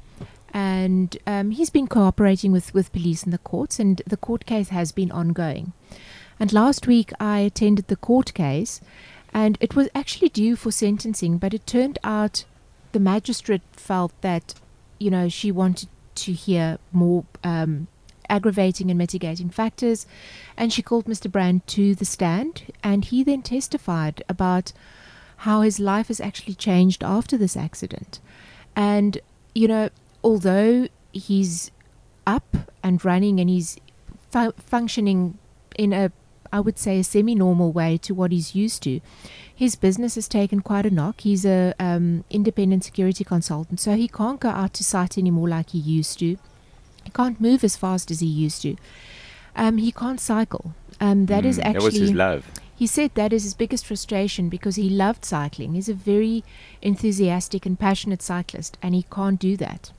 And 0.52 1.16
um, 1.26 1.52
he's 1.52 1.70
been 1.70 1.86
cooperating 1.86 2.50
with, 2.50 2.74
with 2.74 2.92
police 2.92 3.22
and 3.22 3.32
the 3.32 3.38
courts, 3.38 3.78
and 3.78 4.02
the 4.04 4.16
court 4.16 4.46
case 4.46 4.70
has 4.70 4.90
been 4.90 5.12
ongoing. 5.12 5.72
And 6.40 6.52
last 6.52 6.86
week 6.86 7.12
I 7.20 7.40
attended 7.40 7.86
the 7.86 7.96
court 7.96 8.34
case, 8.34 8.80
and 9.32 9.56
it 9.60 9.74
was 9.74 9.88
actually 9.94 10.28
due 10.28 10.56
for 10.56 10.70
sentencing, 10.70 11.38
but 11.38 11.54
it 11.54 11.66
turned 11.66 11.98
out 12.02 12.44
the 12.92 13.00
magistrate 13.00 13.62
felt 13.72 14.12
that, 14.20 14.54
you 14.98 15.10
know, 15.10 15.28
she 15.28 15.52
wanted 15.52 15.88
to 16.16 16.32
hear 16.32 16.78
more 16.92 17.24
um, 17.44 17.86
aggravating 18.28 18.90
and 18.90 18.98
mitigating 18.98 19.50
factors, 19.50 20.06
and 20.56 20.72
she 20.72 20.82
called 20.82 21.06
Mr. 21.06 21.30
Brand 21.30 21.66
to 21.68 21.94
the 21.94 22.04
stand, 22.04 22.72
and 22.82 23.04
he 23.06 23.22
then 23.22 23.42
testified 23.42 24.22
about 24.28 24.72
how 25.38 25.62
his 25.62 25.80
life 25.80 26.08
has 26.08 26.20
actually 26.20 26.54
changed 26.54 27.02
after 27.02 27.36
this 27.38 27.56
accident. 27.56 28.20
And, 28.76 29.18
you 29.54 29.68
know, 29.68 29.90
although 30.22 30.88
he's 31.12 31.70
up 32.26 32.56
and 32.82 33.02
running 33.04 33.40
and 33.40 33.48
he's 33.48 33.78
fu- 34.30 34.52
functioning 34.52 35.38
in 35.76 35.92
a, 35.92 36.12
I 36.52 36.60
would 36.60 36.78
say, 36.78 36.98
a 36.98 37.04
semi 37.04 37.34
normal 37.34 37.72
way 37.72 37.96
to 37.98 38.14
what 38.14 38.32
he's 38.32 38.54
used 38.54 38.82
to, 38.84 39.00
his 39.54 39.76
business 39.76 40.14
has 40.16 40.28
taken 40.28 40.60
quite 40.60 40.86
a 40.86 40.90
knock. 40.90 41.20
He's 41.20 41.44
a 41.44 41.74
um, 41.78 42.24
independent 42.30 42.84
security 42.84 43.24
consultant, 43.24 43.80
so 43.80 43.94
he 43.94 44.08
can't 44.08 44.40
go 44.40 44.48
out 44.48 44.72
to 44.74 44.84
site 44.84 45.16
anymore 45.18 45.48
like 45.48 45.70
he 45.70 45.78
used 45.78 46.18
to. 46.20 46.36
He 47.04 47.10
can't 47.14 47.40
move 47.40 47.64
as 47.64 47.76
fast 47.76 48.10
as 48.10 48.20
he 48.20 48.26
used 48.26 48.62
to. 48.62 48.76
Um, 49.56 49.78
he 49.78 49.92
can't 49.92 50.20
cycle. 50.20 50.74
Um, 51.00 51.26
that 51.26 51.44
is 51.44 51.58
Mm, 51.58 51.64
actually 51.64 51.72
that 51.72 51.82
was 51.82 51.94
his 51.98 52.12
love. 52.12 52.44
he 52.76 52.86
said 52.86 53.10
that 53.14 53.32
is 53.32 53.44
his 53.44 53.54
biggest 53.54 53.86
frustration 53.86 54.48
because 54.48 54.76
he 54.76 54.88
loved 54.90 55.24
cycling. 55.24 55.74
He's 55.74 55.88
a 55.88 55.94
very 55.94 56.44
enthusiastic 56.82 57.64
and 57.66 57.78
passionate 57.78 58.22
cyclist, 58.22 58.76
and 58.82 58.94
he 58.94 59.04
can't 59.10 59.38
do 59.40 59.56
that. 59.56 59.92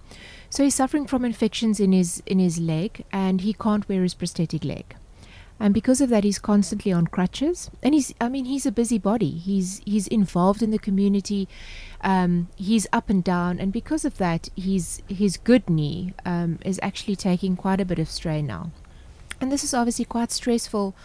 So 0.49 0.63
he's 0.63 0.75
suffering 0.75 1.07
from 1.07 1.23
infections 1.25 1.79
in 1.79 1.91
his 1.91 2.21
in 2.25 2.39
his 2.39 2.59
leg, 2.59 3.03
and 3.11 3.41
he 3.41 3.53
can't 3.53 3.87
wear 3.89 4.03
his 4.03 4.13
prosthetic 4.13 4.63
leg. 4.63 4.95
And 5.61 5.75
because 5.75 6.01
of 6.01 6.09
that, 6.09 6.23
he's 6.23 6.39
constantly 6.39 6.91
on 6.91 7.05
crutches. 7.05 7.69
And 7.83 7.93
he's, 7.93 8.15
I 8.19 8.29
mean, 8.29 8.45
he's 8.45 8.65
a 8.65 8.71
busybody. 8.71 9.29
He's 9.29 9.79
he's 9.85 10.07
involved 10.07 10.63
in 10.63 10.71
the 10.71 10.79
community. 10.79 11.47
Um, 12.01 12.47
he's 12.55 12.87
up 12.91 13.11
and 13.11 13.23
down, 13.23 13.59
and 13.59 13.71
because 13.71 14.03
of 14.03 14.17
that, 14.17 14.49
his 14.55 15.03
his 15.07 15.37
good 15.37 15.69
knee 15.69 16.15
um, 16.25 16.57
is 16.65 16.79
actually 16.81 17.15
taking 17.15 17.55
quite 17.55 17.79
a 17.79 17.85
bit 17.85 17.99
of 17.99 18.09
strain 18.09 18.47
now. 18.47 18.71
And 19.39 19.51
this 19.51 19.63
is 19.63 19.73
obviously 19.75 20.05
quite 20.05 20.31
stressful 20.31 20.95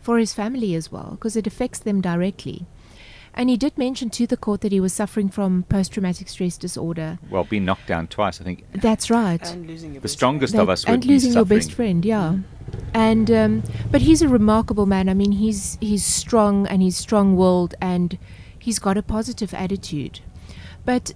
for 0.00 0.18
his 0.18 0.32
family 0.32 0.76
as 0.76 0.92
well, 0.92 1.10
because 1.10 1.34
it 1.36 1.48
affects 1.48 1.80
them 1.80 2.00
directly. 2.00 2.66
And 3.36 3.50
he 3.50 3.56
did 3.56 3.76
mention 3.76 4.10
to 4.10 4.28
the 4.28 4.36
court 4.36 4.60
that 4.60 4.70
he 4.70 4.78
was 4.78 4.92
suffering 4.92 5.28
from 5.28 5.64
post 5.64 5.92
traumatic 5.92 6.28
stress 6.28 6.56
disorder. 6.56 7.18
Well, 7.30 7.42
being 7.42 7.64
knocked 7.64 7.88
down 7.88 8.06
twice, 8.06 8.40
I 8.40 8.44
think. 8.44 8.64
That's 8.72 9.10
right. 9.10 9.44
And 9.52 9.66
losing 9.66 9.92
your 9.94 10.02
The 10.02 10.04
best 10.04 10.14
strongest 10.14 10.52
That- 10.54 10.62
of 10.62 10.68
us 10.68 10.86
would 10.86 10.92
and 10.92 11.02
be 11.02 11.08
losing 11.08 11.32
your 11.32 11.44
best 11.44 11.72
friend, 11.72 12.04
yeah. 12.04 12.36
And 12.92 13.30
um, 13.30 13.62
but 13.90 14.02
he's 14.02 14.22
a 14.22 14.28
remarkable 14.28 14.86
man. 14.86 15.08
I 15.08 15.14
mean, 15.14 15.32
he's 15.32 15.78
he's 15.80 16.04
strong 16.04 16.66
and 16.66 16.82
he's 16.82 16.96
strong-willed 16.96 17.74
and 17.80 18.18
he's 18.58 18.78
got 18.78 18.96
a 18.96 19.02
positive 19.02 19.52
attitude. 19.52 20.20
But 20.84 21.12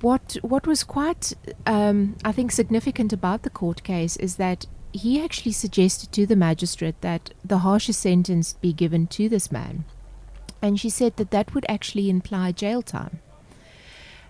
what 0.00 0.36
what 0.42 0.66
was 0.66 0.84
quite 0.84 1.32
um, 1.66 2.16
I 2.24 2.32
think 2.32 2.52
significant 2.52 3.12
about 3.12 3.42
the 3.42 3.50
court 3.50 3.82
case 3.82 4.16
is 4.16 4.36
that 4.36 4.66
he 4.92 5.22
actually 5.22 5.52
suggested 5.52 6.10
to 6.12 6.26
the 6.26 6.36
magistrate 6.36 7.00
that 7.02 7.30
the 7.44 7.58
harshest 7.58 8.00
sentence 8.00 8.54
be 8.54 8.72
given 8.72 9.06
to 9.08 9.28
this 9.28 9.52
man, 9.52 9.84
and 10.62 10.80
she 10.80 10.90
said 10.90 11.16
that 11.16 11.30
that 11.30 11.54
would 11.54 11.66
actually 11.68 12.08
imply 12.08 12.52
jail 12.52 12.82
time. 12.82 13.20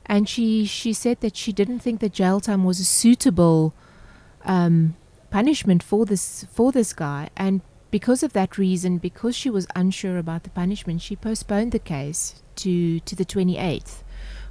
And 0.06 0.28
she 0.28 0.64
she 0.64 0.92
said 0.92 1.20
that 1.20 1.36
she 1.36 1.52
didn't 1.52 1.80
think 1.80 2.00
that 2.00 2.12
jail 2.12 2.40
time 2.40 2.64
was 2.64 2.80
a 2.80 2.84
suitable 2.84 3.74
um, 4.44 4.96
punishment 5.30 5.82
for 5.82 6.06
this 6.06 6.46
for 6.50 6.72
this 6.72 6.92
guy, 6.92 7.30
and 7.36 7.60
because 7.90 8.22
of 8.22 8.32
that 8.32 8.58
reason, 8.58 8.98
because 8.98 9.36
she 9.36 9.50
was 9.50 9.66
unsure 9.74 10.18
about 10.18 10.42
the 10.42 10.50
punishment, 10.50 11.00
she 11.02 11.16
postponed 11.16 11.72
the 11.72 11.78
case 11.78 12.42
to 12.56 13.00
to 13.00 13.14
the 13.14 13.24
twenty 13.24 13.58
eighth 13.58 14.02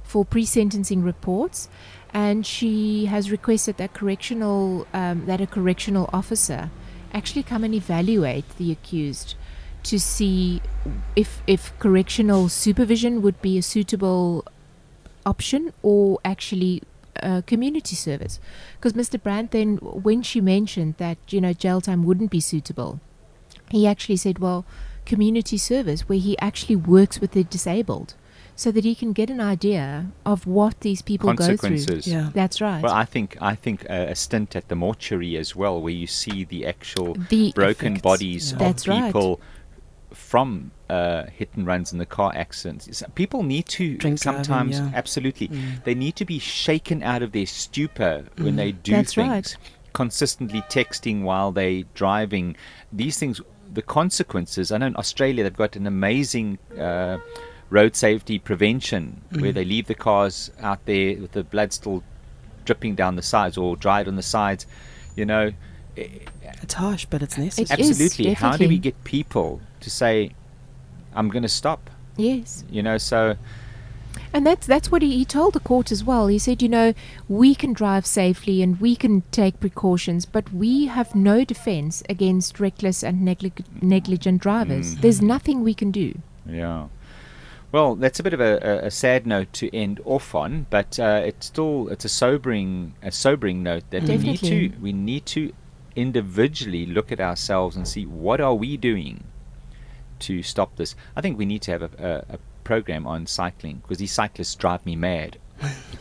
for 0.02 0.24
pre-sentencing 0.24 1.02
reports, 1.02 1.68
and 2.14 2.46
she 2.46 3.06
has 3.06 3.30
requested 3.30 3.76
that 3.76 3.92
correctional 3.92 4.86
um, 4.94 5.26
that 5.26 5.40
a 5.40 5.46
correctional 5.46 6.08
officer 6.12 6.70
actually 7.12 7.42
come 7.42 7.64
and 7.64 7.74
evaluate 7.74 8.44
the 8.56 8.70
accused 8.70 9.34
to 9.82 9.98
see 9.98 10.60
if 11.14 11.42
if 11.46 11.76
correctional 11.78 12.48
supervision 12.48 13.22
would 13.22 13.40
be 13.40 13.58
a 13.58 13.62
suitable 13.62 14.44
option 15.24 15.72
or 15.82 16.18
actually 16.24 16.82
uh, 17.22 17.42
community 17.46 17.96
service 17.96 18.40
because 18.76 18.92
Mr. 18.92 19.22
Brand 19.22 19.50
then 19.50 19.76
when 19.76 20.22
she 20.22 20.40
mentioned 20.40 20.94
that 20.98 21.18
you 21.28 21.40
know 21.40 21.52
jail 21.52 21.80
time 21.80 22.02
wouldn't 22.04 22.30
be 22.30 22.40
suitable 22.40 23.00
he 23.70 23.86
actually 23.86 24.16
said, 24.16 24.38
well, 24.38 24.64
community 25.04 25.58
service, 25.58 26.08
where 26.08 26.18
he 26.18 26.38
actually 26.38 26.76
works 26.76 27.20
with 27.20 27.32
the 27.32 27.44
disabled 27.44 28.14
so 28.54 28.70
that 28.72 28.84
he 28.84 28.94
can 28.94 29.12
get 29.12 29.28
an 29.28 29.40
idea 29.40 30.06
of 30.24 30.46
what 30.46 30.80
these 30.80 31.02
people 31.02 31.32
go 31.34 31.44
through. 31.44 31.56
Consequences. 31.58 32.06
Yeah. 32.06 32.30
That's 32.32 32.60
right. 32.60 32.82
Well, 32.82 32.92
I 32.92 33.04
think 33.04 33.36
I 33.40 33.54
think 33.54 33.84
uh, 33.90 34.06
a 34.08 34.14
stint 34.14 34.56
at 34.56 34.68
the 34.68 34.76
mortuary 34.76 35.36
as 35.36 35.54
well, 35.54 35.80
where 35.80 35.92
you 35.92 36.06
see 36.06 36.44
the 36.44 36.66
actual 36.66 37.14
The 37.14 37.52
broken 37.54 37.94
effects, 37.94 38.02
bodies 38.02 38.50
yeah. 38.50 38.54
of 38.54 38.58
That's 38.60 38.88
right. 38.88 39.06
people 39.06 39.40
from 40.12 40.70
uh, 40.88 41.24
hit 41.26 41.48
and 41.54 41.66
runs 41.66 41.92
and 41.92 42.00
the 42.00 42.06
car 42.06 42.32
accidents. 42.34 43.02
People 43.14 43.42
need 43.42 43.66
to 43.66 43.96
Drink 43.96 44.20
driving, 44.20 44.44
sometimes 44.44 44.78
yeah. 44.78 44.90
absolutely 44.94 45.48
Mm. 45.48 45.84
they 45.84 45.94
need 45.94 46.16
to 46.16 46.24
be 46.24 46.38
shaken 46.38 47.02
out 47.02 47.22
of 47.22 47.32
their 47.32 47.46
stupor 47.46 48.24
when 48.38 48.56
they 48.56 48.72
do 48.72 48.92
That's 48.92 49.14
things. 49.14 49.28
right. 49.28 49.56
Consistently 49.92 50.62
texting 50.62 51.22
while 51.22 51.52
they 51.52 51.84
driving. 51.94 52.56
These 52.92 53.18
things, 53.18 53.40
the 53.72 53.82
consequences. 53.82 54.70
I 54.70 54.78
know 54.78 54.86
in 54.86 54.96
Australia 54.96 55.42
they've 55.44 55.56
got 55.56 55.76
an 55.76 55.86
amazing. 55.86 56.58
Uh, 56.78 57.18
Road 57.68 57.96
safety 57.96 58.38
prevention, 58.38 59.22
where 59.30 59.50
Mm. 59.50 59.54
they 59.54 59.64
leave 59.64 59.88
the 59.88 59.94
cars 59.96 60.52
out 60.60 60.86
there 60.86 61.16
with 61.16 61.32
the 61.32 61.42
blood 61.42 61.72
still 61.72 62.04
dripping 62.64 62.94
down 62.94 63.16
the 63.16 63.22
sides 63.22 63.58
or 63.58 63.74
dried 63.74 64.06
on 64.06 64.14
the 64.14 64.22
sides. 64.22 64.66
You 65.16 65.24
know, 65.26 65.50
It's 65.96 66.74
harsh, 66.74 67.06
but 67.10 67.22
it's 67.22 67.36
necessary. 67.36 67.80
It 67.80 67.84
is, 67.84 68.00
absolutely. 68.00 68.34
How 68.34 68.56
do 68.56 68.68
we 68.68 68.78
get 68.78 69.02
people 69.02 69.60
to 69.80 69.90
say, 69.90 70.30
"I'm 71.16 71.28
going 71.28 71.42
to 71.42 71.48
stop"? 71.48 71.90
yes. 72.16 72.64
You 72.70 72.82
know, 72.82 72.98
so 72.98 73.36
And 74.32 74.46
that's 74.46 74.66
that's 74.66 74.90
what 74.90 75.02
he, 75.02 75.10
he 75.18 75.24
told 75.24 75.52
the 75.54 75.60
court 75.60 75.92
as 75.92 76.02
well. 76.04 76.26
He 76.28 76.38
said, 76.38 76.62
you 76.62 76.68
know, 76.68 76.94
we 77.28 77.54
can 77.54 77.72
drive 77.72 78.04
safely 78.06 78.62
and 78.62 78.80
we 78.80 78.96
can 78.96 79.22
take 79.30 79.60
precautions, 79.60 80.26
but 80.26 80.52
we 80.52 80.86
have 80.86 81.14
no 81.14 81.44
defense 81.44 82.02
against 82.08 82.58
reckless 82.60 83.02
and 83.04 83.26
neglig- 83.28 83.64
negligent 83.82 84.40
drivers. 84.42 84.94
Mm. 84.94 85.00
There's 85.02 85.22
nothing 85.22 85.62
we 85.62 85.74
can 85.74 85.90
do. 85.90 86.08
yeah. 86.48 86.88
Well, 87.72 87.96
that's 87.96 88.20
a 88.20 88.22
bit 88.22 88.32
of 88.32 88.40
a, 88.40 88.52
a, 88.62 88.86
a 88.86 88.90
sad 88.90 89.26
note 89.26 89.52
to 89.54 89.66
end 89.74 90.00
off 90.04 90.34
on, 90.34 90.66
but 90.70 90.98
uh, 90.98 91.20
it's 91.28 91.46
still 91.46 91.88
it's 91.88 92.04
a 92.04 92.08
sobering 92.08 92.94
a 93.02 93.10
sobering 93.10 93.62
note 93.62 93.84
that 93.90 94.04
we 94.04 94.16
need 94.16 94.38
to 94.40 94.72
we 94.80 94.92
need 94.92 95.26
to 95.36 95.52
individually 95.94 96.86
look 96.86 97.10
at 97.12 97.20
ourselves 97.20 97.76
and 97.76 97.86
see 97.88 98.06
what 98.06 98.40
are 98.40 98.54
we 98.54 98.76
doing 98.76 99.24
to 100.20 100.42
stop 100.42 100.76
this. 100.76 100.94
I 101.16 101.20
think 101.20 101.38
we 101.38 101.46
need 101.46 101.62
to 101.62 101.70
have 101.72 101.82
a, 101.82 102.24
a, 102.30 102.34
a 102.34 102.38
program 102.64 103.06
on 103.06 103.26
cycling 103.26 103.76
because 103.76 103.98
these 103.98 104.12
cyclists 104.12 104.54
drive 104.54 104.84
me 104.84 104.96
mad. 104.96 105.38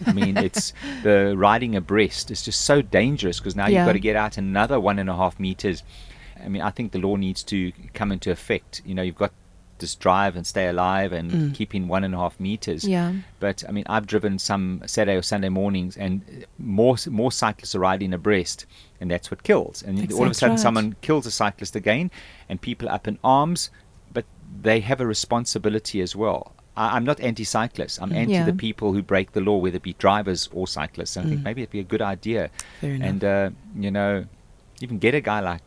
I 0.05 0.13
mean, 0.13 0.38
it's 0.47 0.74
the 1.03 1.36
riding 1.38 1.76
abreast 1.76 2.32
is 2.32 2.43
just 2.43 2.61
so 2.61 2.82
dangerous 2.82 3.39
because 3.39 3.55
now 3.55 3.68
you've 3.68 3.86
got 3.86 3.93
to 3.93 3.99
get 3.99 4.16
out 4.16 4.38
another 4.38 4.80
one 4.80 4.99
and 4.99 5.09
a 5.09 5.16
half 5.16 5.39
meters. 5.39 5.84
I 6.43 6.49
mean, 6.49 6.61
I 6.61 6.70
think 6.72 6.91
the 6.91 6.99
law 6.99 7.16
needs 7.16 7.43
to 7.43 7.72
come 7.93 8.11
into 8.11 8.32
effect. 8.32 8.82
You 8.86 8.93
know, 8.95 9.01
you've 9.01 9.16
got 9.16 9.32
this 9.80 9.95
drive 9.95 10.36
and 10.36 10.47
stay 10.47 10.68
alive 10.68 11.11
and 11.11 11.32
Mm. 11.32 11.53
keep 11.53 11.76
in 11.76 11.88
one 11.88 12.03
and 12.03 12.16
a 12.16 12.18
half 12.18 12.39
meters. 12.39 12.86
Yeah. 12.88 13.13
But 13.39 13.63
I 13.68 13.72
mean, 13.72 13.84
I've 13.88 14.07
driven 14.07 14.39
some 14.39 14.82
Saturday 14.86 15.18
or 15.18 15.22
Sunday 15.22 15.49
mornings, 15.49 15.97
and 15.97 16.45
more 16.57 16.95
more 17.09 17.32
cyclists 17.32 17.76
are 17.76 17.80
riding 17.80 18.13
abreast, 18.13 18.66
and 19.01 19.11
that's 19.11 19.30
what 19.30 19.43
kills. 19.43 19.84
And 19.84 20.11
all 20.13 20.24
of 20.26 20.32
a 20.32 20.34
sudden, 20.34 20.55
right. 20.55 20.59
someone 20.61 20.95
kills 21.01 21.26
a 21.26 21.32
cyclist 21.32 21.76
again, 21.76 22.09
and 22.47 22.61
people 22.61 22.88
are 22.89 22.95
up 22.95 23.07
in 23.07 23.20
arms. 23.24 23.70
They 24.62 24.80
have 24.82 25.00
a 25.02 25.06
responsibility 25.06 26.02
as 26.02 26.16
well. 26.16 26.54
I, 26.78 26.96
I'm 26.96 27.06
not 27.06 27.20
anti-cyclists. 27.20 28.00
I'm 28.02 28.12
anti 28.14 28.34
Yeah. 28.34 28.46
the 28.46 28.54
people 28.54 28.93
who 28.93 29.02
break 29.02 29.32
the 29.34 29.41
law, 29.41 29.58
whether 29.58 29.78
it 29.78 29.84
be 29.84 29.93
drivers 29.93 30.50
or 30.54 30.68
cyclists. 30.68 31.16
And 31.18 31.26
I 31.26 31.30
think 31.30 31.41
Mm. 31.41 31.43
maybe 31.46 31.62
it'd 31.62 31.72
be 31.72 31.80
a 31.80 31.84
good 31.84 32.02
idea. 32.02 32.50
Fair. 32.82 32.98
And 33.02 33.24
uh, 33.24 33.50
you 33.78 33.91
know, 33.91 34.26
even 34.82 34.98
get 35.00 35.14
a 35.16 35.22
guy 35.22 35.39
like 35.39 35.62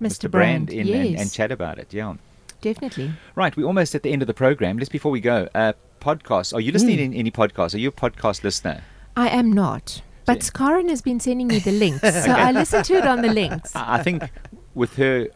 Mr. 0.00 0.30
Brand, 0.30 0.66
Brand, 0.66 0.88
in 0.88 0.94
and, 0.94 1.20
and 1.20 1.32
chat 1.32 1.50
about 1.52 1.78
it. 1.78 1.92
Yeah. 1.92 2.14
Definitely. 2.60 3.12
Right, 3.36 3.56
we're 3.56 3.66
almost 3.66 3.94
at 3.94 4.02
the 4.02 4.12
end 4.12 4.20
of 4.22 4.26
the 4.26 4.34
program. 4.34 4.78
Just 4.80 4.90
before 4.90 5.12
we 5.12 5.20
go, 5.20 5.48
uh, 5.54 5.74
podcasts. 6.00 6.52
Are 6.52 6.60
you 6.60 6.72
listening 6.72 6.98
Mm. 6.98 7.04
in 7.04 7.14
any 7.14 7.30
podcasts? 7.30 7.74
Are 7.74 7.78
you 7.78 7.88
a 7.90 7.92
podcast 7.92 8.42
listener? 8.42 8.82
I 9.16 9.28
am 9.28 9.52
not. 9.52 10.02
But 10.26 10.50
Karen 10.54 10.88
has 10.88 11.00
been 11.00 11.20
sending 11.20 11.46
me 11.46 11.58
the 11.60 11.72
links, 11.72 12.00
so 12.24 12.30
I 12.32 12.50
listen 12.52 12.82
to 12.84 12.94
it 12.94 13.06
on 13.06 13.22
the 13.22 13.28
links. 13.32 13.74
I 13.74 14.02
think 14.02 14.24
with 14.74 14.96
her 14.96 15.28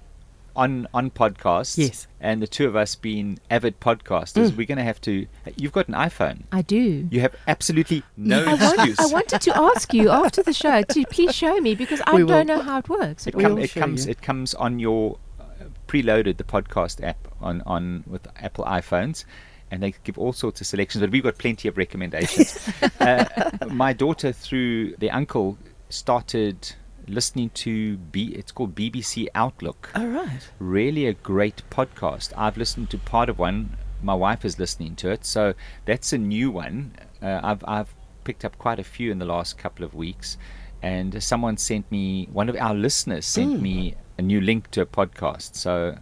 on 0.55 0.87
on 0.93 1.11
podcasts, 1.11 1.79
Yes. 1.79 2.07
and 2.21 2.43
the 2.43 2.47
two 2.47 2.67
of 2.67 2.77
us 2.77 2.95
being 2.95 3.39
avid 3.51 3.81
podcasters, 3.81 4.51
Mm. 4.51 4.57
we're 4.57 4.67
going 4.67 4.79
to 4.79 4.85
have 4.85 5.01
to. 5.03 5.27
You've 5.57 5.73
got 5.73 5.89
an 5.89 5.95
iPhone. 5.95 6.43
I 6.53 6.63
do. 6.63 7.09
You 7.11 7.21
have 7.21 7.35
absolutely 7.49 8.03
no 8.17 8.43
I, 8.45 8.55
want, 8.55 8.63
excuse. 8.75 8.99
I 9.01 9.07
wanted 9.13 9.41
to 9.43 9.57
ask 9.57 9.93
you 9.95 10.11
after 10.11 10.43
the 10.43 10.53
show 10.53 10.83
to 10.83 11.05
please 11.11 11.35
show 11.35 11.61
me 11.61 11.75
because 11.75 12.01
I 12.07 12.15
We 12.17 12.25
don't 12.27 12.47
will. 12.49 12.57
know 12.57 12.63
how 12.63 12.79
it 12.79 12.89
works. 12.89 13.27
it, 13.27 13.35
At 13.35 13.41
come, 13.41 13.59
it 13.59 13.73
comes. 13.75 14.07
you. 14.07 14.11
It 14.13 14.23
comes 14.23 14.55
on 14.55 14.79
your 14.79 15.19
uh, 15.41 15.45
preloaded 15.89 16.37
the 16.37 16.45
podcast 16.45 17.03
app 17.03 17.29
on 17.41 17.63
on 17.67 18.05
with 18.07 18.27
Apple 18.37 18.65
iPhones. 18.65 19.25
And 19.71 19.83
they 19.83 19.95
give 20.05 20.19
all 20.19 20.35
sorts 20.35 20.61
of 20.61 20.67
selections, 20.67 21.01
but 21.01 21.11
we've 21.11 21.23
got 21.23 21.39
plenty 21.39 21.67
of 21.67 21.79
recommendations. 21.79 22.69
uh, 23.01 23.25
my 23.71 23.95
daughter, 23.95 24.31
through 24.31 24.97
the 24.97 25.11
uncle, 25.11 25.57
started 25.89 26.75
listening 27.09 27.51
to 27.51 27.97
B. 27.97 28.33
It's 28.37 28.53
called 28.53 28.75
BBC 28.75 29.27
Outlook. 29.35 29.91
All 29.95 30.07
right. 30.07 30.49
really 30.59 31.07
a 31.07 31.13
great 31.15 31.63
podcast. 31.71 32.33
I've 32.37 32.57
listened 32.57 32.91
to 32.91 32.99
part 32.99 33.29
of 33.29 33.39
one. 33.39 33.77
My 34.03 34.15
wife 34.15 34.45
is 34.45 34.59
listening 34.59 34.97
to 34.97 35.11
it, 35.11 35.25
so 35.25 35.55
that's 35.85 36.13
a 36.13 36.19
new 36.19 36.51
one. 36.51 36.95
Uh, 37.23 37.41
I've 37.43 37.65
I've 37.67 37.95
picked 38.25 38.45
up 38.45 38.59
quite 38.59 38.79
a 38.79 38.85
few 38.85 39.11
in 39.13 39.19
the 39.19 39.25
last 39.25 39.59
couple 39.59 39.85
of 39.85 39.95
weeks, 39.95 40.37
and 40.83 41.23
someone 41.23 41.57
sent 41.57 41.91
me 41.91 42.29
one 42.33 42.49
of 42.49 42.57
our 42.57 42.75
listeners 42.75 43.27
sent 43.27 43.61
me 43.63 43.95
a 44.19 44.23
new 44.23 44.41
link 44.41 44.71
to 44.73 44.81
a 44.81 44.87
podcast. 44.87 45.55
So 45.57 45.97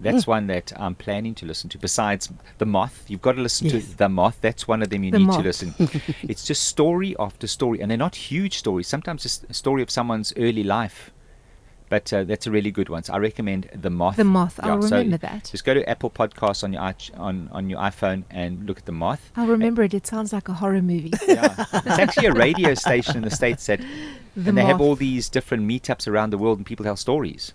that's 0.00 0.26
one 0.26 0.46
that 0.48 0.72
I'm 0.76 0.94
planning 0.94 1.34
to 1.36 1.46
listen 1.46 1.68
to. 1.70 1.78
Besides 1.78 2.30
the 2.58 2.66
Moth, 2.66 3.04
you've 3.08 3.22
got 3.22 3.32
to 3.32 3.42
listen 3.42 3.68
Yes. 3.68 3.86
to 3.90 3.96
the 3.96 4.08
Moth. 4.08 4.38
That's 4.40 4.66
one 4.66 4.82
of 4.82 4.90
them 4.90 5.04
you 5.04 5.10
The 5.12 5.18
need 5.18 5.26
Moth. 5.26 5.36
to 5.38 5.42
listen. 5.42 5.74
it's 6.22 6.44
just 6.44 6.64
story 6.64 7.14
after 7.18 7.46
story, 7.46 7.80
and 7.80 7.90
they're 7.90 7.98
not 7.98 8.14
huge 8.16 8.58
stories. 8.58 8.88
Sometimes 8.88 9.24
it's 9.24 9.44
a 9.48 9.54
story 9.54 9.82
of 9.82 9.90
someone's 9.90 10.32
early 10.36 10.62
life. 10.64 11.10
But 11.90 12.12
uh, 12.12 12.22
that's 12.22 12.46
a 12.46 12.52
really 12.52 12.70
good 12.70 12.88
one. 12.88 13.02
So 13.02 13.14
I 13.14 13.18
recommend 13.18 13.68
the 13.74 13.90
Moth. 13.90 14.14
The 14.14 14.22
Moth, 14.22 14.60
I'll 14.62 14.80
so 14.80 14.96
remember 14.96 15.16
that. 15.18 15.48
Just 15.50 15.64
go 15.64 15.74
to 15.74 15.88
Apple 15.90 16.08
Podcasts 16.08 16.62
on 16.62 16.72
your 16.72 16.82
on 17.20 17.48
on 17.50 17.68
your 17.68 17.80
iPhone 17.80 18.22
and 18.30 18.64
look 18.64 18.78
at 18.78 18.86
the 18.86 18.92
Moth. 18.92 19.32
I'll 19.36 19.48
remember 19.48 19.82
it. 19.82 19.92
It 19.92 20.06
sounds 20.06 20.32
like 20.32 20.48
a 20.48 20.52
horror 20.54 20.82
movie. 20.82 21.12
Yeah. 21.26 21.52
it's 21.72 21.98
actually 21.98 22.26
a 22.28 22.32
radio 22.32 22.74
station 22.74 23.16
in 23.16 23.22
the 23.22 23.30
states 23.30 23.66
that, 23.66 23.80
The 24.36 24.50
and 24.50 24.56
they 24.56 24.64
have 24.64 24.80
all 24.80 24.94
these 24.94 25.28
different 25.28 25.66
meetups 25.68 26.06
around 26.06 26.30
the 26.30 26.38
world, 26.38 26.58
and 26.58 26.64
people 26.64 26.84
tell 26.84 26.94
stories 26.94 27.54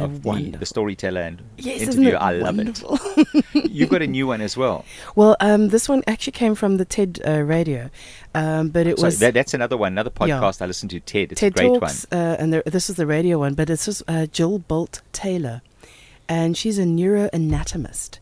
of 0.00 0.24
one, 0.24 0.52
the 0.52 0.66
storyteller 0.66 1.20
and 1.20 1.42
Yes, 1.58 1.82
interviewer. 1.82 2.16
I 2.20 2.32
love 2.32 2.56
wonderful? 2.56 2.98
it. 3.16 3.44
You've 3.70 3.88
got 3.90 4.02
a 4.02 4.06
new 4.06 4.26
one 4.26 4.40
as 4.40 4.56
well. 4.56 4.84
Well, 5.14 5.36
um, 5.40 5.68
this 5.68 5.88
one 5.88 6.02
actually 6.06 6.32
came 6.32 6.54
from 6.54 6.76
the 6.76 6.84
TED 6.84 7.20
uh, 7.26 7.40
radio, 7.42 7.90
um, 8.34 8.68
but 8.68 8.86
it 8.86 8.98
So 8.98 9.06
was 9.06 9.18
that, 9.20 9.34
that's 9.34 9.54
another 9.54 9.76
one, 9.76 9.92
another 9.92 10.10
Yeah. 10.24 10.40
podcast 10.40 10.62
I 10.62 10.66
listen 10.66 10.88
to. 10.90 11.00
Ted, 11.00 11.32
it's 11.32 11.40
TED 11.40 11.52
a 11.52 11.54
great 11.54 11.80
Talks, 11.80 12.06
uh, 12.12 12.36
and 12.38 12.52
there, 12.52 12.62
this 12.66 12.88
is 12.90 12.96
the 12.96 13.06
radio 13.06 13.38
one, 13.38 13.54
but 13.54 13.68
it's 13.70 13.84
just 13.86 14.02
uh, 14.08 14.26
Jill 14.26 14.58
Bolte 14.60 15.00
Taylor, 15.12 15.62
and 16.28 16.56
she's 16.56 16.78
a 16.78 16.84
neuroanatomist, 16.84 18.18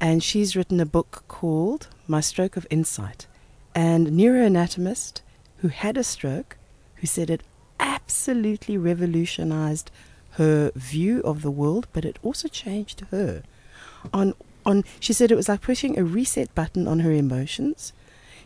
and 0.00 0.22
she's 0.22 0.54
written 0.56 0.80
a 0.80 0.86
book 0.86 1.24
called 1.28 1.88
My 2.06 2.20
Stroke 2.20 2.56
of 2.56 2.66
Insight, 2.70 3.26
and 3.74 4.08
neuroanatomist 4.08 5.20
who 5.58 5.68
had 5.68 5.96
a 5.96 6.04
stroke, 6.04 6.56
who 6.96 7.06
said 7.06 7.30
it 7.30 7.42
absolutely 7.80 8.76
revolutionized 8.78 9.90
her 10.36 10.70
view 10.74 11.20
of 11.22 11.42
the 11.42 11.50
world, 11.50 11.86
but 11.92 12.04
it 12.04 12.18
also 12.22 12.48
changed 12.48 13.00
her. 13.10 13.42
On 14.12 14.34
on, 14.64 14.84
she 14.98 15.12
said 15.12 15.30
it 15.30 15.36
was 15.36 15.48
like 15.48 15.60
pushing 15.60 15.96
a 15.98 16.04
reset 16.04 16.52
button 16.54 16.88
on 16.88 17.00
her 17.00 17.12
emotions. 17.12 17.92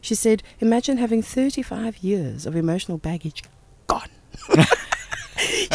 She 0.03 0.15
said, 0.15 0.43
imagine 0.61 0.99
having 0.99 1.23
35 1.23 1.99
years 1.99 2.45
of 2.47 2.55
emotional 2.55 2.99
baggage 2.99 3.43
gone. 3.87 4.09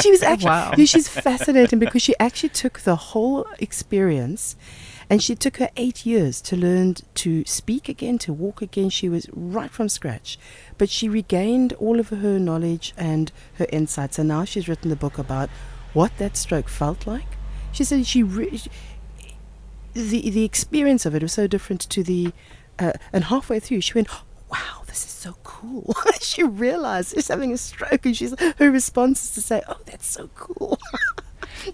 she 0.02 0.12
was 0.12 0.22
actually, 0.32 0.46
Wow. 0.46 0.74
she's 0.86 1.08
fascinating 1.08 1.80
because 1.80 2.02
she 2.04 2.14
actually 2.20 2.50
took 2.50 2.82
the 2.82 2.96
whole 2.96 3.48
experience 3.60 4.56
and 5.10 5.22
she 5.22 5.36
took 5.36 5.58
her 5.58 5.70
eight 5.78 6.06
years 6.06 6.42
to 6.42 6.56
learn 6.56 6.96
to 7.16 7.44
speak 7.46 7.88
again, 7.90 8.18
to 8.20 8.34
walk 8.34 8.62
again. 8.62 8.90
She 8.90 9.10
was 9.10 9.28
right 9.34 9.70
from 9.72 9.90
scratch. 9.90 10.38
But 10.78 10.90
she 10.90 11.08
regained 11.10 11.74
all 11.74 12.00
of 12.00 12.10
her 12.10 12.40
knowledge 12.40 12.94
and 12.98 13.32
her 13.56 13.68
insights. 13.72 14.18
And 14.18 14.28
now 14.28 14.46
she's 14.46 14.68
written 14.68 14.90
the 14.90 14.96
book 14.96 15.18
about 15.20 15.50
what 15.96 16.16
that 16.20 16.38
stroke 16.38 16.70
felt 16.70 17.08
like. 17.08 17.26
She 17.72 17.84
said 17.84 18.06
she, 18.06 18.22
re- 18.22 18.62
the 19.94 20.30
the 20.30 20.44
experience 20.44 21.06
of 21.06 21.16
it 21.16 21.22
was 21.22 21.34
so 21.34 21.48
different 21.48 21.82
to 21.82 22.04
the 22.04 22.32
uh, 22.80 22.92
and 23.14 23.26
halfway 23.26 23.60
through 23.62 23.80
she 23.82 23.94
went 23.94 24.10
wow 24.52 24.82
this 24.88 25.06
is 25.06 25.10
so 25.12 25.36
cool 25.44 25.96
she 26.22 26.44
realized 26.44 27.14
she's 27.16 27.30
having 27.30 27.54
a 27.54 27.58
stroke 27.58 28.06
and 28.06 28.16
she's 28.18 28.38
her 28.60 28.70
response 28.70 29.24
is 29.24 29.32
to 29.32 29.42
say 29.42 29.62
oh 29.70 29.78
that's 29.86 30.06
so 30.08 30.30
cool 30.36 30.78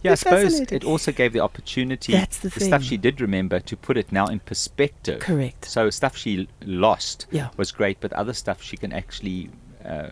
Yeah, 0.04 0.12
I 0.12 0.16
suppose 0.24 0.60
it 0.60 0.84
also 0.86 1.12
gave 1.12 1.34
the 1.34 1.40
opportunity, 1.42 2.14
That's 2.14 2.38
the 2.40 2.50
stuff 2.52 2.82
thing. 2.82 2.90
she 2.90 2.98
did 2.98 3.20
remember, 3.20 3.60
to 3.60 3.76
put 3.76 3.98
it 3.98 4.12
now 4.12 4.28
in 4.28 4.40
perspective. 4.40 5.20
Correct. 5.20 5.66
So 5.66 5.90
stuff 5.90 6.16
she 6.16 6.48
lost 6.64 7.26
Yeah. 7.32 7.50
was 7.58 7.72
great, 7.74 7.98
but 8.00 8.14
other 8.14 8.34
stuff 8.34 8.62
she 8.62 8.78
can 8.78 8.94
actually. 8.94 9.50
Uh, 9.84 10.12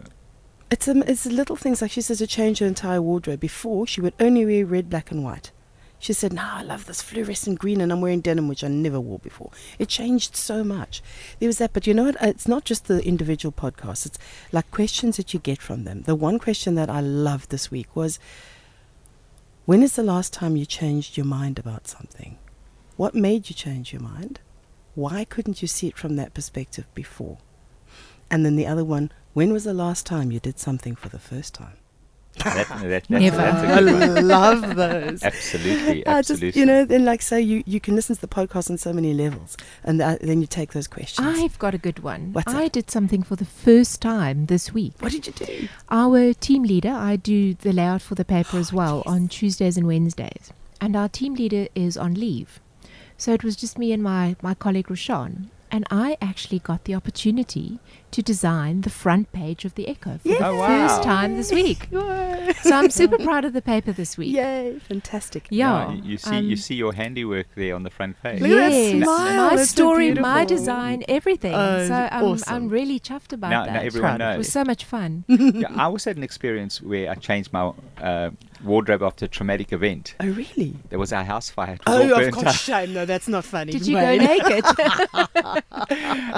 it's 0.71 0.87
um, 0.87 1.03
it's 1.03 1.25
little 1.25 1.55
things 1.55 1.81
like 1.81 1.91
she 1.91 2.01
says 2.01 2.19
to 2.19 2.27
change 2.27 2.59
her 2.59 2.65
entire 2.65 3.01
wardrobe 3.01 3.39
before 3.39 3.87
she 3.87 4.01
would 4.01 4.13
only 4.19 4.45
wear 4.45 4.65
red 4.65 4.89
black 4.89 5.11
and 5.11 5.23
white 5.23 5.51
She 6.01 6.13
said, 6.13 6.31
"No, 6.31 6.43
I 6.45 6.63
love 6.63 6.85
this 6.85 7.01
fluorescent 7.01 7.59
green, 7.59 7.81
and 7.81 7.91
I'm 7.91 7.99
wearing 7.99 8.21
denim, 8.21 8.47
which 8.47 8.63
I 8.63 8.69
never 8.69 9.01
wore 9.01 9.19
before." 9.19 9.51
It 9.77 9.89
changed 9.89 10.35
so 10.35 10.63
much. 10.63 11.03
There 11.39 11.47
was 11.47 11.57
that, 11.57 11.73
but 11.73 11.85
you 11.85 11.93
know 11.93 12.05
what? 12.05 12.15
It's 12.21 12.47
not 12.47 12.63
just 12.63 12.85
the 12.85 13.05
individual 13.05 13.51
podcasts. 13.51 14.05
It's 14.05 14.19
like 14.53 14.71
questions 14.71 15.17
that 15.17 15.33
you 15.33 15.41
get 15.41 15.61
from 15.61 15.83
them. 15.83 16.03
The 16.03 16.15
one 16.15 16.39
question 16.39 16.75
that 16.75 16.89
I 16.89 17.01
loved 17.01 17.49
this 17.49 17.69
week 17.69 17.93
was, 17.95 18.17
"When 19.65 19.83
is 19.83 19.95
the 19.95 20.09
last 20.13 20.31
time 20.31 20.55
you 20.55 20.65
changed 20.65 21.17
your 21.17 21.25
mind 21.25 21.59
about 21.59 21.89
something? 21.89 22.37
What 22.95 23.13
made 23.13 23.49
you 23.49 23.55
change 23.55 23.91
your 23.91 24.01
mind? 24.01 24.39
Why 24.95 25.25
couldn't 25.25 25.61
you 25.61 25.67
see 25.67 25.87
it 25.87 25.97
from 25.97 26.15
that 26.15 26.33
perspective 26.33 26.87
before?" 26.93 27.39
And 28.31 28.45
then 28.45 28.55
the 28.55 28.67
other 28.67 28.83
one, 28.85 29.11
"When 29.33 29.51
was 29.53 29.63
the 29.63 29.73
last 29.73 30.05
time 30.05 30.31
you 30.31 30.39
did 30.39 30.59
something 30.59 30.95
for 30.95 31.09
the 31.09 31.19
first 31.19 31.53
time?" 31.53 31.73
That, 32.43 32.67
that, 32.69 32.89
that's, 32.89 33.09
Never. 33.09 33.35
that's 33.35 33.63
a 33.63 33.67
I 33.67 33.79
good 33.81 34.15
one. 34.15 34.27
love 34.29 34.75
those. 34.77 35.23
Absolutely, 35.23 36.05
I 36.07 36.21
just, 36.21 36.31
absolutely. 36.31 36.59
you 36.61 36.65
know, 36.65 36.85
then 36.85 37.03
like 37.03 37.21
say 37.21 37.41
you, 37.41 37.63
you 37.65 37.81
can 37.81 37.95
listen 37.95 38.15
to 38.15 38.21
the 38.21 38.29
podcast 38.29 38.69
on 38.69 38.77
so 38.77 38.93
many 38.93 39.13
levels, 39.13 39.57
and 39.83 40.01
uh, 40.01 40.17
then 40.21 40.39
you 40.39 40.47
take 40.47 40.71
those 40.71 40.87
questions. 40.87 41.27
I've 41.27 41.59
got 41.59 41.73
a 41.73 41.77
good 41.77 41.99
one. 41.99 42.31
What's 42.31 42.53
I 42.53 42.65
it? 42.65 42.71
did 42.71 42.89
something 42.89 43.23
for 43.23 43.35
the 43.35 43.43
first 43.45 44.01
time 44.01 44.45
this 44.45 44.73
week. 44.73 44.93
what 44.99 45.11
did 45.11 45.27
you 45.27 45.33
do? 45.33 45.67
Our 45.89 46.33
team 46.33 46.63
leader, 46.63 46.91
I 46.91 47.17
do 47.17 47.55
the 47.55 47.73
layout 47.73 48.01
for 48.01 48.15
the 48.15 48.23
paper 48.25 48.51
Oh, 48.57 48.59
as 48.59 48.71
well 48.71 49.03
on 49.05 49.27
Tuesdays 49.27 49.75
and 49.75 49.85
Wednesdays. 49.85 50.53
And 50.79 50.95
our 50.95 51.09
team 51.09 51.33
leader 51.33 51.67
is 51.75 51.97
on 51.97 52.13
leave. 52.13 52.61
So 53.17 53.33
it 53.33 53.43
was 53.43 53.57
just 53.57 53.77
me 53.77 53.91
and 53.91 54.01
my, 54.01 54.37
my 54.41 54.53
colleague 54.53 54.87
Rashawn. 54.87 55.47
And 55.71 55.85
I 55.91 56.17
actually 56.21 56.59
got 56.59 56.85
the 56.85 56.95
opportunity 56.95 57.79
to 58.11 58.23
design 58.23 58.81
the 58.81 58.89
front 58.89 59.31
page 59.31 59.65
of 59.65 59.75
the 59.75 59.87
Echo 59.87 60.17
for 60.17 60.27
the 60.27 60.43
Oh, 60.43 60.55
wow. 60.55 60.87
first 60.87 61.03
time 61.03 61.37
this 61.37 61.51
week. 61.51 61.87
So 61.91 62.71
I'm 62.75 62.89
super 62.89 63.17
proud 63.19 63.45
of 63.45 63.53
the 63.53 63.61
paper 63.61 63.91
this 63.91 64.17
week. 64.17 64.33
Yay! 64.35 64.79
Fantastic. 64.87 65.47
Yeah. 65.51 65.91
you, 65.91 66.01
you 66.03 66.17
see, 66.17 66.39
you 66.39 66.51
um, 66.53 66.55
see 66.57 66.75
your 66.75 66.93
handiwork 66.93 67.47
there 67.55 67.75
on 67.75 67.83
the 67.83 67.91
front 67.91 68.21
page. 68.23 68.41
Look 68.41 68.49
at 68.51 68.55
that 68.55 68.71
yes, 68.71 69.03
smile, 69.03 69.49
my 69.49 69.55
that's 69.55 69.69
so 69.69 69.75
story, 69.75 70.13
my 70.15 70.43
design, 70.45 71.03
everything. 71.07 71.53
Oh, 71.53 71.87
so 71.87 71.93
I'm, 72.11 72.23
awesome. 72.25 72.53
I'm 72.55 72.69
really 72.69 72.99
chuffed 72.99 73.31
about 73.33 73.49
Now, 73.51 73.65
that. 73.65 73.73
now 73.73 73.81
everyone 73.81 74.17
Proud 74.17 74.21
of 74.21 74.35
it 74.35 74.37
was 74.39 74.51
so 74.51 74.63
much 74.63 74.85
fun. 74.85 75.23
yeah, 75.27 75.67
I 75.75 75.83
also 75.85 76.09
had 76.09 76.17
an 76.17 76.23
experience 76.23 76.81
where 76.81 77.11
I 77.11 77.15
changed 77.15 77.53
my 77.53 77.71
uh, 78.01 78.31
wardrobe 78.63 79.01
after 79.03 79.25
a 79.25 79.27
traumatic 79.27 79.71
event. 79.73 80.15
Oh 80.19 80.27
really? 80.27 80.75
There 80.89 80.99
was 80.99 81.13
our 81.13 81.23
house 81.23 81.49
fire. 81.49 81.73
It 81.75 81.81
was 81.87 82.11
all 82.11 82.19
Oh, 82.19 82.27
of 82.27 82.33
course, 82.33 82.45
out. 82.47 82.55
shame. 82.55 82.93
No, 82.93 83.05
that's 83.05 83.27
not 83.27 83.45
funny. 83.45 83.71
Did 83.71 83.87
you 83.87 83.95
go 83.95 84.17
naked? 84.17 84.63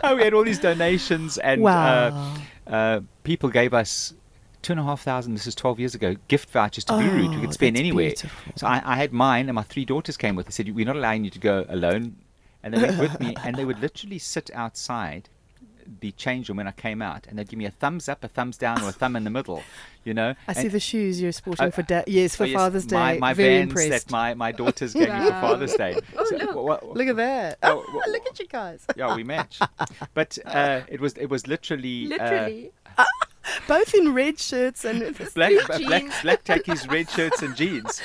oh, 0.04 0.16
we 0.16 0.24
had 0.24 0.34
all 0.34 0.44
these 0.44 0.60
donations, 0.60 1.38
and 1.38 1.62
Wow. 1.62 2.36
uh, 2.68 2.70
uh, 2.70 3.00
people 3.24 3.50
gave 3.50 3.74
us 3.74 4.14
two 4.62 4.74
and 4.74 4.80
a 4.80 4.84
half 4.84 5.02
thousand. 5.02 5.34
This 5.34 5.48
is 5.48 5.56
twelve 5.56 5.80
years 5.80 5.96
ago. 5.96 6.16
Gift 6.28 6.50
vouchers 6.52 6.84
to 6.86 6.98
Beirut. 6.98 7.30
We 7.30 7.38
Oh, 7.38 7.42
could 7.42 7.54
spend 7.54 7.76
that's 7.76 7.80
anywhere. 7.82 8.08
beautiful. 8.10 8.54
So 8.56 8.68
I, 8.68 8.82
I 8.86 8.96
had 8.96 9.12
mine, 9.14 9.48
and 9.50 9.56
my 9.56 9.64
three 9.64 9.86
daughters 9.86 10.18
came 10.18 10.36
with. 10.36 10.46
They 10.48 10.52
said, 10.52 10.74
"We're 10.76 10.86
not 10.86 10.96
allowing 10.96 11.24
you 11.24 11.32
to 11.32 11.40
go 11.40 11.66
alone," 11.70 12.18
and 12.64 12.74
they 12.74 12.82
went 12.82 13.00
with 13.00 13.20
me, 13.20 13.36
and 13.44 13.56
they 13.56 13.66
would 13.66 13.80
literally 13.80 14.20
sit 14.20 14.50
outside 14.54 15.30
the 16.02 16.12
change 16.14 16.50
room 16.50 16.58
when 16.58 16.68
I 16.68 16.72
came 16.72 17.02
out, 17.02 17.28
and 17.28 17.38
they'd 17.38 17.48
give 17.48 17.58
me 17.60 17.66
a 17.66 17.72
thumbs 17.72 18.08
up, 18.10 18.24
a 18.24 18.28
thumbs 18.28 18.58
down, 18.58 18.82
or 18.82 18.90
a 18.90 18.92
thumb 18.92 19.16
in 19.16 19.24
the 19.24 19.30
middle. 19.30 19.64
You 20.04 20.14
know. 20.16 20.34
I 20.48 20.54
see 20.54 20.68
the 20.68 20.80
shoes 20.80 21.22
you're 21.22 21.32
sporting 21.32 21.68
Oh, 21.68 21.72
for 21.72 21.84
da- 21.84 22.04
yes 22.08 22.36
for 22.36 22.44
oh, 22.44 22.48
yes, 22.48 22.58
Father's 22.58 22.86
Day. 22.88 22.96
My, 22.96 23.18
my 23.20 23.34
Very 23.36 23.58
Vans 23.60 23.70
impressed. 23.70 24.08
that 24.08 24.12
my, 24.12 24.34
my 24.34 24.52
daughters 24.52 24.94
gave 24.94 25.10
me 25.14 25.20
for 25.26 25.30
Father's 25.32 25.74
Day. 25.76 26.00
Oh, 26.18 26.26
So, 26.26 26.38
look. 26.38 26.56
wha- 26.56 26.80
wha- 26.82 26.94
Look 26.94 27.08
at 27.08 27.16
that! 27.18 27.58
Oh, 27.62 27.86
wha- 27.94 28.12
look 28.12 28.26
at 28.26 28.40
you 28.40 28.48
guys. 28.48 28.84
yeah, 28.96 29.16
we 29.16 29.24
match. 29.24 29.60
But 30.16 30.38
uh, 30.46 30.82
it 30.88 31.00
was 31.00 31.14
it 31.14 31.28
was 31.28 31.46
literally, 31.48 32.06
uh, 32.14 32.24
Literally. 32.24 32.72
Both 33.68 33.94
in 33.96 34.14
red 34.14 34.40
shirts 34.40 34.86
and 34.86 35.00
black 35.34 35.52
Blue 35.52 35.78
b- 35.80 35.86
black 35.86 36.02
jeans. 36.04 36.14
black 36.22 36.44
khakis, 36.44 36.88
red 36.88 37.10
shirts, 37.10 37.42
and 37.42 37.56
jeans. 37.56 38.00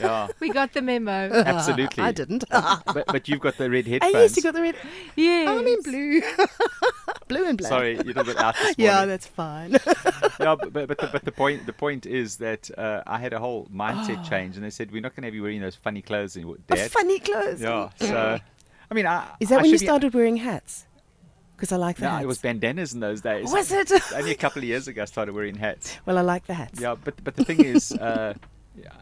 Yeah, 0.00 0.28
we 0.40 0.50
got 0.50 0.72
the 0.74 0.82
memo. 0.82 1.30
absolutely. 1.32 2.02
I 2.02 2.12
didn't. 2.12 2.44
But 2.50 3.04
but 3.06 3.28
you've 3.28 3.40
got 3.40 3.56
the 3.56 3.70
red 3.70 3.86
I 3.86 3.90
headphones. 3.90 4.14
yes, 4.14 4.36
you 4.36 4.42
got 4.42 4.54
the 4.54 4.62
red. 4.62 4.74
yes. 5.16 5.48
I'm 5.48 5.66
in 5.66 5.82
blue. 5.82 6.22
Blue 7.28 7.44
and 7.44 7.58
black. 7.58 7.68
Sorry, 7.68 7.92
you're 7.94 8.00
a 8.02 8.04
little 8.04 8.24
bit 8.24 8.36
out 8.38 8.54
this 8.56 8.74
Yeah, 8.78 9.04
that's 9.06 9.26
fine. 9.26 9.72
yeah, 10.40 10.54
but 10.56 10.72
but 10.72 10.88
but 10.88 10.98
the, 10.98 11.08
but 11.12 11.24
the 11.24 11.32
point 11.32 11.66
the 11.66 11.72
point 11.72 12.06
is 12.06 12.36
that 12.38 12.70
uh, 12.78 13.02
I 13.06 13.18
had 13.18 13.32
a 13.32 13.38
whole 13.38 13.66
mindset 13.74 14.22
change, 14.28 14.56
and 14.56 14.64
they 14.64 14.70
said 14.70 14.90
we're 14.92 15.02
not 15.02 15.14
going 15.14 15.22
to 15.22 15.26
have 15.28 15.34
you 15.34 15.42
wearing 15.42 15.60
those 15.60 15.76
funny 15.76 16.02
clothes 16.02 16.36
anymore, 16.36 16.56
Dad. 16.66 16.90
Funny 16.90 17.18
clothes. 17.18 17.60
Yeah, 17.60 17.90
so 17.98 18.38
I 18.90 18.94
mean, 18.94 19.06
I 19.06 19.28
Is 19.40 19.48
that 19.50 19.58
I 19.58 19.62
when 19.62 19.70
you 19.70 19.76
should 19.78 19.80
be- 19.82 19.86
started 19.86 20.14
wearing 20.14 20.36
hats? 20.36 20.86
Because 21.56 21.72
I 21.72 21.76
like 21.76 21.96
the 21.96 22.02
No, 22.04 22.10
hats. 22.10 22.24
it 22.24 22.26
was 22.26 22.38
bandanas 22.38 22.92
in 22.92 23.00
those 23.00 23.22
days. 23.22 23.50
Was 23.50 23.72
it? 23.72 23.90
Only 24.14 24.30
a 24.32 24.34
couple 24.34 24.58
of 24.60 24.64
years 24.64 24.88
ago, 24.88 25.00
I 25.02 25.04
started 25.06 25.34
wearing 25.34 25.54
hats. 25.56 25.96
well, 26.04 26.18
I 26.18 26.20
like 26.20 26.46
the 26.46 26.52
hats. 26.54 26.78
Yeah, 26.80 26.96
but 27.02 27.14
but 27.24 27.34
the 27.34 27.44
thing 27.46 27.64
is, 27.64 27.92
uh, 27.92 28.34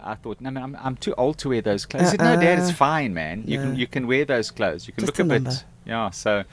I 0.01 0.15
thought, 0.15 0.41
no, 0.41 0.53
man, 0.53 0.63
I'm, 0.63 0.77
I'm 0.81 0.97
too 0.97 1.15
old 1.19 1.39
to 1.39 1.49
wear 1.49 1.61
those 1.63 1.85
clothes. 1.85 2.05
He 2.05 2.11
said, 2.11 2.21
no, 2.21 2.37
Dad, 2.41 2.59
it's 2.61 2.69
Uh-uh. 2.69 2.75
fine, 2.77 3.13
man. 3.13 3.43
You 3.45 3.59
can 3.59 3.75
you 3.75 3.89
can 3.89 4.07
wear 4.07 4.25
those 4.25 4.53
clothes. 4.53 4.87
You 4.87 4.93
can 4.93 5.05
Just 5.05 5.19
look 5.19 5.29
a 5.29 5.35
a 5.35 5.41
bit, 5.41 5.65
yeah. 5.85 6.11
So, 6.11 6.45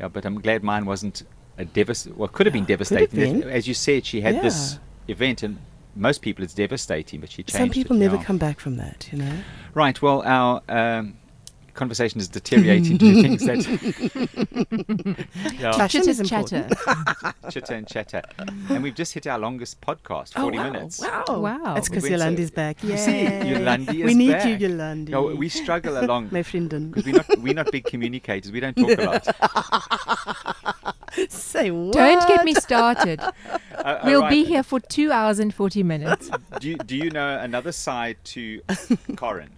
yeah, 0.00 0.08
but 0.08 0.24
I'm 0.24 0.40
glad 0.40 0.62
mine 0.62 0.86
wasn't 0.86 1.24
a 1.56 1.64
devast. 1.64 2.14
Well, 2.16 2.28
could 2.28 2.46
have 2.46 2.52
been 2.52 2.62
have 2.62 2.68
devastating. 2.68 3.40
been. 3.40 3.50
As 3.50 3.66
you 3.66 3.74
said, 3.74 4.06
she 4.06 4.20
had 4.20 4.42
this 4.42 4.78
event, 5.08 5.42
and 5.42 5.58
most 5.96 6.22
people 6.22 6.44
it's 6.44 6.54
devastating, 6.54 7.20
but 7.20 7.30
she 7.30 7.42
changed. 7.42 7.58
Some 7.58 7.70
people 7.70 7.96
it, 7.96 8.00
never 8.00 8.16
yeah. 8.16 8.24
come 8.24 8.38
back 8.38 8.60
from 8.60 8.76
that, 8.76 9.08
you 9.12 9.18
know. 9.18 9.38
Right. 9.74 10.00
Well, 10.00 10.22
our 10.22 10.62
um, 10.68 11.16
conversation 11.78 12.20
is 12.20 12.28
deteriorating 12.28 12.98
to 12.98 13.22
things 13.22 13.46
that. 13.46 13.58
yeah. 15.60 15.72
Fashion 15.72 16.08
is 16.08 16.18
important. 16.18 16.72
chatter. 16.84 17.50
chitter 17.50 17.74
and 17.74 17.86
chatter. 17.86 18.22
And 18.68 18.82
we've 18.82 18.96
just 18.96 19.14
hit 19.14 19.28
our 19.28 19.38
longest 19.38 19.80
podcast, 19.80 20.34
40 20.34 20.58
oh, 20.58 20.60
wow. 20.60 20.70
minutes. 20.70 21.00
Wow. 21.00 21.24
Wow. 21.28 21.74
That's 21.74 21.88
because 21.88 22.02
We 22.02 22.10
went 22.10 22.20
so- 22.20 22.26
Yolandi's 22.26 22.50
back. 22.50 22.82
You 22.82 22.96
see, 22.96 23.22
Yay. 23.22 23.54
Yolandi 23.54 23.92
We 23.92 24.10
is 24.10 24.16
need 24.16 24.32
back. 24.32 24.60
you, 24.60 24.68
Yolandi. 24.68 25.08
No, 25.10 25.26
we 25.26 25.48
struggle 25.48 26.00
along 26.00 26.28
My 26.32 26.42
friend. 26.42 26.68
because 26.68 27.04
we're 27.06 27.14
not, 27.14 27.38
we're 27.38 27.54
not 27.54 27.70
big 27.70 27.84
communicators. 27.84 28.50
We 28.50 28.58
don't 28.58 28.76
talk 28.76 28.98
a 28.98 29.02
lot. 29.02 29.24
Say 31.30 31.70
what? 31.70 31.92
Don't 31.94 32.26
get 32.28 32.44
me 32.44 32.54
started. 32.54 33.20
Uh, 33.20 33.32
uh, 33.76 34.00
we'll 34.04 34.28
be 34.28 34.44
here 34.44 34.64
for 34.64 34.80
two 34.80 35.12
hours 35.12 35.38
and 35.38 35.54
40 35.54 35.84
minutes. 35.84 36.28
Do 36.58 36.68
you, 36.70 36.76
do 36.76 36.96
you 36.96 37.10
know 37.10 37.38
another 37.38 37.70
side 37.70 38.16
to 38.34 38.60
Corin? 39.16 39.50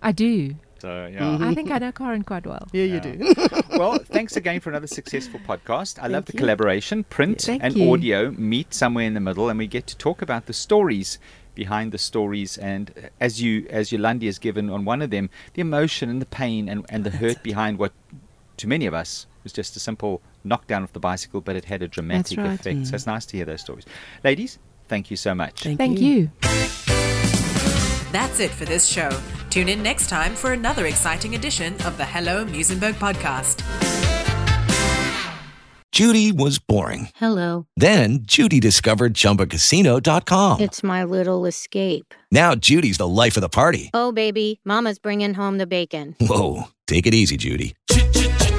I 0.00 0.12
do. 0.12 0.54
So, 0.78 1.06
yeah. 1.12 1.20
Mm-hmm. 1.20 1.44
I 1.44 1.54
think 1.54 1.70
I 1.70 1.78
know 1.78 1.92
Corin 1.92 2.22
quite 2.22 2.46
well. 2.46 2.66
Yeah, 2.72 2.84
you 2.84 2.94
Yeah. 2.94 3.00
do. 3.00 3.34
Well, 3.78 3.98
thanks 3.98 4.36
again 4.36 4.58
for 4.58 4.70
another 4.70 4.88
successful 4.88 5.38
podcast. 5.46 6.02
I 6.02 6.08
love 6.08 6.24
the 6.24 6.32
you. 6.32 6.38
collaboration. 6.40 7.04
Print 7.04 7.42
Thank 7.42 7.62
and 7.62 7.76
you. 7.76 7.92
audio 7.92 8.32
meet 8.32 8.74
somewhere 8.74 9.04
in 9.04 9.14
the 9.14 9.20
middle, 9.20 9.48
and 9.48 9.58
we 9.58 9.68
get 9.68 9.86
to 9.88 9.96
talk 9.96 10.20
about 10.20 10.46
the 10.46 10.52
stories 10.52 11.18
behind 11.54 11.92
the 11.92 11.98
stories. 11.98 12.58
And 12.58 12.90
uh, 12.96 13.08
as 13.20 13.40
you, 13.40 13.66
as 13.70 13.90
Yolandi 13.90 14.24
has 14.26 14.38
given 14.40 14.68
on 14.70 14.84
one 14.84 15.00
of 15.02 15.10
them, 15.10 15.30
the 15.54 15.60
emotion 15.60 16.08
and 16.10 16.20
the 16.20 16.26
pain 16.26 16.68
and, 16.68 16.84
and 16.88 17.04
the 17.04 17.10
hurt 17.10 17.40
behind 17.44 17.78
what, 17.78 17.92
to 18.56 18.66
many 18.66 18.86
of 18.86 18.94
us, 18.94 19.26
was 19.44 19.52
just 19.52 19.76
a 19.76 19.80
simple 19.80 20.22
knockdown 20.42 20.82
of 20.82 20.92
the 20.92 21.00
bicycle, 21.00 21.40
but 21.40 21.54
it 21.54 21.64
had 21.66 21.82
a 21.82 21.88
dramatic 21.88 22.38
right. 22.38 22.54
effect. 22.58 22.86
So 22.88 22.94
it's 22.96 23.06
nice 23.06 23.26
to 23.26 23.36
hear 23.36 23.46
those 23.46 23.60
stories. 23.60 23.84
Ladies, 24.24 24.58
thank 24.88 25.10
you 25.10 25.16
so 25.16 25.34
much. 25.34 25.62
Thank, 25.62 25.78
Thank 25.78 26.00
you. 26.00 26.30
That's 28.12 28.40
it 28.40 28.50
for 28.50 28.64
this 28.64 28.86
show. 28.86 29.10
Tune 29.50 29.68
in 29.68 29.82
next 29.82 30.08
time 30.08 30.34
for 30.34 30.52
another 30.52 30.86
exciting 30.86 31.34
edition 31.34 31.74
of 31.84 31.96
the 31.96 32.04
Hello 32.04 32.44
Muizenberg 32.44 32.94
podcast. 32.94 33.62
Judy 35.90 36.30
was 36.32 36.58
boring. 36.58 37.08
Hello. 37.16 37.66
Then 37.76 38.20
Judy 38.22 38.60
discovered 38.60 39.14
ChumbaCasino.com. 39.14 40.60
It's 40.60 40.82
my 40.82 41.02
little 41.02 41.44
escape. 41.46 42.14
Now 42.30 42.54
Judy's 42.54 42.98
the 42.98 43.08
life 43.08 43.36
of 43.36 43.40
the 43.40 43.48
party. 43.48 43.90
Oh, 43.92 44.12
baby, 44.12 44.60
Mama's 44.64 44.98
bringing 44.98 45.34
home 45.34 45.58
the 45.58 45.66
bacon. 45.66 46.14
Whoa, 46.20 46.64
take 46.86 47.06
it 47.06 47.14
easy, 47.14 47.36
Judy. 47.36 47.74